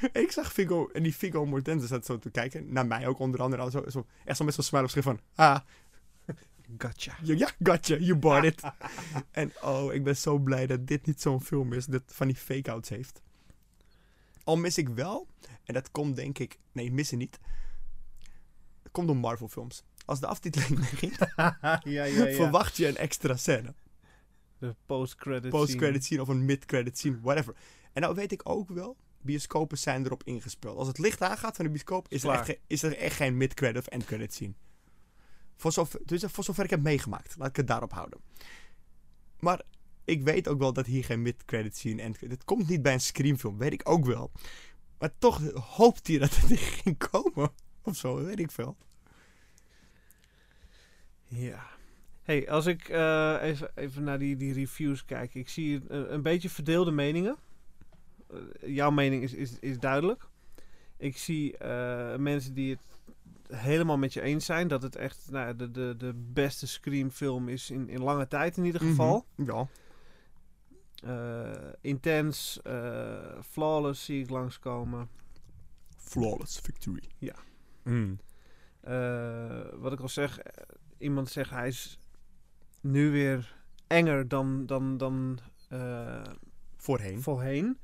ik 0.12 0.30
zag 0.30 0.52
Figo, 0.52 0.88
en 0.92 1.02
die 1.02 1.12
Figo 1.12 1.46
Mortensen 1.46 1.88
zat 1.88 2.04
zo 2.04 2.18
te 2.18 2.30
kijken. 2.30 2.72
Naar 2.72 2.86
mij 2.86 3.06
ook 3.06 3.18
onder 3.18 3.42
andere. 3.42 3.62
al 3.62 3.70
Zo, 3.70 3.84
zo, 3.88 4.06
echt 4.24 4.36
zo 4.36 4.44
met 4.44 4.54
zo'n 4.54 4.64
smile 4.64 4.84
op 4.84 4.90
zich 4.90 5.02
van... 5.02 5.20
Ah, 5.34 5.58
Gotcha. 6.78 7.16
Ja, 7.22 7.50
gotcha, 7.62 7.96
you 7.96 8.16
bought 8.16 8.44
it. 8.44 8.62
en 9.30 9.52
oh, 9.62 9.94
ik 9.94 10.04
ben 10.04 10.16
zo 10.16 10.38
blij 10.38 10.66
dat 10.66 10.86
dit 10.86 11.06
niet 11.06 11.20
zo'n 11.20 11.42
film 11.42 11.72
is 11.72 11.86
dat 11.86 12.02
van 12.06 12.26
die 12.26 12.36
fake-outs 12.36 12.88
heeft. 12.88 13.22
Al 14.44 14.56
mis 14.56 14.78
ik 14.78 14.88
wel, 14.88 15.26
en 15.64 15.74
dat 15.74 15.90
komt 15.90 16.16
denk 16.16 16.38
ik, 16.38 16.58
nee, 16.72 16.92
missen 16.92 17.18
niet. 17.18 17.38
Het 18.82 18.92
komt 18.92 19.06
door 19.06 19.16
Marvel 19.16 19.48
films. 19.48 19.84
Als 20.04 20.20
de 20.20 20.26
aftiteling 20.26 20.80
begint, 20.90 21.18
ja, 21.36 21.80
ja, 21.84 22.04
ja. 22.04 22.34
verwacht 22.34 22.76
je 22.76 22.88
een 22.88 22.96
extra 22.96 23.36
scène. 23.36 23.74
De 24.58 24.74
post-credit 24.86 25.50
Post-credit 25.50 26.04
scene 26.04 26.20
of 26.22 26.28
een 26.28 26.44
mid-credit 26.44 26.98
scene, 26.98 27.20
whatever. 27.20 27.54
En 27.92 28.02
nou 28.02 28.14
weet 28.14 28.32
ik 28.32 28.40
ook 28.48 28.68
wel, 28.68 28.96
bioscopen 29.20 29.78
zijn 29.78 30.04
erop 30.04 30.22
ingespeeld. 30.24 30.76
Als 30.76 30.88
het 30.88 30.98
licht 30.98 31.22
aangaat 31.22 31.56
van 31.56 31.64
de 31.64 31.70
bioscoop, 31.70 32.06
is 32.08 32.24
er, 32.24 32.30
echt, 32.30 32.58
is 32.66 32.82
er 32.82 32.96
echt 32.96 33.16
geen 33.16 33.36
mid-credit 33.36 33.82
of 33.82 33.86
end-credit 33.86 34.34
scene. 34.34 34.52
Voor 35.56 35.72
zover, 35.72 36.00
dus 36.04 36.24
voor 36.26 36.44
zover 36.44 36.64
ik 36.64 36.70
heb 36.70 36.82
meegemaakt. 36.82 37.34
Laat 37.38 37.48
ik 37.48 37.56
het 37.56 37.66
daarop 37.66 37.92
houden. 37.92 38.20
Maar 39.40 39.62
ik 40.04 40.22
weet 40.22 40.48
ook 40.48 40.58
wel 40.58 40.72
dat 40.72 40.86
hier 40.86 41.04
geen 41.04 41.22
mid-credit 41.22 41.76
scene 41.76 42.02
en 42.02 42.14
het 42.28 42.44
komt 42.44 42.68
niet 42.68 42.82
bij 42.82 42.92
een 42.92 43.00
screamfilm, 43.00 43.58
weet 43.58 43.72
ik 43.72 43.88
ook 43.88 44.04
wel. 44.04 44.30
Maar 44.98 45.10
toch 45.18 45.50
hoopt 45.52 46.06
hij 46.06 46.18
dat 46.18 46.36
het 46.36 46.50
er 46.50 46.56
ging 46.56 46.98
komen. 47.10 47.50
Of 47.82 47.96
zo, 47.96 48.24
weet 48.24 48.38
ik 48.38 48.50
veel. 48.50 48.76
Ja. 51.24 51.66
Hey, 52.22 52.50
als 52.50 52.66
ik 52.66 52.88
eh, 52.88 53.36
even, 53.42 53.70
even 53.74 54.02
naar 54.02 54.18
die, 54.18 54.36
die 54.36 54.52
reviews 54.52 55.04
kijk, 55.04 55.34
ik 55.34 55.48
zie 55.48 55.80
een, 55.88 56.12
een 56.12 56.22
beetje 56.22 56.50
verdeelde 56.50 56.90
meningen. 56.90 57.36
Eh, 58.30 58.74
jouw 58.74 58.90
mening 58.90 59.22
is, 59.22 59.32
is, 59.34 59.58
is 59.58 59.78
duidelijk. 59.78 60.26
Ik 60.96 61.16
zie 61.16 61.56
eh, 61.58 62.16
mensen 62.16 62.54
die 62.54 62.70
het 62.70 62.80
helemaal 63.58 63.98
met 63.98 64.12
je 64.12 64.20
eens 64.20 64.44
zijn 64.44 64.68
dat 64.68 64.82
het 64.82 64.96
echt 64.96 65.30
nou, 65.30 65.56
de, 65.56 65.70
de, 65.70 65.94
de 65.98 66.12
beste 66.32 66.66
Scream-film 66.66 67.48
is 67.48 67.70
in, 67.70 67.88
in 67.88 68.02
lange 68.02 68.28
tijd 68.28 68.56
in 68.56 68.64
ieder 68.64 68.80
geval. 68.80 69.26
Mhm, 69.36 69.50
Ja. 69.50 69.66
Eh, 71.04 71.72
intens, 71.80 72.60
eh, 72.62 73.40
flawless 73.48 74.04
zie 74.04 74.22
ik 74.22 74.30
langskomen. 74.30 75.08
Flawless 75.96 76.58
victory. 76.60 77.02
Ja. 77.18 77.34
Mm. 77.82 78.18
Eh, 78.80 79.60
wat 79.74 79.92
ik 79.92 80.00
al 80.00 80.08
zeg, 80.08 80.38
iemand 80.98 81.28
zegt 81.30 81.50
hij 81.50 81.68
is 81.68 81.98
nu 82.80 83.10
weer 83.10 83.56
enger 83.86 84.28
dan, 84.28 84.66
dan, 84.66 84.96
dan 84.96 85.38
eh, 85.68 86.22
Voorheen. 86.76 87.22
voorheen. 87.22 87.78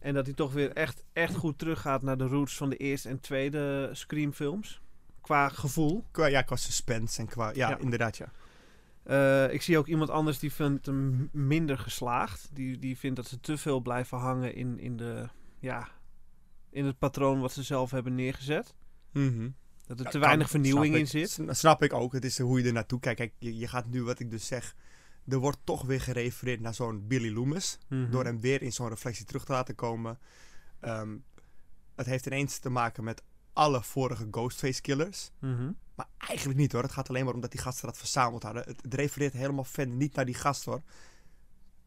En 0.00 0.14
dat 0.14 0.26
hij 0.26 0.34
toch 0.34 0.52
weer 0.52 0.72
echt, 0.72 1.04
echt 1.12 1.34
goed 1.34 1.58
teruggaat 1.58 2.02
naar 2.02 2.16
de 2.18 2.26
roots 2.26 2.56
van 2.56 2.68
de 2.70 2.76
eerste 2.76 3.08
en 3.08 3.20
tweede 3.20 3.90
Scream 3.92 4.32
films. 4.32 4.80
Qua 5.20 5.48
gevoel. 5.48 6.04
Qua, 6.10 6.26
ja, 6.26 6.42
qua 6.42 6.56
suspense 6.56 7.20
en 7.20 7.26
qua... 7.26 7.50
Ja, 7.54 7.68
Ja. 7.68 7.78
inderdaad, 7.78 8.16
ja. 8.16 8.32
Eh, 9.02 9.52
ik 9.52 9.62
zie 9.62 9.78
ook 9.78 9.86
iemand 9.86 10.10
anders 10.10 10.38
die 10.38 10.52
vindt 10.52 10.86
hem 10.86 11.28
minder 11.32 11.78
geslaagd. 11.78 12.48
Die, 12.52 12.78
die 12.78 12.98
vindt 12.98 13.16
dat 13.16 13.26
ze 13.26 13.40
te 13.40 13.56
veel 13.56 13.80
blijven 13.80 14.18
hangen 14.18 14.54
in, 14.54 14.78
in, 14.78 14.96
de, 14.96 15.28
ja, 15.58 15.88
in 16.70 16.84
het 16.84 16.98
patroon 16.98 17.40
wat 17.40 17.52
ze 17.52 17.62
zelf 17.62 17.90
hebben 17.90 18.14
neergezet. 18.14 18.74
Mhm. 19.12 19.48
Dat 19.86 19.98
er 19.98 20.04
Ja, 20.04 20.10
te 20.10 20.18
weinig 20.18 20.50
vernieuwing 20.50 20.94
in 20.94 21.06
zit. 21.06 21.30
Sna- 21.30 21.52
Snap 21.52 21.82
ik 21.82 21.92
ook. 21.92 22.12
Het 22.12 22.24
is 22.24 22.38
hoe 22.38 22.60
je 22.60 22.66
er 22.66 22.72
naartoe 22.72 23.00
kijkt. 23.00 23.18
Kijk, 23.18 23.32
je, 23.38 23.56
je 23.56 23.68
gaat 23.68 23.86
nu, 23.86 24.02
wat 24.02 24.18
ik 24.20 24.30
dus 24.30 24.46
zeg... 24.46 24.74
Er 25.30 25.38
wordt 25.38 25.58
toch 25.64 25.82
weer 25.82 26.00
gerefereerd 26.00 26.60
naar 26.60 26.74
zo'n 26.74 27.06
Billy 27.06 27.34
Loomis. 27.34 27.78
Mhm. 27.88 28.10
Door 28.10 28.24
hem 28.24 28.40
weer 28.40 28.62
in 28.62 28.72
zo'n 28.72 28.88
reflectie 28.88 29.24
terug 29.24 29.44
te 29.44 29.52
laten 29.52 29.74
komen. 29.74 30.18
Ehm, 30.80 31.16
het 31.94 32.06
heeft 32.06 32.26
ineens 32.26 32.58
te 32.58 32.70
maken 32.70 33.04
met 33.04 33.22
alle 33.52 33.82
vorige 33.82 34.28
Ghostface 34.30 34.80
killers. 34.80 35.30
Mhm. 35.38 35.72
Maar 35.94 36.06
eigenlijk 36.18 36.58
niet 36.58 36.72
hoor. 36.72 36.82
Het 36.82 36.92
gaat 36.92 37.08
alleen 37.08 37.24
maar 37.24 37.34
om 37.34 37.40
dat 37.40 37.50
die 37.50 37.60
gasten 37.60 37.86
dat 37.86 37.98
verzameld 37.98 38.42
hadden. 38.42 38.62
Het, 38.66 38.82
het 38.82 38.94
refereert 38.94 39.32
helemaal 39.32 39.64
verder 39.64 39.94
niet 39.94 40.14
naar 40.14 40.24
die 40.24 40.34
gast 40.34 40.64
hoor. 40.64 40.82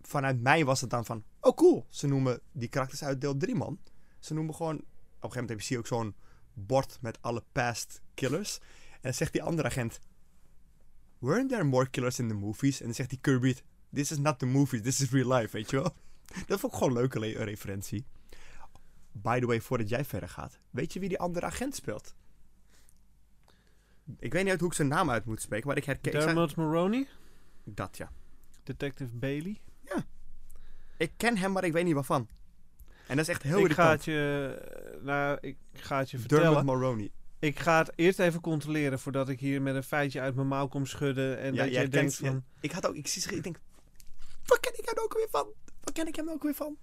Vanuit 0.01 0.41
mij 0.41 0.65
was 0.65 0.81
het 0.81 0.89
dan 0.89 1.05
van... 1.05 1.23
Oh 1.39 1.55
cool, 1.55 1.85
ze 1.89 2.07
noemen 2.07 2.39
die 2.51 2.69
karakters 2.69 3.03
uit 3.03 3.21
deel 3.21 3.37
3 3.37 3.55
man. 3.55 3.79
Ze 4.19 4.33
noemen 4.33 4.55
gewoon... 4.55 4.75
Op 4.75 4.83
een 4.83 5.31
gegeven 5.31 5.39
moment 5.41 5.49
heb 5.49 5.59
je 5.59 5.65
zie 5.65 5.75
je 5.75 5.81
ook 5.81 5.87
zo'n 5.87 6.15
bord 6.53 6.97
met 7.01 7.17
alle 7.21 7.43
past 7.51 8.01
killers. 8.13 8.59
En 8.91 8.99
dan 9.01 9.13
zegt 9.13 9.33
die 9.33 9.43
andere 9.43 9.67
agent... 9.67 9.99
Weren't 11.23 11.49
there 11.49 11.63
more 11.63 11.89
killers 11.89 12.19
in 12.19 12.27
the 12.27 12.33
movies? 12.33 12.79
En 12.79 12.85
dan 12.85 12.93
zegt 12.95 13.09
die 13.09 13.19
Kirby... 13.21 13.55
This 13.93 14.11
is 14.11 14.17
not 14.17 14.39
the 14.39 14.45
movies, 14.45 14.81
this 14.81 15.01
is 15.01 15.11
real 15.11 15.33
life, 15.33 15.51
weet 15.51 15.69
je 15.69 15.75
wel. 15.75 15.95
Dat 16.47 16.59
vond 16.59 16.73
ik 16.73 16.77
gewoon 16.77 16.93
een 16.93 16.99
leuke 16.99 17.19
le- 17.19 17.43
referentie. 17.43 18.05
By 19.11 19.39
the 19.39 19.45
way, 19.45 19.61
voordat 19.61 19.89
jij 19.89 20.05
verder 20.05 20.29
gaat. 20.29 20.59
Weet 20.69 20.93
je 20.93 20.99
wie 20.99 21.09
die 21.09 21.19
andere 21.19 21.45
agent 21.45 21.75
speelt? 21.75 22.15
Ik 24.19 24.33
weet 24.33 24.41
niet 24.41 24.51
uit 24.51 24.59
hoe 24.59 24.69
ik 24.69 24.75
zijn 24.75 24.87
naam 24.87 25.09
uit 25.09 25.25
moet 25.25 25.41
spreken, 25.41 25.67
maar 25.67 25.77
ik 25.77 25.85
herken... 25.85 26.13
ik 26.13 26.19
Dermot 26.19 26.55
Mulroney, 26.55 27.07
Dat 27.63 27.97
ja. 27.97 28.11
Detective 28.63 29.15
Bailey. 29.15 29.61
Ik 30.97 31.11
ken 31.17 31.37
hem, 31.37 31.51
maar 31.51 31.63
ik 31.63 31.71
weet 31.71 31.85
niet 31.85 31.93
waarvan. 31.93 32.27
En 33.07 33.15
dat 33.15 33.27
is 33.27 33.33
echt 33.33 33.43
heel 33.43 33.65
ik 33.65 33.71
ga 33.71 33.91
het 33.91 34.05
je, 34.05 34.99
nou, 35.01 35.37
ik 35.41 35.57
ga 35.73 35.97
het 35.97 36.11
je 36.11 36.17
Dermot 36.17 36.65
vertellen. 36.65 37.11
Ik 37.43 37.59
ga 37.59 37.77
het 37.77 37.91
eerst 37.95 38.19
even 38.19 38.41
controleren 38.41 38.99
voordat 38.99 39.29
ik 39.29 39.39
hier 39.39 39.61
met 39.61 39.75
een 39.75 39.83
feitje 39.83 40.21
uit 40.21 40.35
mijn 40.35 40.47
mouw 40.47 40.67
kom 40.67 40.85
schudden. 40.85 41.39
En 41.39 41.53
Ja, 41.53 41.63
dat 41.63 41.73
jij 41.73 41.89
denkt 41.89 42.15
van... 42.15 42.43
Ik 42.59 42.71
had 42.71 42.87
ook... 42.87 42.95
Ik, 42.95 43.07
zie, 43.07 43.35
ik 43.35 43.43
denk... 43.43 43.59
Waar 44.45 44.59
ken 44.59 44.73
ik 44.77 44.85
hem 44.85 45.03
ook 45.03 45.13
weer 45.13 45.27
van? 45.29 45.47
Waar 45.81 45.93
ken 45.93 46.07
ik 46.07 46.15
hem 46.15 46.29
ook 46.29 46.43
weer 46.43 46.53
van? 46.53 46.77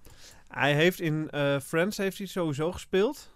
Hij 0.49 0.75
heeft 0.75 1.01
in 1.01 1.31
eh, 1.31 1.61
Friends 1.61 1.96
heeft 1.96 2.18
hij 2.18 2.27
sowieso 2.27 2.73
gespeeld. 2.73 3.35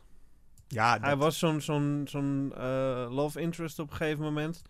Ja, 0.69 0.99
Hij 1.01 1.17
was 1.17 1.39
zo'n 1.39 1.61
zo'n 1.61 2.03
zo'n 2.09 2.53
eh, 2.57 3.07
love 3.11 3.41
interest 3.41 3.79
op 3.79 3.91
een 3.91 3.97
gegeven 3.97 4.25
moment. 4.25 4.63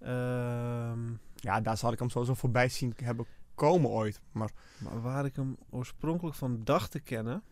Ehm, 0.00 1.12
ja, 1.34 1.60
daar 1.60 1.76
zal 1.76 1.92
ik 1.92 1.98
hem 1.98 2.10
sowieso 2.10 2.34
voorbij 2.34 2.68
zien 2.68 2.94
hebben 3.02 3.26
komen 3.54 3.90
ooit. 3.90 4.20
Maar 4.32 4.50
maar 4.78 5.02
waar 5.02 5.24
ik 5.24 5.36
hem 5.36 5.56
oorspronkelijk 5.70 6.36
van 6.36 6.60
dacht 6.64 6.90
te 6.90 7.00
kennen... 7.00 7.42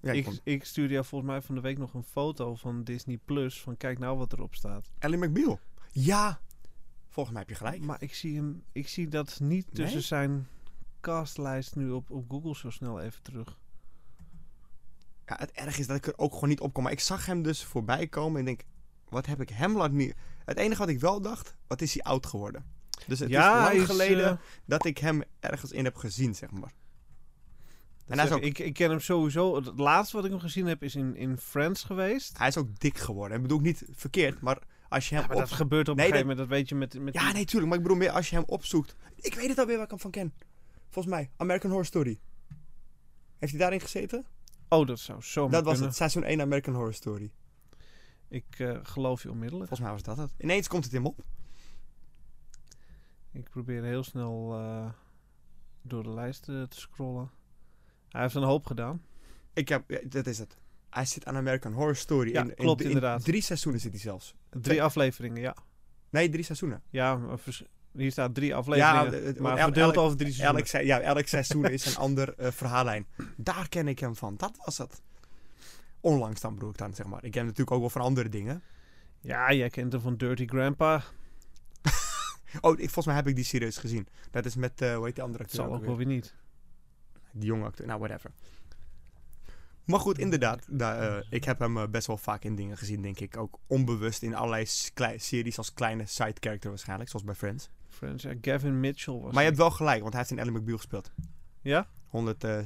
ja, 0.00 0.12
ik 0.12 0.40
ik, 0.42 0.64
stuurde 0.64 0.92
jou 0.92 1.04
volgens 1.04 1.30
mij 1.30 1.42
van 1.42 1.54
de 1.54 1.60
week 1.60 1.78
nog 1.78 1.94
een 1.94 2.02
foto 2.02 2.54
van 2.54 2.84
Disney 2.84 3.18
Plus. 3.24 3.60
Van 3.60 3.76
kijk 3.76 3.98
nou 3.98 4.18
wat 4.18 4.32
erop 4.32 4.54
staat. 4.54 4.90
Ellie 4.98 5.18
McBeal. 5.18 5.60
Ja, 5.92 6.40
volgens 7.08 7.34
mij 7.34 7.44
heb 7.46 7.50
je 7.50 7.64
gelijk. 7.64 7.82
Maar 7.82 8.02
ik 8.02 8.14
zie, 8.14 8.36
hem, 8.36 8.62
ik 8.72 8.88
zie 8.88 9.08
dat 9.08 9.40
niet 9.40 9.74
tussen 9.74 10.02
zijn 10.02 10.46
castlijst 11.00 11.76
nu 11.76 11.90
op, 11.90 12.10
op 12.10 12.30
Google 12.30 12.54
zo 12.54 12.70
snel 12.70 13.00
even 13.00 13.22
terug. 13.22 13.58
Ja, 15.26 15.36
het 15.38 15.50
erg 15.50 15.78
is 15.78 15.86
dat 15.86 15.96
ik 15.96 16.06
er 16.06 16.18
ook 16.18 16.32
gewoon 16.32 16.48
niet 16.48 16.60
op 16.60 16.72
kom. 16.72 16.82
Maar 16.82 16.92
ik 16.92 17.00
zag 17.00 17.26
hem 17.26 17.42
dus 17.42 17.64
voorbij 17.64 18.06
komen 18.06 18.38
en 18.38 18.44
denk, 18.44 18.64
wat 19.08 19.26
heb 19.26 19.40
ik 19.40 19.48
hem 19.48 19.76
laten 19.76 19.96
niet... 19.96 20.14
Het 20.44 20.56
enige 20.56 20.78
wat 20.78 20.88
ik 20.88 21.00
wel 21.00 21.20
dacht, 21.20 21.56
wat 21.66 21.80
is 21.80 21.94
hij 21.94 22.02
oud 22.02 22.26
geworden? 22.26 22.64
Dus 23.06 23.18
het 23.18 23.30
is 23.30 23.36
hij 23.36 23.62
lang 23.62 23.72
is, 23.72 23.84
geleden 23.84 24.30
eh, 24.30 24.36
dat 24.64 24.84
ik 24.84 24.98
hem 24.98 25.22
ergens 25.40 25.72
in 25.72 25.84
heb 25.84 25.96
gezien, 25.96 26.34
zeg 26.34 26.50
maar. 26.50 26.72
Dat 28.06 28.10
En 28.10 28.14
hij 28.16 28.24
is 28.24 28.28
zeg 28.28 28.38
ook- 28.38 28.44
ik, 28.44 28.58
ik 28.58 28.74
ken 28.74 28.90
hem 28.90 29.00
sowieso. 29.00 29.54
Het 29.56 29.78
laatste 29.78 30.16
wat 30.16 30.24
ik 30.24 30.30
hem 30.30 30.40
gezien 30.40 30.66
heb 30.66 30.82
is 30.82 30.94
in, 30.94 31.16
in 31.16 31.36
Friends 31.38 31.82
geweest. 31.84 32.38
Hij 32.38 32.48
is 32.48 32.56
ook 32.56 32.78
dik 32.78 32.98
geworden. 32.98 33.36
Ik 33.36 33.42
bedoel 33.42 33.58
ik 33.58 33.64
niet 33.64 33.84
verkeerd, 33.90 34.40
maar 34.40 34.58
als 34.88 35.08
je 35.08 35.14
hem 35.14 35.22
Ja, 35.24 35.28
maar 35.28 35.36
op... 35.42 35.42
dat 35.48 35.52
gebeurt 35.52 35.88
op 35.88 35.96
Nee, 35.96 36.06
een 36.06 36.12
gegeven 36.12 36.30
moment. 36.30 36.48
Dat 36.50 36.58
weet 36.58 36.68
je 36.68 36.74
met... 36.74 37.00
met 37.00 37.14
Ja, 37.14 37.24
die- 37.24 37.32
nee, 37.34 37.44
tuurlijk. 37.44 37.68
Maar 37.68 37.76
ik 37.76 37.82
bedoel 37.82 37.98
meer 37.98 38.10
als 38.10 38.30
je 38.30 38.36
hem 38.36 38.44
opzoekt. 38.46 38.96
Ik 39.16 39.34
weet 39.34 39.48
het 39.48 39.58
alweer 39.58 39.74
waar 39.74 39.84
ik 39.84 39.90
hem 39.90 40.00
van 40.00 40.10
ken. 40.10 40.34
Volgens 40.90 41.14
mij, 41.14 41.30
American 41.36 41.70
Horror 41.70 41.86
Story. 41.86 42.20
Heeft 43.38 43.52
hij 43.52 43.60
daarin 43.60 43.80
gezeten? 43.80 44.26
Oh, 44.68 44.86
dat 44.86 44.98
zou 44.98 45.22
zo 45.22 45.48
dat 45.48 45.64
was 45.64 45.78
het, 45.78 45.94
seizoen 45.96 46.24
1 46.24 46.40
American 46.40 46.74
Horror 46.74 46.94
Story. 46.94 47.30
Ik 48.28 48.44
eh, 48.58 48.78
geloof 48.82 49.22
je 49.22 49.30
onmiddellijk. 49.30 49.68
Volgens 49.68 49.88
mij 49.88 49.90
was 49.98 50.02
dat 50.02 50.16
het. 50.16 50.32
Ineens 50.38 50.68
komt 50.68 50.84
het 50.84 50.92
hem 50.92 51.06
op. 51.06 51.20
Ik 53.32 53.48
probeer 53.50 53.82
heel 53.84 54.02
snel 54.04 54.54
eh, 54.58 54.88
door 55.82 56.02
de 56.02 56.10
lijst 56.10 56.48
eh, 56.48 56.62
te 56.62 56.80
scrollen. 56.80 57.30
Hij 58.12 58.22
heeft 58.22 58.34
een 58.34 58.42
hoop 58.42 58.66
gedaan. 58.66 59.02
Ik 59.52 59.68
heb, 59.68 59.82
ja, 59.90 59.98
dat 60.04 60.26
is 60.26 60.38
het. 60.38 60.56
Hij 60.90 61.04
zit 61.04 61.24
aan 61.24 61.36
American 61.36 61.72
Horror 61.72 61.96
Story. 61.96 62.32
Ja, 62.32 62.42
in, 62.42 62.48
in- 62.48 62.54
klopt, 62.54 62.80
in 62.80 62.86
inderdaad. 62.86 63.24
drie 63.24 63.40
seizoenen 63.42 63.80
zit 63.80 63.90
hij 63.92 64.00
zelfs. 64.00 64.34
Drie 64.50 64.82
afleveringen, 64.82 65.40
ja. 65.40 65.56
Nee, 66.10 66.28
drie 66.28 66.44
seizoenen. 66.44 66.82
Ja, 66.90 67.20
hier 67.92 68.10
staat 68.12 68.34
drie 68.34 68.54
afleveringen. 68.54 69.04
Ja, 69.04 69.26
het- 69.26 69.38
maar 69.38 69.56
el- 69.56 69.64
verdeeld 69.64 69.94
elk- 69.94 70.04
over 70.04 70.16
drie 70.16 70.32
seizoenen. 70.32 70.66
Elk, 70.72 70.84
ja, 70.84 71.00
elk 71.00 71.26
seizoen 71.26 71.64
is 71.70 71.86
een 71.86 71.96
ander 72.06 72.34
eh, 72.34 72.50
verhaallijn. 72.50 73.06
Daar 73.36 73.68
ken 73.68 73.88
ik 73.88 73.98
hem 73.98 74.16
van. 74.16 74.36
Dat 74.36 74.56
was 74.64 74.78
het. 74.78 75.02
Onlangs 76.00 76.40
dan 76.40 76.54
bedoel 76.54 76.70
ik 76.70 76.78
dan, 76.78 76.94
zeg 76.94 77.06
maar. 77.06 77.24
Ik 77.24 77.30
ken 77.30 77.38
hem 77.40 77.44
natuurlijk 77.48 77.70
ook 77.76 77.80
wel 77.80 77.90
van 77.90 78.00
andere 78.00 78.28
dingen. 78.28 78.62
Ja, 79.20 79.52
jij 79.52 79.70
kent 79.70 79.92
hem 79.92 80.00
van 80.00 80.16
Dirty 80.16 80.46
Grandpa. 80.46 81.02
Oh, 82.60 82.72
ik, 82.72 82.78
volgens 82.84 83.06
mij 83.06 83.14
heb 83.14 83.26
ik 83.26 83.34
die 83.34 83.44
serieus 83.44 83.76
gezien. 83.76 84.06
Dat 84.30 84.44
is 84.44 84.54
met, 84.56 84.80
eh 84.80 84.94
hoe 84.96 85.04
heet 85.04 85.14
die 85.14 85.24
andere 85.24 85.44
acteur? 85.44 85.64
zal 85.64 85.74
ook 85.74 85.84
wel 85.84 85.96
weer 85.96 86.06
niet. 86.06 86.34
Die 87.32 87.46
jonge 87.48 87.64
acteur, 87.64 87.86
nou 87.86 87.98
whatever. 87.98 88.30
Maar 89.84 90.00
goed, 90.00 90.18
inderdaad. 90.18 90.66
daar, 90.68 91.16
eh, 91.18 91.26
ik 91.30 91.44
heb 91.44 91.58
hem 91.58 91.76
eh, 91.78 91.88
best 91.88 92.06
wel 92.06 92.16
vaak 92.16 92.44
in 92.44 92.54
dingen 92.54 92.76
gezien, 92.76 93.02
denk 93.02 93.20
ik. 93.20 93.36
Ook 93.36 93.58
onbewust 93.66 94.22
in 94.22 94.34
allerlei 94.34 94.64
series 95.16 95.58
als 95.58 95.72
kleine 95.74 96.06
side 96.06 96.34
character 96.40 96.70
waarschijnlijk, 96.70 97.10
zoals 97.10 97.24
bij 97.24 97.34
Friends. 97.34 97.68
Friends, 97.88 98.22
ja, 98.22 98.32
Gavin 98.40 98.80
Mitchell 98.80 99.14
was 99.14 99.32
Maar 99.32 99.42
je 99.42 99.48
hebt 99.48 99.60
wel 99.60 99.70
gelijk, 99.70 100.00
want 100.00 100.12
hij 100.12 100.20
heeft 100.22 100.32
in 100.32 100.38
Ellie 100.38 100.60
McBeal 100.60 100.76
gespeeld. 100.76 101.12
Ja? 101.60 101.86
100, 102.08 102.44
eh, 102.44 102.58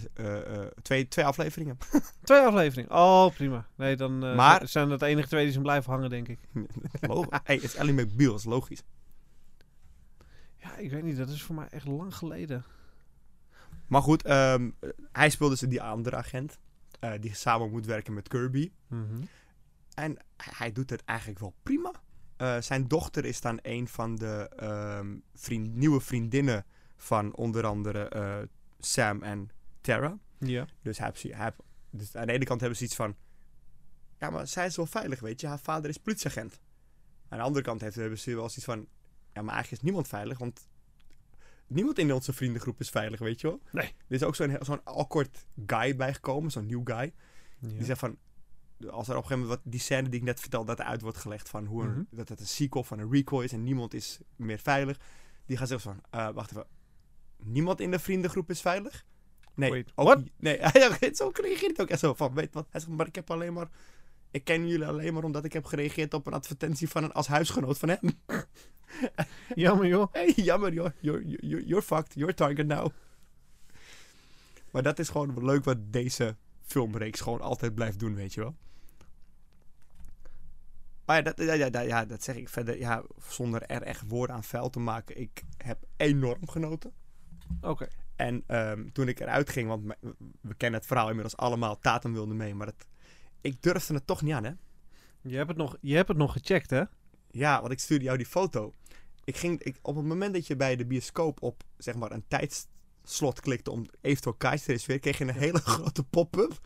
twee, 0.82 1.08
twee 1.08 1.24
afleveringen. 1.24 1.78
Twee 2.24 2.40
afleveringen. 2.40 2.90
Oh, 2.90 3.34
prima. 3.34 3.66
Nee, 3.76 3.96
dan 3.96 4.24
eh, 4.24 4.36
Maar- 4.36 4.68
zijn 4.68 4.88
dat 4.88 5.00
de 5.00 5.06
enige 5.06 5.28
twee 5.28 5.42
die 5.42 5.50
zijn 5.50 5.62
blijven 5.62 5.92
hangen, 5.92 6.10
denk 6.10 6.28
ik. 6.28 6.38
Logisch. 7.00 7.38
hey, 7.42 7.54
het 7.54 7.64
is 7.64 7.74
Ellie 7.74 7.92
McBeal, 7.94 8.30
dat 8.30 8.38
is 8.38 8.44
logisch. 8.44 8.82
Ja, 10.56 10.76
ik 10.76 10.90
weet 10.90 11.02
niet. 11.02 11.16
Dat 11.16 11.28
is 11.28 11.42
voor 11.42 11.54
mij 11.54 11.68
echt 11.70 11.86
lang 11.86 12.14
geleden. 12.16 12.64
Maar 13.86 14.02
goed, 14.02 14.22
ehm, 14.22 14.70
hij 15.12 15.30
speelt 15.30 15.50
dus 15.50 15.60
die 15.60 15.82
andere 15.82 16.16
agent. 16.16 16.58
eh, 17.00 17.12
die 17.20 17.34
samen 17.34 17.70
moet 17.70 17.86
werken 17.86 18.14
met 18.14 18.28
Kirby. 18.28 18.72
Mhm. 18.86 19.22
En 19.94 20.16
hij 20.36 20.72
doet 20.72 20.90
het 20.90 21.04
eigenlijk 21.04 21.38
wel 21.38 21.54
prima. 21.62 21.92
Eh, 22.36 22.60
zijn 22.60 22.88
dochter 22.88 23.24
is 23.24 23.40
dan 23.40 23.58
een 23.62 23.88
van 23.88 24.16
de 24.16 24.48
ehm, 24.56 25.16
vriend, 25.34 25.74
nieuwe 25.74 26.00
vriendinnen 26.00 26.64
van 26.96 27.34
onder 27.34 27.66
andere 27.66 28.08
eh, 28.08 28.38
Sam 28.78 29.22
en 29.22 29.50
Tara. 29.80 30.18
Ja. 30.38 30.66
Dus, 30.82 30.98
hij 30.98 31.12
hij 31.28 31.52
dus 31.90 32.16
aan 32.16 32.26
de 32.26 32.32
ene 32.32 32.44
kant 32.44 32.60
hebben 32.60 32.78
ze 32.78 32.84
iets 32.84 32.94
van... 32.94 33.16
Ja, 34.18 34.30
maar 34.30 34.46
zij 34.46 34.66
is 34.66 34.76
wel 34.76 34.86
veilig, 34.86 35.20
weet 35.20 35.40
je. 35.40 35.46
Haar 35.46 35.58
vader 35.58 35.90
is 35.90 35.96
politieagent. 35.96 36.60
Aan 37.28 37.38
de 37.38 37.44
andere 37.44 37.64
kant 37.64 37.80
heeft, 37.80 37.96
hebben 37.96 38.18
ze 38.18 38.34
wel 38.34 38.44
iets 38.44 38.64
van... 38.64 38.86
Ja, 39.32 39.42
maar 39.42 39.54
eigenlijk 39.54 39.70
is 39.70 39.88
niemand 39.88 40.08
veilig, 40.08 40.38
want... 40.38 40.68
Niemand 41.66 41.98
in 41.98 42.12
onze 42.12 42.32
vriendengroep 42.32 42.80
is 42.80 42.90
veilig, 42.90 43.18
weet 43.20 43.40
je 43.40 43.46
wel. 43.46 43.60
Nee. 43.72 43.84
Er 43.86 44.14
is 44.14 44.22
ook 44.22 44.34
zo'n 44.34 44.56
zo'n 44.60 44.84
awkward 44.84 45.46
guy 45.66 45.96
bijgekomen, 45.96 46.50
zo'n 46.50 46.66
nieuw 46.66 46.80
guy. 46.84 47.12
ja. 47.58 47.68
Die 47.68 47.84
zegt 47.84 47.98
van, 47.98 48.18
als 48.90 49.08
er 49.08 49.16
op 49.16 49.22
een 49.22 49.28
gegeven 49.28 49.38
moment 49.38 49.48
wat, 49.48 49.60
die 49.72 49.80
scène 49.80 50.08
die 50.08 50.18
ik 50.20 50.26
net 50.26 50.40
vertelde, 50.40 50.66
dat 50.66 50.78
er 50.78 50.84
uit 50.84 51.00
wordt 51.00 51.16
gelegd 51.18 51.48
van 51.48 51.64
hoe 51.66 51.84
Mhm. 51.84 52.02
dat 52.10 52.28
het 52.28 52.40
een 52.40 52.46
sequel 52.46 52.84
van 52.84 52.98
een 52.98 53.10
recall 53.12 53.44
is 53.44 53.52
en 53.52 53.62
niemand 53.62 53.94
is 53.94 54.18
meer 54.36 54.58
veilig. 54.58 54.98
Die 55.46 55.56
gaat 55.56 55.68
zeggen 55.68 55.90
van, 55.92 56.20
eh, 56.20 56.28
wacht 56.34 56.50
even, 56.50 56.66
niemand 57.36 57.80
in 57.80 57.90
de 57.90 57.98
vriendengroep 57.98 58.50
is 58.50 58.60
veilig? 58.60 59.04
Nee, 59.54 59.70
Wait, 59.70 59.92
ook 59.94 60.22
Nee, 60.38 60.60
zo 61.12 61.30
reageert 61.34 61.70
het 61.70 61.80
ook 61.80 61.88
echt 61.88 62.00
zo 62.00 62.14
van, 62.14 62.34
weet 62.34 62.54
wat? 62.54 62.66
Hij 62.70 62.80
zegt, 62.80 62.92
maar 62.92 63.06
ik 63.06 63.14
heb 63.14 63.30
alleen 63.30 63.52
maar, 63.52 63.68
ik 64.30 64.44
ken 64.44 64.68
jullie 64.68 64.86
alleen 64.86 65.14
maar 65.14 65.24
omdat 65.24 65.44
ik 65.44 65.52
heb 65.52 65.64
gereageerd 65.64 66.14
op 66.14 66.26
een 66.26 66.32
advertentie 66.32 66.88
van 66.88 67.04
een 67.04 67.12
als 67.12 67.26
huisgenoot 67.26 67.78
van 67.78 67.88
hem. 67.88 68.00
Jammer, 69.54 69.86
joh. 69.86 70.12
Hey, 70.12 70.32
jammer 70.36 70.72
joh, 70.72 70.90
you're, 71.00 71.22
you're, 71.26 71.66
you're 71.66 71.82
fucked, 71.82 72.14
you're 72.14 72.34
target 72.34 72.66
now. 72.66 72.90
Maar 74.70 74.82
dat 74.82 74.98
is 74.98 75.08
gewoon 75.08 75.44
leuk 75.44 75.64
wat 75.64 75.92
deze 75.92 76.36
filmreeks 76.62 77.20
gewoon 77.20 77.40
altijd 77.40 77.74
blijft 77.74 77.98
doen, 77.98 78.14
weet 78.14 78.34
je 78.34 78.40
wel. 78.40 78.54
Maar 81.04 81.16
ja, 81.16 81.22
dat, 81.22 81.38
ja, 81.38 81.52
ja, 81.52 81.80
ja, 81.80 82.04
dat 82.04 82.22
zeg 82.22 82.36
ik 82.36 82.48
verder, 82.48 82.78
ja, 82.78 83.02
zonder 83.28 83.62
er 83.62 83.82
echt 83.82 84.08
woorden 84.08 84.36
aan 84.36 84.44
vuil 84.44 84.70
te 84.70 84.78
maken. 84.78 85.20
Ik 85.20 85.42
heb 85.56 85.78
enorm 85.96 86.48
genoten. 86.48 86.92
Oké. 87.60 87.88
En 88.16 88.42
ehm, 88.46 88.88
toen 88.92 89.08
ik 89.08 89.20
eruit 89.20 89.50
ging, 89.50 89.68
want 89.68 89.94
we 90.40 90.54
kennen 90.56 90.78
het 90.78 90.88
verhaal 90.88 91.08
inmiddels 91.08 91.36
allemaal, 91.36 91.78
Tatum 91.78 92.12
wilde 92.12 92.34
mee, 92.34 92.54
maar 92.54 92.66
het, 92.66 92.86
ik 93.40 93.62
durfde 93.62 93.94
het 93.94 94.06
toch 94.06 94.22
niet 94.22 94.34
aan, 94.34 94.44
hè. 94.44 94.52
Je 95.20 95.36
hebt 95.36 95.48
het 95.48 95.56
nog, 95.56 95.76
je 95.80 95.94
hebt 95.94 96.08
het 96.08 96.16
nog 96.16 96.32
gecheckt, 96.32 96.70
hè? 96.70 96.82
Ja, 97.30 97.60
want 97.60 97.72
ik 97.72 97.78
stuurde 97.78 98.04
jou 98.04 98.16
die 98.16 98.26
foto. 98.26 98.72
Ik 99.26 99.36
ging, 99.36 99.62
ik, 99.62 99.78
op 99.82 99.96
het 99.96 100.04
moment 100.04 100.34
dat 100.34 100.46
je 100.46 100.56
bij 100.56 100.76
de 100.76 100.86
bioscoop 100.86 101.42
op 101.42 101.62
zeg 101.76 101.94
maar 101.94 102.10
een 102.12 102.24
tijdslot 102.28 103.40
klikte 103.40 103.70
om 103.70 103.86
eventueel 104.00 104.34
kaartjes 104.34 104.62
te 104.64 104.70
reserveren, 104.70 105.00
kreeg 105.00 105.18
je 105.18 105.24
een 105.24 105.40
hele 105.40 105.58
grote 105.74 106.04
pop-up. 106.04 106.60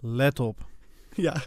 Let 0.00 0.40
op. 0.40 0.66
Ja, 1.14 1.42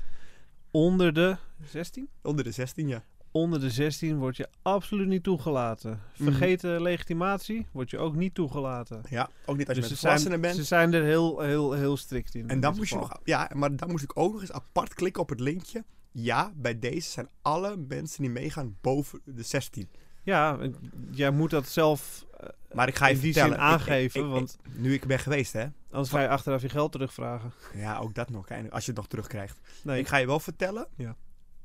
Onder 0.72 1.14
de 1.14 1.38
16? 1.72 2.10
onder 2.22 2.44
de 2.44 2.52
16, 2.52 2.88
ja. 2.88 3.04
Onder 3.32 3.60
de 3.60 3.70
16 3.70 4.18
word 4.18 4.38
je 4.38 4.48
absoluut 4.62 5.08
niet 5.08 5.24
toegelaten. 5.24 6.02
Vergeten 6.14 6.82
legitimatie 6.82 7.68
wordt 7.72 7.90
je 7.90 7.98
ook 7.98 8.16
niet 8.16 8.34
toegelaten. 8.34 9.02
Ja, 9.10 9.30
ook 9.46 9.58
niet 9.58 9.68
als 9.68 9.76
je 9.76 9.82
Dus 9.82 9.90
met 9.92 10.00
ze 10.00 10.06
zijn, 10.08 10.20
volwassenen 10.20 10.42
bent. 10.42 10.56
ze 10.56 10.64
zijn 10.64 10.94
er 10.94 11.04
heel, 11.04 11.40
heel, 11.40 11.72
heel 11.74 11.98
strikt 11.98 12.36
in. 12.36 12.50
en 12.50 12.60
dan 12.60 12.76
moest 12.76 12.90
je 12.90 12.96
nog, 12.96 13.20
ja, 13.24 13.52
maar 13.54 13.76
dan 13.76 13.90
moest 13.90 14.04
ik 14.04 14.18
ook 14.20 14.32
nog 14.32 14.42
eens 14.42 14.52
apart 14.52 14.94
klikken 14.94 15.22
op 15.22 15.30
het 15.30 15.40
linkje. 15.40 15.84
Ja, 16.12 16.52
bij 16.56 16.80
deze 16.80 17.10
zijn 17.10 17.30
alle 17.42 17.78
mensen 17.88 18.22
die 18.22 18.32
meegaan 18.32 18.78
boven 18.82 19.22
de 19.26 19.44
16. 19.44 19.90
Ja, 20.28 20.58
jij 21.12 21.32
moet 21.32 21.50
dat 21.50 21.68
zelf 21.68 22.26
eh, 22.40 22.48
Maar 22.74 22.88
ik 22.88 22.96
ga 22.96 23.08
je 23.08 23.14
in 23.16 23.20
die 23.20 23.34
vertellen. 23.34 23.56
zin 23.60 23.66
ik- 23.66 23.72
aangeven, 23.74 24.20
ik- 24.22 24.26
ik- 24.28 24.32
want 24.34 24.58
nu 24.74 24.94
ik 24.94 25.06
ben 25.06 25.20
geweest, 25.20 25.54
hè. 25.54 25.66
anders 25.92 26.10
ga 26.10 26.22
je 26.22 26.28
achteraf 26.28 26.62
je 26.62 26.70
geld 26.70 26.92
terugvragen. 26.92 27.52
Ja, 27.74 27.98
ook 27.98 28.16
dat 28.16 28.30
nog. 28.30 28.48
Als 28.70 28.84
je 28.86 28.92
het 28.92 28.96
nog 29.00 29.08
terugkrijgt. 29.08 29.60
Nee, 29.84 30.00
Ik 30.00 30.08
ga 30.08 30.18
je 30.18 30.26
wel 30.26 30.40
vertellen. 30.40 30.88
Ja. 30.96 31.16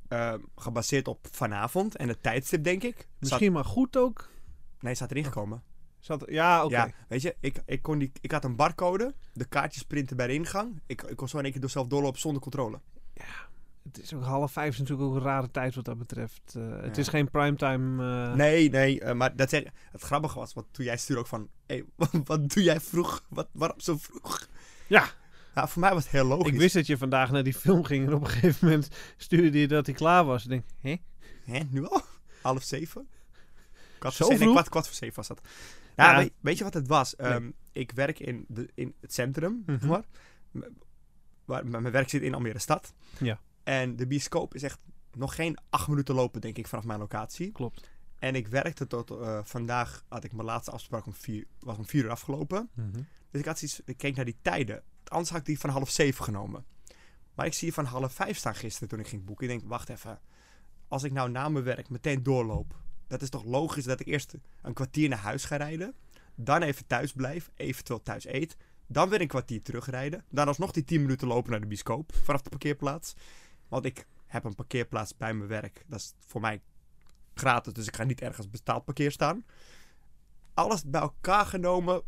ehm, 0.08 0.38
gebaseerd 0.56 1.08
op 1.08 1.26
vanavond 1.30 1.96
en 1.96 2.08
het 2.08 2.22
tijdstip, 2.22 2.64
denk 2.64 2.82
ik. 2.82 2.96
Zat, 2.96 3.06
misschien 3.20 3.52
maar 3.52 3.64
goed 3.64 3.96
ook. 3.96 4.28
nee, 4.80 4.94
staat 4.94 5.10
erin 5.10 5.24
gekomen. 5.24 5.62
Zat, 5.98 6.24
ja, 6.26 6.64
oké. 6.64 6.74
Ja, 6.76 6.90
weet 7.08 7.22
je, 7.22 7.36
ik, 7.40 7.62
ik, 7.66 7.82
kon 7.82 7.98
die, 7.98 8.12
ik 8.20 8.30
had 8.32 8.44
een 8.44 8.56
barcode, 8.56 9.14
de 9.32 9.44
kaartjes 9.44 9.82
printen 9.82 10.16
bij 10.16 10.26
de 10.26 10.32
ingang. 10.34 10.80
Ik, 10.86 11.02
ik 11.02 11.16
kon 11.16 11.28
zo 11.28 11.36
in 11.36 11.42
één 11.42 11.52
keer 11.52 11.60
door 11.60 11.70
zelf 11.70 11.86
doorlopen 11.86 12.20
zonder 12.20 12.42
controle. 12.42 12.80
Het 13.82 14.02
is 14.02 14.14
ook 14.14 14.22
half 14.24 14.52
vijf 14.52 14.72
is 14.72 14.78
natuurlijk 14.78 15.08
ook 15.08 15.14
een 15.14 15.22
rare 15.22 15.50
tijd 15.50 15.74
wat 15.74 15.84
dat 15.84 15.98
betreft. 15.98 16.54
Eh, 16.56 16.80
Het 16.80 16.98
is 16.98 17.08
geen 17.08 17.30
primetime. 17.30 18.02
eh 18.30 18.34
Nee, 18.34 18.70
nee, 18.70 19.00
eh, 19.00 19.14
maar 19.14 19.36
dat 19.36 19.48
zeg, 19.48 19.62
het 19.90 20.02
grappige 20.02 20.38
was, 20.38 20.52
want 20.52 20.66
toen 20.70 20.84
jij 20.84 20.96
stuurde 20.96 21.20
ook 21.20 21.28
van, 21.28 21.48
hé, 21.66 21.82
wat, 21.96 22.10
wat 22.24 22.48
doe 22.48 22.62
jij 22.62 22.80
vroeg? 22.80 23.24
Wat, 23.28 23.48
waarom 23.52 23.80
zo 23.80 23.96
vroeg? 23.98 24.48
Ja. 24.86 25.06
Ja, 25.54 25.68
voor 25.68 25.80
mij 25.80 25.92
was 25.94 26.02
het 26.02 26.12
heel 26.12 26.24
logisch. 26.24 26.52
Ik 26.52 26.58
wist 26.58 26.74
dat 26.74 26.86
je 26.86 26.96
vandaag 26.98 27.30
naar 27.30 27.42
die 27.42 27.54
film 27.54 27.84
ging 27.84 28.06
en 28.06 28.14
op 28.14 28.20
een 28.20 28.28
gegeven 28.30 28.68
moment 28.68 28.88
stuurde 29.16 29.58
je 29.58 29.68
dat 29.68 29.86
hij 29.86 29.94
klaar 29.94 30.24
was. 30.24 30.42
Ik 30.42 30.48
denk, 30.48 30.64
hè? 30.80 30.96
Hè, 31.44 31.60
nu 31.70 31.86
al? 31.88 32.00
Half 32.42 32.62
zeven? 32.62 33.08
Kwart 33.98 34.14
Zo 34.14 34.24
voor 34.24 34.32
zeven? 34.32 34.44
Nee, 34.44 34.54
kwart, 34.54 34.68
kwart 34.68 34.86
voor 34.86 34.94
zeven 34.96 35.16
was 35.16 35.28
dat. 35.28 35.40
Ja, 35.96 36.10
Ja. 36.12 36.16
Weet, 36.18 36.32
weet 36.40 36.58
je 36.58 36.64
wat 36.64 36.74
het 36.74 36.86
was? 36.86 37.14
Nee. 37.16 37.30
Ehm, 37.32 37.50
ik 37.72 37.92
werk 37.94 38.18
in, 38.18 38.44
de, 38.48 38.68
in 38.74 38.94
het 39.00 39.12
centrum, 39.14 39.62
Mhm. 39.66 39.86
maar. 39.86 40.04
M- 40.50 40.60
Waar, 41.44 41.66
mijn 41.66 41.90
werk 41.90 42.08
zit 42.08 42.22
in 42.22 42.34
Almere 42.34 42.58
stad. 42.58 42.92
Ja. 43.18 43.40
En 43.64 43.96
de 43.96 44.06
bioscoop 44.06 44.54
is 44.54 44.62
echt 44.62 44.78
nog 45.12 45.34
geen 45.34 45.58
acht 45.70 45.88
minuten 45.88 46.14
lopen, 46.14 46.40
denk 46.40 46.58
ik, 46.58 46.66
vanaf 46.66 46.84
mijn 46.84 46.98
locatie. 46.98 47.52
Klopt. 47.52 47.88
En 48.18 48.34
ik 48.34 48.48
werkte 48.48 48.86
tot 48.86 49.10
eh, 49.10 49.38
vandaag, 49.42 50.04
had 50.08 50.24
ik 50.24 50.32
mijn 50.32 50.46
laatste 50.46 50.70
afspraak 50.70 51.06
om 51.06 51.14
vier, 51.14 51.46
was 51.60 51.78
om 51.78 51.86
vier 51.86 52.04
uur 52.04 52.10
afgelopen. 52.10 52.70
Dus 53.30 53.40
ik 53.40 53.46
had 53.46 53.58
zoiets, 53.58 53.80
ik 53.84 53.96
keek 53.96 54.16
naar 54.16 54.24
die 54.24 54.38
tijden. 54.42 54.82
Anders 55.04 55.30
had 55.30 55.38
ik 55.38 55.46
die 55.46 55.58
van 55.58 55.70
half 55.70 55.90
zeven 55.90 56.24
genomen. 56.24 56.64
Maar 57.34 57.46
ik 57.46 57.54
zie 57.54 57.66
je 57.66 57.72
van 57.72 57.84
half 57.84 58.12
vijf 58.12 58.36
staan 58.36 58.54
gisteren 58.54 58.88
toen 58.88 58.98
ik 58.98 59.08
ging 59.08 59.24
boeken. 59.24 59.50
Ik 59.50 59.58
denk, 59.58 59.70
wacht 59.70 59.88
even. 59.88 60.20
Als 60.88 61.02
ik 61.02 61.12
nou 61.12 61.30
na 61.30 61.48
mijn 61.48 61.64
werk 61.64 61.88
meteen 61.88 62.22
doorloop. 62.22 62.76
Dat 63.06 63.22
is 63.22 63.28
toch 63.28 63.44
logisch 63.44 63.84
dat 63.84 64.00
ik 64.00 64.06
eerst 64.06 64.34
een 64.62 64.72
kwartier 64.72 65.08
naar 65.08 65.18
huis 65.18 65.44
ga 65.44 65.56
rijden. 65.56 65.94
Dan 66.34 66.62
even 66.62 66.86
thuis 66.86 67.12
blijf. 67.12 67.50
Eventueel 67.54 68.02
thuis 68.02 68.26
eet. 68.26 68.56
Dan 68.86 69.08
weer 69.08 69.20
een 69.20 69.26
kwartier 69.26 69.62
terugrijden. 69.62 70.24
Dan 70.30 70.46
alsnog 70.46 70.72
die 70.72 70.84
10 70.84 71.00
minuten 71.00 71.28
lopen 71.28 71.50
naar 71.50 71.60
de 71.60 71.66
bioscoop. 71.66 72.12
Vanaf 72.22 72.42
de 72.42 72.50
parkeerplaats. 72.50 73.14
Want 73.72 73.84
ik 73.84 74.06
heb 74.26 74.44
een 74.44 74.54
parkeerplaats 74.54 75.16
bij 75.16 75.34
mijn 75.34 75.48
werk. 75.48 75.84
Dat 75.86 75.98
is 75.98 76.14
voor 76.26 76.40
mij 76.40 76.62
gratis. 77.34 77.72
Dus 77.72 77.86
ik 77.86 77.96
ga 77.96 78.04
niet 78.04 78.20
ergens 78.20 78.50
betaald 78.50 78.84
parkeer 78.84 79.10
staan. 79.10 79.44
Alles 80.54 80.84
bij 80.84 81.00
elkaar 81.00 81.46
genomen. 81.46 82.02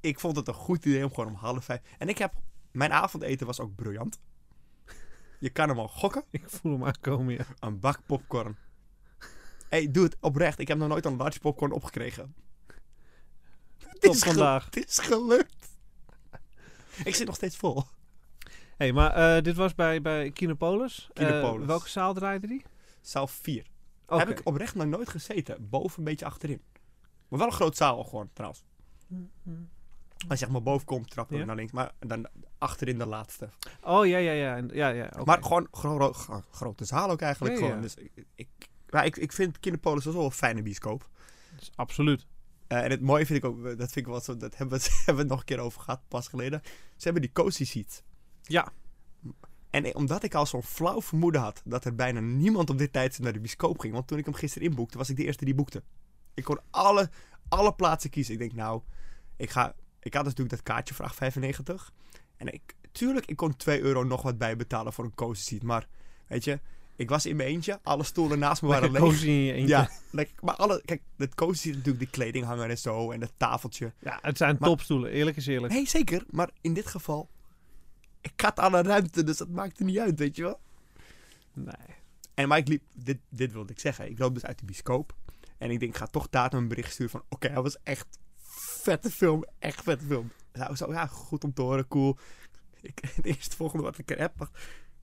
Ik 0.00 0.20
vond 0.20 0.36
het 0.36 0.48
een 0.48 0.54
goed 0.54 0.84
idee 0.84 1.04
om 1.04 1.14
gewoon 1.14 1.26
om 1.26 1.34
half 1.34 1.64
vijf. 1.64 1.80
En 1.98 2.08
ik 2.08 2.18
heb. 2.18 2.34
Mijn 2.70 2.92
avondeten 2.92 3.46
was 3.46 3.60
ook 3.60 3.74
briljant. 3.74 4.20
Je 5.38 5.50
kan 5.50 5.68
hem 5.68 5.78
al 5.78 5.88
gokken. 5.88 6.24
Ik 6.30 6.48
voel 6.50 6.72
hem 6.72 6.84
aankomen, 6.84 7.34
ja. 7.34 7.46
Een 7.58 7.80
bak 7.80 8.00
popcorn. 8.06 8.56
hey, 9.68 9.90
doe 9.90 10.04
het 10.04 10.16
oprecht. 10.20 10.58
Ik 10.58 10.68
heb 10.68 10.78
nog 10.78 10.88
nooit 10.88 11.04
een 11.04 11.16
large 11.16 11.40
popcorn 11.40 11.72
opgekregen. 11.72 12.34
Tot 14.00 14.18
vandaag. 14.18 14.64
Het 14.64 14.88
is 14.88 14.98
gelukt. 14.98 15.68
Ik 17.04 17.14
zit 17.14 17.26
nog 17.26 17.36
steeds 17.36 17.56
vol. 17.56 17.84
hey, 18.82 18.92
maar 18.92 19.36
eh, 19.36 19.42
dit 19.42 19.56
was 19.56 19.74
bij, 19.74 20.02
bij 20.02 20.30
Kinopolis. 20.30 21.08
Eh, 21.12 21.26
Kinopolis. 21.26 21.66
welke 21.66 21.88
zaal 21.88 22.14
draaide 22.14 22.46
die? 22.46 22.62
Zaal 23.00 23.26
4. 23.26 23.66
Oké. 24.06 24.18
Heb 24.18 24.28
ik 24.38 24.40
oprecht 24.44 24.74
nog 24.74 24.86
nooit 24.86 25.08
gezeten. 25.08 25.68
Boven 25.70 25.98
een 25.98 26.04
beetje 26.04 26.24
achterin. 26.24 26.62
Maar 27.28 27.38
wel 27.38 27.48
een 27.48 27.54
groot 27.54 27.76
zaal 27.76 28.04
gewoon, 28.04 28.30
trouwens. 28.32 28.64
Als 30.28 30.38
je 30.38 30.44
zeg 30.44 30.48
maar 30.48 30.62
boven 30.62 30.86
komt, 30.86 31.10
trappen 31.10 31.38
Ja. 31.38 31.44
naar 31.44 31.56
links. 31.56 31.72
Maar 31.72 31.92
dan 31.98 32.26
achterin 32.58 32.98
de 32.98 33.06
laatste. 33.06 33.48
Oh, 33.82 34.06
ja, 34.06 34.18
ja, 34.18 34.32
ja. 34.32 34.56
En- 34.56 34.70
ja, 34.72 34.88
ja 34.88 35.04
oké. 35.14 35.24
Maar 35.24 35.42
gewoon 35.42 35.68
gro- 35.70 36.12
gro- 36.12 36.42
grote 36.50 36.84
zaal 36.84 37.10
ook 37.10 37.20
eigenlijk. 37.20 37.54
Ja, 37.54 37.60
gewoon. 37.60 37.76
ja. 37.76 37.82
Dus 37.82 37.94
ik, 37.94 38.24
ik, 38.34 38.48
maar 38.90 39.04
ik, 39.06 39.16
ik 39.16 39.32
vind 39.32 39.58
Kinderpolis 39.60 40.04
wel 40.04 40.24
een 40.24 40.30
fijne 40.30 40.62
bioscoop. 40.62 41.08
Dus 41.56 41.70
absoluut. 41.74 42.26
Eh, 42.66 42.84
en 42.84 42.90
het 42.90 43.00
mooie 43.00 43.26
vind 43.26 43.38
ik 43.38 43.50
ook, 43.50 43.64
dat 43.64 43.76
vind 43.92 43.96
ik 43.96 44.06
wel 44.06 44.20
zo, 44.20 44.36
dat 44.36 44.56
hebben 44.56 44.78
we, 44.78 44.84
hebben 44.96 45.14
we 45.14 45.20
het 45.20 45.28
nog 45.30 45.38
een 45.38 45.44
keer 45.44 45.58
over 45.58 45.80
gehad, 45.80 46.00
pas 46.08 46.28
geleden. 46.28 46.60
Ze 46.96 47.02
hebben 47.04 47.22
die 47.22 47.32
cozy 47.32 47.64
seats. 47.64 48.02
Ja. 48.52 48.72
En 49.70 49.94
omdat 49.94 50.22
ik 50.22 50.34
al 50.34 50.46
zo'n 50.46 50.62
flauw 50.62 51.02
vermoeden 51.02 51.40
had 51.40 51.62
dat 51.64 51.84
er 51.84 51.94
bijna 51.94 52.20
niemand 52.20 52.70
op 52.70 52.78
dit 52.78 52.92
tijdstip 52.92 53.24
naar 53.24 53.32
de 53.32 53.38
bioscoop 53.40 53.78
ging. 53.78 53.92
Want 53.92 54.06
toen 54.06 54.18
ik 54.18 54.24
hem 54.24 54.34
gisteren 54.34 54.68
inboekte, 54.68 54.98
was 54.98 55.10
ik 55.10 55.16
de 55.16 55.24
eerste 55.24 55.44
die 55.44 55.54
boekte. 55.54 55.82
Ik 56.34 56.44
kon 56.44 56.60
alle, 56.70 57.10
alle 57.48 57.74
plaatsen 57.74 58.10
kiezen. 58.10 58.32
Ik 58.32 58.38
denk, 58.40 58.52
nou, 58.52 58.80
ik 59.36 59.50
ga... 59.50 59.74
Ik 60.00 60.14
had 60.14 60.24
dus 60.24 60.34
natuurlijk 60.34 60.64
dat 60.64 60.74
kaartje 60.74 60.94
voor 60.94 61.12
8,95. 61.90 61.94
En 62.36 62.52
ik, 62.52 62.60
tuurlijk, 62.92 63.26
ik 63.26 63.36
kon 63.36 63.56
2 63.56 63.80
euro 63.80 64.04
nog 64.04 64.22
wat 64.22 64.38
bijbetalen 64.38 64.92
voor 64.92 65.04
een 65.04 65.14
cozy 65.14 65.42
seat. 65.42 65.62
Maar, 65.62 65.86
weet 66.26 66.44
je, 66.44 66.60
ik 66.96 67.08
was 67.08 67.26
in 67.26 67.36
mijn 67.36 67.48
eentje. 67.48 67.80
Alle 67.82 68.02
stoelen 68.04 68.38
naast 68.38 68.62
me 68.62 68.68
waren 68.68 68.90
leeg. 68.90 69.00
cozy 69.02 69.26
in 69.26 69.32
je 69.42 69.52
eentje. 69.52 69.88
Ja. 70.10 70.24
Maar 70.40 70.54
alle, 70.56 70.82
kijk, 70.84 71.02
het 71.16 71.34
cozy 71.34 71.58
seat 71.58 71.74
natuurlijk 71.76 71.98
die 72.04 72.10
kledinghanger 72.10 72.70
en 72.70 72.78
zo. 72.78 73.10
En 73.10 73.20
het 73.20 73.32
tafeltje. 73.36 73.92
Ja, 73.98 74.18
het 74.22 74.36
zijn 74.36 74.56
Maar- 74.58 74.68
topstoelen. 74.68 75.10
Eerlijk 75.10 75.36
is 75.36 75.46
eerlijk. 75.46 75.72
Nee, 75.72 75.88
zeker. 75.88 76.24
Maar 76.30 76.50
in 76.60 76.74
dit 76.74 76.86
geval, 76.86 77.28
ik 78.22 78.40
had 78.40 78.58
alle 78.58 78.82
ruimte, 78.82 79.24
dus 79.24 79.36
dat 79.36 79.48
maakte 79.48 79.84
niet 79.84 79.98
uit, 79.98 80.18
weet 80.18 80.36
je 80.36 80.42
wel. 80.42 80.60
Nee. 81.52 81.96
En 82.34 82.48
maar 82.48 82.58
ik 82.58 82.68
liep, 82.68 82.82
dit, 82.94 83.18
dit 83.28 83.52
wilde 83.52 83.72
ik 83.72 83.80
zeggen. 83.80 84.10
Ik 84.10 84.18
loop 84.18 84.34
dus 84.34 84.44
uit 84.44 84.58
de 84.58 84.64
bioscoop. 84.64 85.14
En 85.58 85.70
ik 85.70 85.80
denk, 85.80 85.92
ik 85.92 85.98
ga 85.98 86.06
toch 86.06 86.28
datum 86.28 86.58
een 86.58 86.68
bericht 86.68 86.92
sturen 86.92 87.10
van... 87.10 87.24
Oké, 87.28 87.48
hij 87.48 87.62
was 87.62 87.82
echt 87.82 88.18
vette 88.82 89.10
film. 89.10 89.44
Echt 89.58 89.82
vette 89.82 90.04
film. 90.04 90.30
Zo, 90.52 90.74
zo, 90.74 90.92
ja, 90.92 91.06
goed 91.06 91.44
om 91.44 91.52
te 91.52 91.62
horen, 91.62 91.88
cool. 91.88 92.18
Ik, 92.80 93.00
het 93.16 93.24
eerste 93.24 93.56
volgende 93.56 93.84
wat 93.84 93.98
ik 93.98 94.10
er 94.10 94.18
heb... 94.18 94.50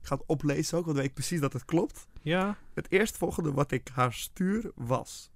Ik 0.00 0.06
ga 0.06 0.14
het 0.14 0.26
oplezen 0.26 0.78
ook, 0.78 0.84
want 0.84 0.96
weet 0.96 1.06
ik 1.06 1.14
precies 1.14 1.40
dat 1.40 1.52
het 1.52 1.64
klopt. 1.64 2.06
Ja. 2.22 2.56
Het 2.74 2.90
eerste 2.90 3.18
volgende 3.18 3.52
wat 3.52 3.70
ik 3.70 3.88
haar 3.88 4.12
stuur 4.12 4.70
was... 4.74 5.30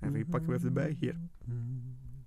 Even, 0.00 0.16
ik 0.16 0.30
pak 0.30 0.40
hem 0.40 0.52
even 0.52 0.66
erbij. 0.66 0.96
Hier. 1.00 1.16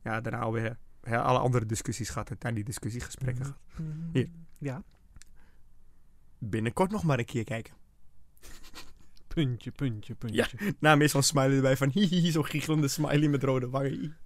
Ja, 0.04 0.22
daarna 0.22 0.40
alweer 0.40 0.78
hè, 1.04 1.22
alle 1.22 1.40
andere 1.40 1.66
discussies 1.66 2.10
gehad. 2.10 2.30
En 2.30 2.36
daar 2.40 2.54
die 2.54 2.64
discussiegesprekken 2.64 3.46
gehad. 3.46 3.60
Hier. 4.14 4.30
Ja. 4.60 4.84
Binnenkort 6.38 6.92
nog 6.92 7.04
maar 7.04 7.20
een 7.20 7.26
keer 7.26 7.44
kijken. 7.44 7.74
Puntje, 9.28 9.72
puntje, 9.72 10.16
puntje. 10.16 10.76
Nou, 10.80 10.98
meer 10.98 11.10
zo'n 11.10 11.24
smiley 11.24 11.56
erbij 11.56 11.78
van 11.78 11.90
hihihi, 11.94 12.32
zo'n 12.32 12.46
giechelende 12.46 12.88
smiley 12.88 13.28
met 13.28 13.44
rode 13.44 13.70
wangen. 13.70 14.18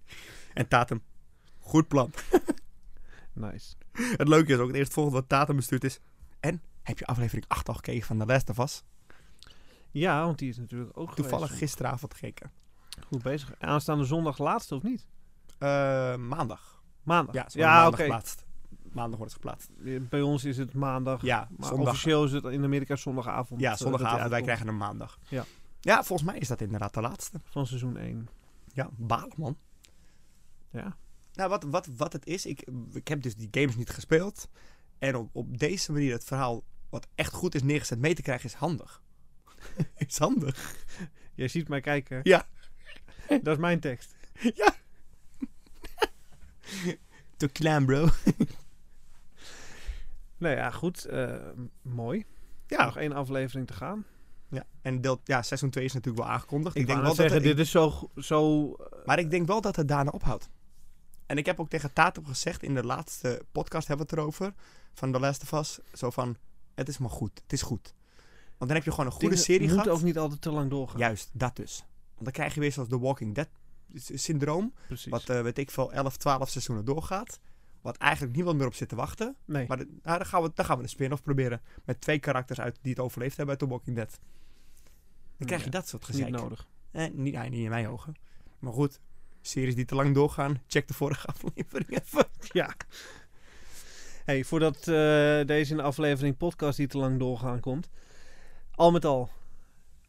En 0.54 0.68
Tatum, 0.68 1.02
goed 1.60 1.88
plan. 1.88 2.12
Nice. 3.34 3.76
Het 3.92 4.28
leuke 4.28 4.54
is 4.54 4.60
ook, 4.60 4.68
het 4.68 4.76
eerste 4.76 4.94
volgende 4.94 5.20
wat 5.20 5.30
Tatum 5.30 5.56
bestuurd 5.56 5.84
is. 5.84 6.00
En, 6.40 6.62
heb 6.84 7.00
je 7.00 7.06
aflevering 7.06 7.46
8 7.48 7.68
al 7.68 7.74
gekeken 7.74 8.06
van 8.06 8.18
The 8.18 8.26
Last 8.26 8.50
of 8.50 8.58
Us? 8.58 8.84
Ja, 9.92 10.26
want 10.26 10.40
die 10.40 10.50
is 10.50 10.58
natuurlijk 10.58 10.98
ook 10.98 11.16
Toevallig 11.16 11.46
geweest. 11.46 11.64
gisteravond 11.64 12.14
gekeken. 12.14 12.52
Goed 13.08 13.24
bezig. 13.24 13.54
Aanstaande 13.60 14.04
zondag 14.06 14.38
laatste 14.38 14.76
of 14.76 14.84
niet? 14.84 15.08
Eh, 15.58 16.16
maandag. 16.16 16.84
Maandag. 17.04 17.36
Ja, 17.36 17.48
ja 17.52 17.82
maandag 17.82 18.00
geplaatst. 18.00 18.46
Maandag 18.92 19.18
wordt 19.18 19.34
het 19.34 19.42
geplaatst. 19.42 19.70
Bij 20.10 20.22
ons 20.22 20.44
is 20.44 20.58
het 20.58 20.74
maandag. 20.74 21.22
Ja, 21.22 21.48
Maar 21.58 21.68
zondag. 21.70 21.88
officieel 21.88 22.24
is 22.24 22.32
het 22.32 22.44
in 22.44 22.64
Amerika 22.64 22.96
zondagavond. 22.96 23.62
Ja, 23.62 23.72
eh, 23.72 23.78
zondagavond. 23.78 24.30
Wij 24.30 24.42
krijgen 24.42 24.68
hem 24.68 24.78
maandag. 24.78 25.20
Ja. 25.30 25.46
Ja, 25.80 26.04
volgens 26.04 26.30
mij 26.30 26.40
is 26.40 26.48
dat 26.48 26.62
inderdaad 26.62 26.94
de 26.94 27.02
laatste. 27.02 27.42
Van 27.44 27.68
seizoen 27.68 27.98
1. 27.98 28.30
Ja, 28.74 28.90
balen 28.98 29.34
man. 29.36 29.58
Ja. 30.72 30.98
Nou, 31.34 31.50
wat, 31.50 31.64
wat, 31.64 31.88
wat 31.98 32.14
het 32.14 32.26
is, 32.26 32.46
ik, 32.46 32.68
ik 32.92 33.08
heb 33.08 33.22
dus 33.22 33.36
die 33.36 33.48
games 33.52 33.76
niet 33.76 33.90
gespeeld. 33.90 34.50
En 34.98 35.16
op, 35.16 35.30
op 35.32 35.58
deze 35.58 35.92
manier 35.92 36.12
het 36.12 36.24
verhaal, 36.24 36.64
wat 36.90 37.08
echt 37.16 37.34
goed 37.34 37.56
is 37.56 37.64
neergezet, 37.64 38.00
mee 38.00 38.14
te 38.14 38.22
krijgen, 38.22 38.46
is 38.46 38.54
handig. 38.54 39.02
is 40.08 40.18
handig. 40.18 40.76
Jij 41.36 41.48
ziet 41.48 41.68
mij 41.68 41.82
kijken. 41.82 42.20
Ja. 42.24 42.46
Dat 43.28 43.48
is 43.48 43.58
mijn 43.58 43.80
tekst. 43.80 44.16
Te 47.38 47.48
klein, 47.48 47.86
bro. 47.86 48.08
Nou 50.38 50.56
ja, 50.56 50.70
goed. 50.72 51.06
eh, 51.06 51.36
mooi. 51.82 52.26
Ja. 52.68 52.86
Nog 52.86 52.98
één 52.98 53.14
aflevering 53.14 53.68
te 53.68 53.74
gaan. 53.74 54.06
ja. 54.50 54.66
En 54.82 55.02
deel, 55.02 55.22
ja, 55.24 55.42
seizoen 55.42 55.70
2 55.70 55.84
is 55.84 55.94
natuurlijk 55.94 56.24
wel 56.24 56.34
aangekondigd. 56.34 56.76
Ik, 56.76 56.82
Ik, 56.82 56.88
denk 56.88 57.00
wel 57.00 57.08
dat 57.08 57.18
zeggen, 57.18 57.36
het, 57.36 57.44
dit 57.44 57.60
is 57.60 57.72
zo... 57.72 58.10
zo 58.16 58.74
eh, 58.74 59.06
Maar 59.06 59.20
ik 59.20 59.32
denk 59.32 59.48
wel 59.48 59.62
dat 59.62 59.76
het 59.76 59.88
daarna 59.88 60.12
ophoudt. 60.12 60.50
En 61.26 61.38
ik 61.38 61.46
heb 61.46 61.60
ook 61.60 61.70
tegen 61.70 61.94
Tatum 61.94 62.26
gezegd, 62.26 62.64
in 62.64 62.76
de 62.76 62.84
laatste 62.84 63.42
podcast 63.52 63.88
hebben 63.88 64.06
we 64.06 64.12
het 64.12 64.22
erover, 64.22 64.54
van 64.94 65.12
The 65.12 65.20
Last 65.20 65.42
of 65.42 65.52
Us, 65.60 65.80
zo 65.94 66.10
van, 66.10 66.38
het 66.76 66.88
is 66.90 66.98
maar 66.98 67.10
goed, 67.10 67.40
het 67.44 67.54
is 67.54 67.62
goed. 67.62 67.94
Want 68.58 68.70
dan 68.70 68.70
heb 68.70 68.84
je 68.84 68.92
gewoon 68.92 69.06
een 69.06 69.12
goede 69.12 69.28
dingen 69.30 69.44
serie 69.44 69.70
gehad. 69.70 69.88
ook 69.88 70.02
niet 70.02 70.18
altijd 70.18 70.42
te 70.42 70.52
lang 70.52 70.70
doorgaan. 70.70 71.00
Juist, 71.00 71.30
dat 71.34 71.56
dus. 71.56 71.78
Want 72.14 72.24
dan 72.24 72.32
krijg 72.32 72.54
je 72.54 72.60
weer 72.60 72.72
zoals 72.72 72.90
The 72.90 73.00
Walking 73.00 73.36
Dead 73.36 73.48
syndroom, 74.00 74.74
Precies. 74.88 75.12
wat 75.12 75.30
eh, 75.30 75.42
weet 75.42 75.58
ik 75.58 75.72
veel, 75.72 75.92
11, 75.94 76.18
12 76.18 76.50
seizoenen 76.50 76.86
doorgaat. 76.86 77.40
Wat 77.82 77.98
eigenlijk 77.98 78.36
niemand 78.36 78.58
meer 78.58 78.68
op 78.68 78.74
zit 78.74 78.90
te 78.90 78.96
wachten. 78.96 79.36
nee. 79.46 79.68
Maar 79.68 79.78
de- 79.78 79.98
nou, 80.04 80.18
dan, 80.18 80.28
gaan 80.28 80.42
we, 80.44 80.52
dan 80.54 80.66
gaan 80.66 80.78
we 80.78 80.84
een 80.84 80.90
spin-off 80.90 81.22
proberen. 81.22 81.62
Met 81.86 82.02
twee 82.02 82.20
karakters 82.20 82.60
uit 82.60 82.80
die 82.82 82.92
het 82.92 83.00
overleefd 83.02 83.38
hebben 83.38 83.56
uit 83.60 83.64
The 83.70 83.74
Walking 83.76 83.96
Dead. 83.96 84.20
Dan 85.38 85.48
krijg 85.48 85.64
je 85.64 85.70
dat 85.70 85.88
soort 85.88 86.08
niet 86.08 86.12
gezeik. 86.16 86.32
nodig. 86.42 86.68
Eh, 86.92 87.08
niet, 87.14 87.34
nee, 87.34 87.50
niet 87.50 87.64
in 87.64 87.70
mijn 87.70 87.88
ogen. 87.88 88.14
Maar 88.60 88.74
goed, 88.74 89.00
series 89.42 89.76
die 89.76 89.86
te 89.86 89.96
lang 89.96 90.14
doorgaan, 90.14 90.62
check 90.68 90.88
de 90.88 90.94
vorige 90.94 91.28
aflevering 91.34 92.00
even. 92.02 92.26
Ja. 92.52 92.76
Hey, 94.26 94.44
voordat 94.44 94.78
eh, 94.78 94.86
deze 95.46 95.72
in 95.72 95.78
de 95.78 95.82
aflevering 95.84 96.38
podcast 96.38 96.78
die 96.78 96.88
te 96.88 96.98
lang 96.98 97.20
doorgaan 97.20 97.60
komt. 97.60 97.90
Al 98.72 98.92
met 98.92 99.06
al, 99.06 99.30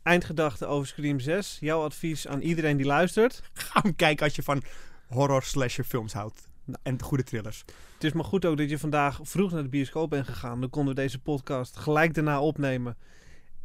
eindgedachte 0.09 0.67
over 0.67 0.87
Scream 0.87 1.21
6. 1.21 1.57
Jouw 1.61 1.83
advies 1.83 2.27
aan 2.27 2.41
iedereen 2.41 2.77
die 2.77 2.87
luistert. 2.87 3.41
Ga 3.53 3.81
hem 3.83 3.97
kijken 3.97 4.25
als 4.25 4.37
je 4.37 4.43
van 4.43 4.63
horror 5.07 5.43
slasher 5.43 5.85
films 5.85 6.13
houdt. 6.13 6.49
Nou. 6.65 6.79
En 6.83 7.03
goede 7.03 7.23
thrillers. 7.23 7.65
Het 7.95 8.05
is 8.05 8.13
maar 8.13 8.25
goed 8.25 8.45
ook 8.45 8.57
dat 8.57 8.71
je 8.71 8.79
vandaag 8.79 9.21
vroeg 9.23 9.51
naar 9.51 9.63
de 9.63 9.69
bioscoop 9.69 10.11
bent 10.11 10.27
gegaan. 10.27 10.61
Dan 10.61 10.71
konden 10.71 10.95
we 10.95 11.01
deze 11.01 11.19
podcast 11.19 11.77
gelijk 11.77 12.15
daarna 12.15 12.41
opnemen. 12.41 12.97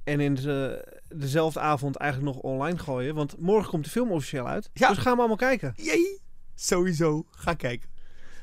En 0.04 0.20
in 0.20 0.34
de, 0.34 0.86
dezelfde 1.16 1.60
avond 1.60 1.96
eigenlijk 1.96 2.34
nog 2.34 2.44
online 2.44 2.78
gooien. 2.78 3.16
Want 3.16 3.40
morgen 3.40 3.70
komt 3.70 3.84
de 3.84 3.90
film 3.90 4.12
officieel 4.12 4.48
uit. 4.48 4.70
Ja. 4.74 4.88
Dus 4.88 4.98
gaan 4.98 5.14
we 5.14 5.20
allemaal 5.20 5.38
kijken. 5.38 5.74
Jee! 5.76 6.22
Sowieso, 6.56 7.26
ga 7.32 7.54
kijken. 7.54 7.90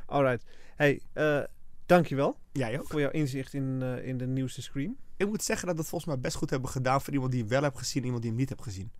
Alright. 0.06 0.44
Hey, 0.76 1.00
eh 1.12 1.42
dankjewel 1.86 2.38
Jij 2.52 2.78
ook. 2.78 2.86
voor 2.86 3.00
jouw 3.00 3.10
inzicht 3.10 3.54
in, 3.54 3.78
eh, 3.82 4.06
in 4.06 4.18
de 4.18 4.26
nieuwste 4.26 4.62
Scream. 4.62 4.96
Ik 5.20 5.28
moet 5.28 5.42
zeggen 5.42 5.66
dat 5.66 5.74
we 5.76 5.80
het 5.80 5.90
volgens 5.90 6.10
mij 6.12 6.20
best 6.20 6.36
goed 6.36 6.50
hebben 6.50 6.70
gedaan 6.70 7.00
voor 7.00 7.12
iemand 7.12 7.32
die 7.32 7.40
hem 7.40 7.50
wel 7.50 7.62
heeft 7.62 7.78
gezien 7.78 8.00
en 8.00 8.04
iemand 8.04 8.22
die 8.22 8.30
hem 8.30 8.40
niet 8.40 8.48
heeft 8.48 8.62
gezien. 8.62 8.90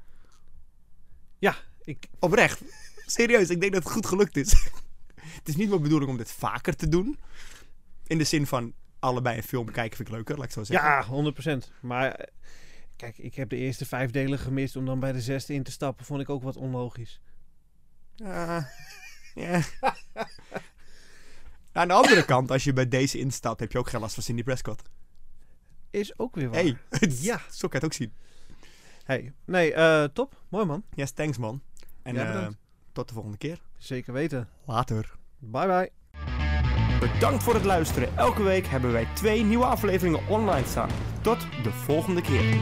Ik, 1.85 2.09
Oprecht. 2.18 2.62
Serieus, 3.07 3.51
ik 3.51 3.61
denk 3.61 3.73
dat 3.73 3.83
het 3.83 3.93
goed 3.93 4.07
gelukt 4.07 4.37
is. 4.37 4.53
het 5.39 5.49
is 5.49 5.57
niet 5.57 5.68
mijn 5.68 5.83
bedoeling 5.83 6.11
om 6.11 6.16
dit 6.16 6.33
vaker 6.33 6.77
te 6.77 6.89
doen. 6.89 7.18
In 8.07 8.18
de 8.18 8.25
zin 8.25 8.47
van, 8.47 8.73
allebei 8.99 9.37
een 9.37 9.43
film 9.43 9.71
kijken 9.71 9.97
vind 9.97 10.09
ik 10.09 10.14
leuker, 10.14 10.37
laat 10.37 10.45
ik 10.45 10.51
zo 10.53 10.64
zeggen. 10.64 11.25
Ja, 11.45 11.62
100%. 11.62 11.81
Maar 11.81 12.12
eh, 12.14 12.27
kijk, 12.97 13.18
ik 13.18 13.35
heb 13.35 13.49
de 13.49 13.57
eerste 13.57 13.87
vijf 13.87 14.11
delen 14.11 14.39
gemist 14.39 14.77
om 14.77 14.87
dan 14.87 15.01
bij 15.01 15.12
de 15.12 15.21
zesde 15.21 15.55
in 15.55 15.62
te 15.62 15.71
stappen. 15.71 16.05
Vond 16.05 16.21
ik 16.21 16.29
ook 16.29 16.43
wat 16.43 16.57
onlogisch. 16.57 17.21
Ja. 18.14 18.68
ja. 19.35 19.62
Aan 21.73 21.89
de 21.89 21.95
andere 21.95 22.25
kant, 22.25 22.51
als 22.51 22.64
je 22.64 22.73
bij 22.73 22.89
deze 22.89 23.18
instapt, 23.18 23.61
heb 23.61 23.73
je 23.73 23.79
ook 23.79 23.89
geen 23.89 24.01
last 24.01 24.14
van 24.14 24.23
Cindy 24.23 24.43
Prescott. 24.43 24.83
Is 25.91 26.18
ook 26.18 26.34
weer 26.34 26.49
waar. 26.51 26.61
Hey, 26.61 26.76
Ja. 27.20 27.41
zo 27.51 27.68
kan 27.68 27.80
het 27.80 27.84
ook 27.84 27.93
zien. 27.93 28.12
Hey. 29.05 29.32
Nee, 29.45 29.72
eh, 29.74 30.05
top. 30.05 30.43
Mooi 30.49 30.64
man. 30.66 30.82
Yes, 30.95 31.11
thanks 31.11 31.38
man. 31.38 31.62
En 32.03 32.14
Ja, 32.14 32.41
eh, 32.43 32.49
tot 32.93 33.09
de 33.09 33.14
volgende 33.14 33.38
keer. 33.38 33.61
Zeker 33.78 34.12
weten. 34.12 34.49
Later. 34.64 35.14
Bye 35.38 35.66
bye. 35.66 35.91
Bedankt 37.01 37.43
voor 37.43 37.55
het 37.55 37.64
luisteren. 37.64 38.16
Elke 38.16 38.43
week 38.43 38.66
hebben 38.66 38.93
wij 38.93 39.07
twee 39.14 39.43
nieuwe 39.43 39.64
afleveringen 39.64 40.28
online 40.28 40.66
staan. 40.66 40.91
Tot 41.22 41.41
de 41.62 41.70
volgende 41.72 42.22
keer. 42.22 42.61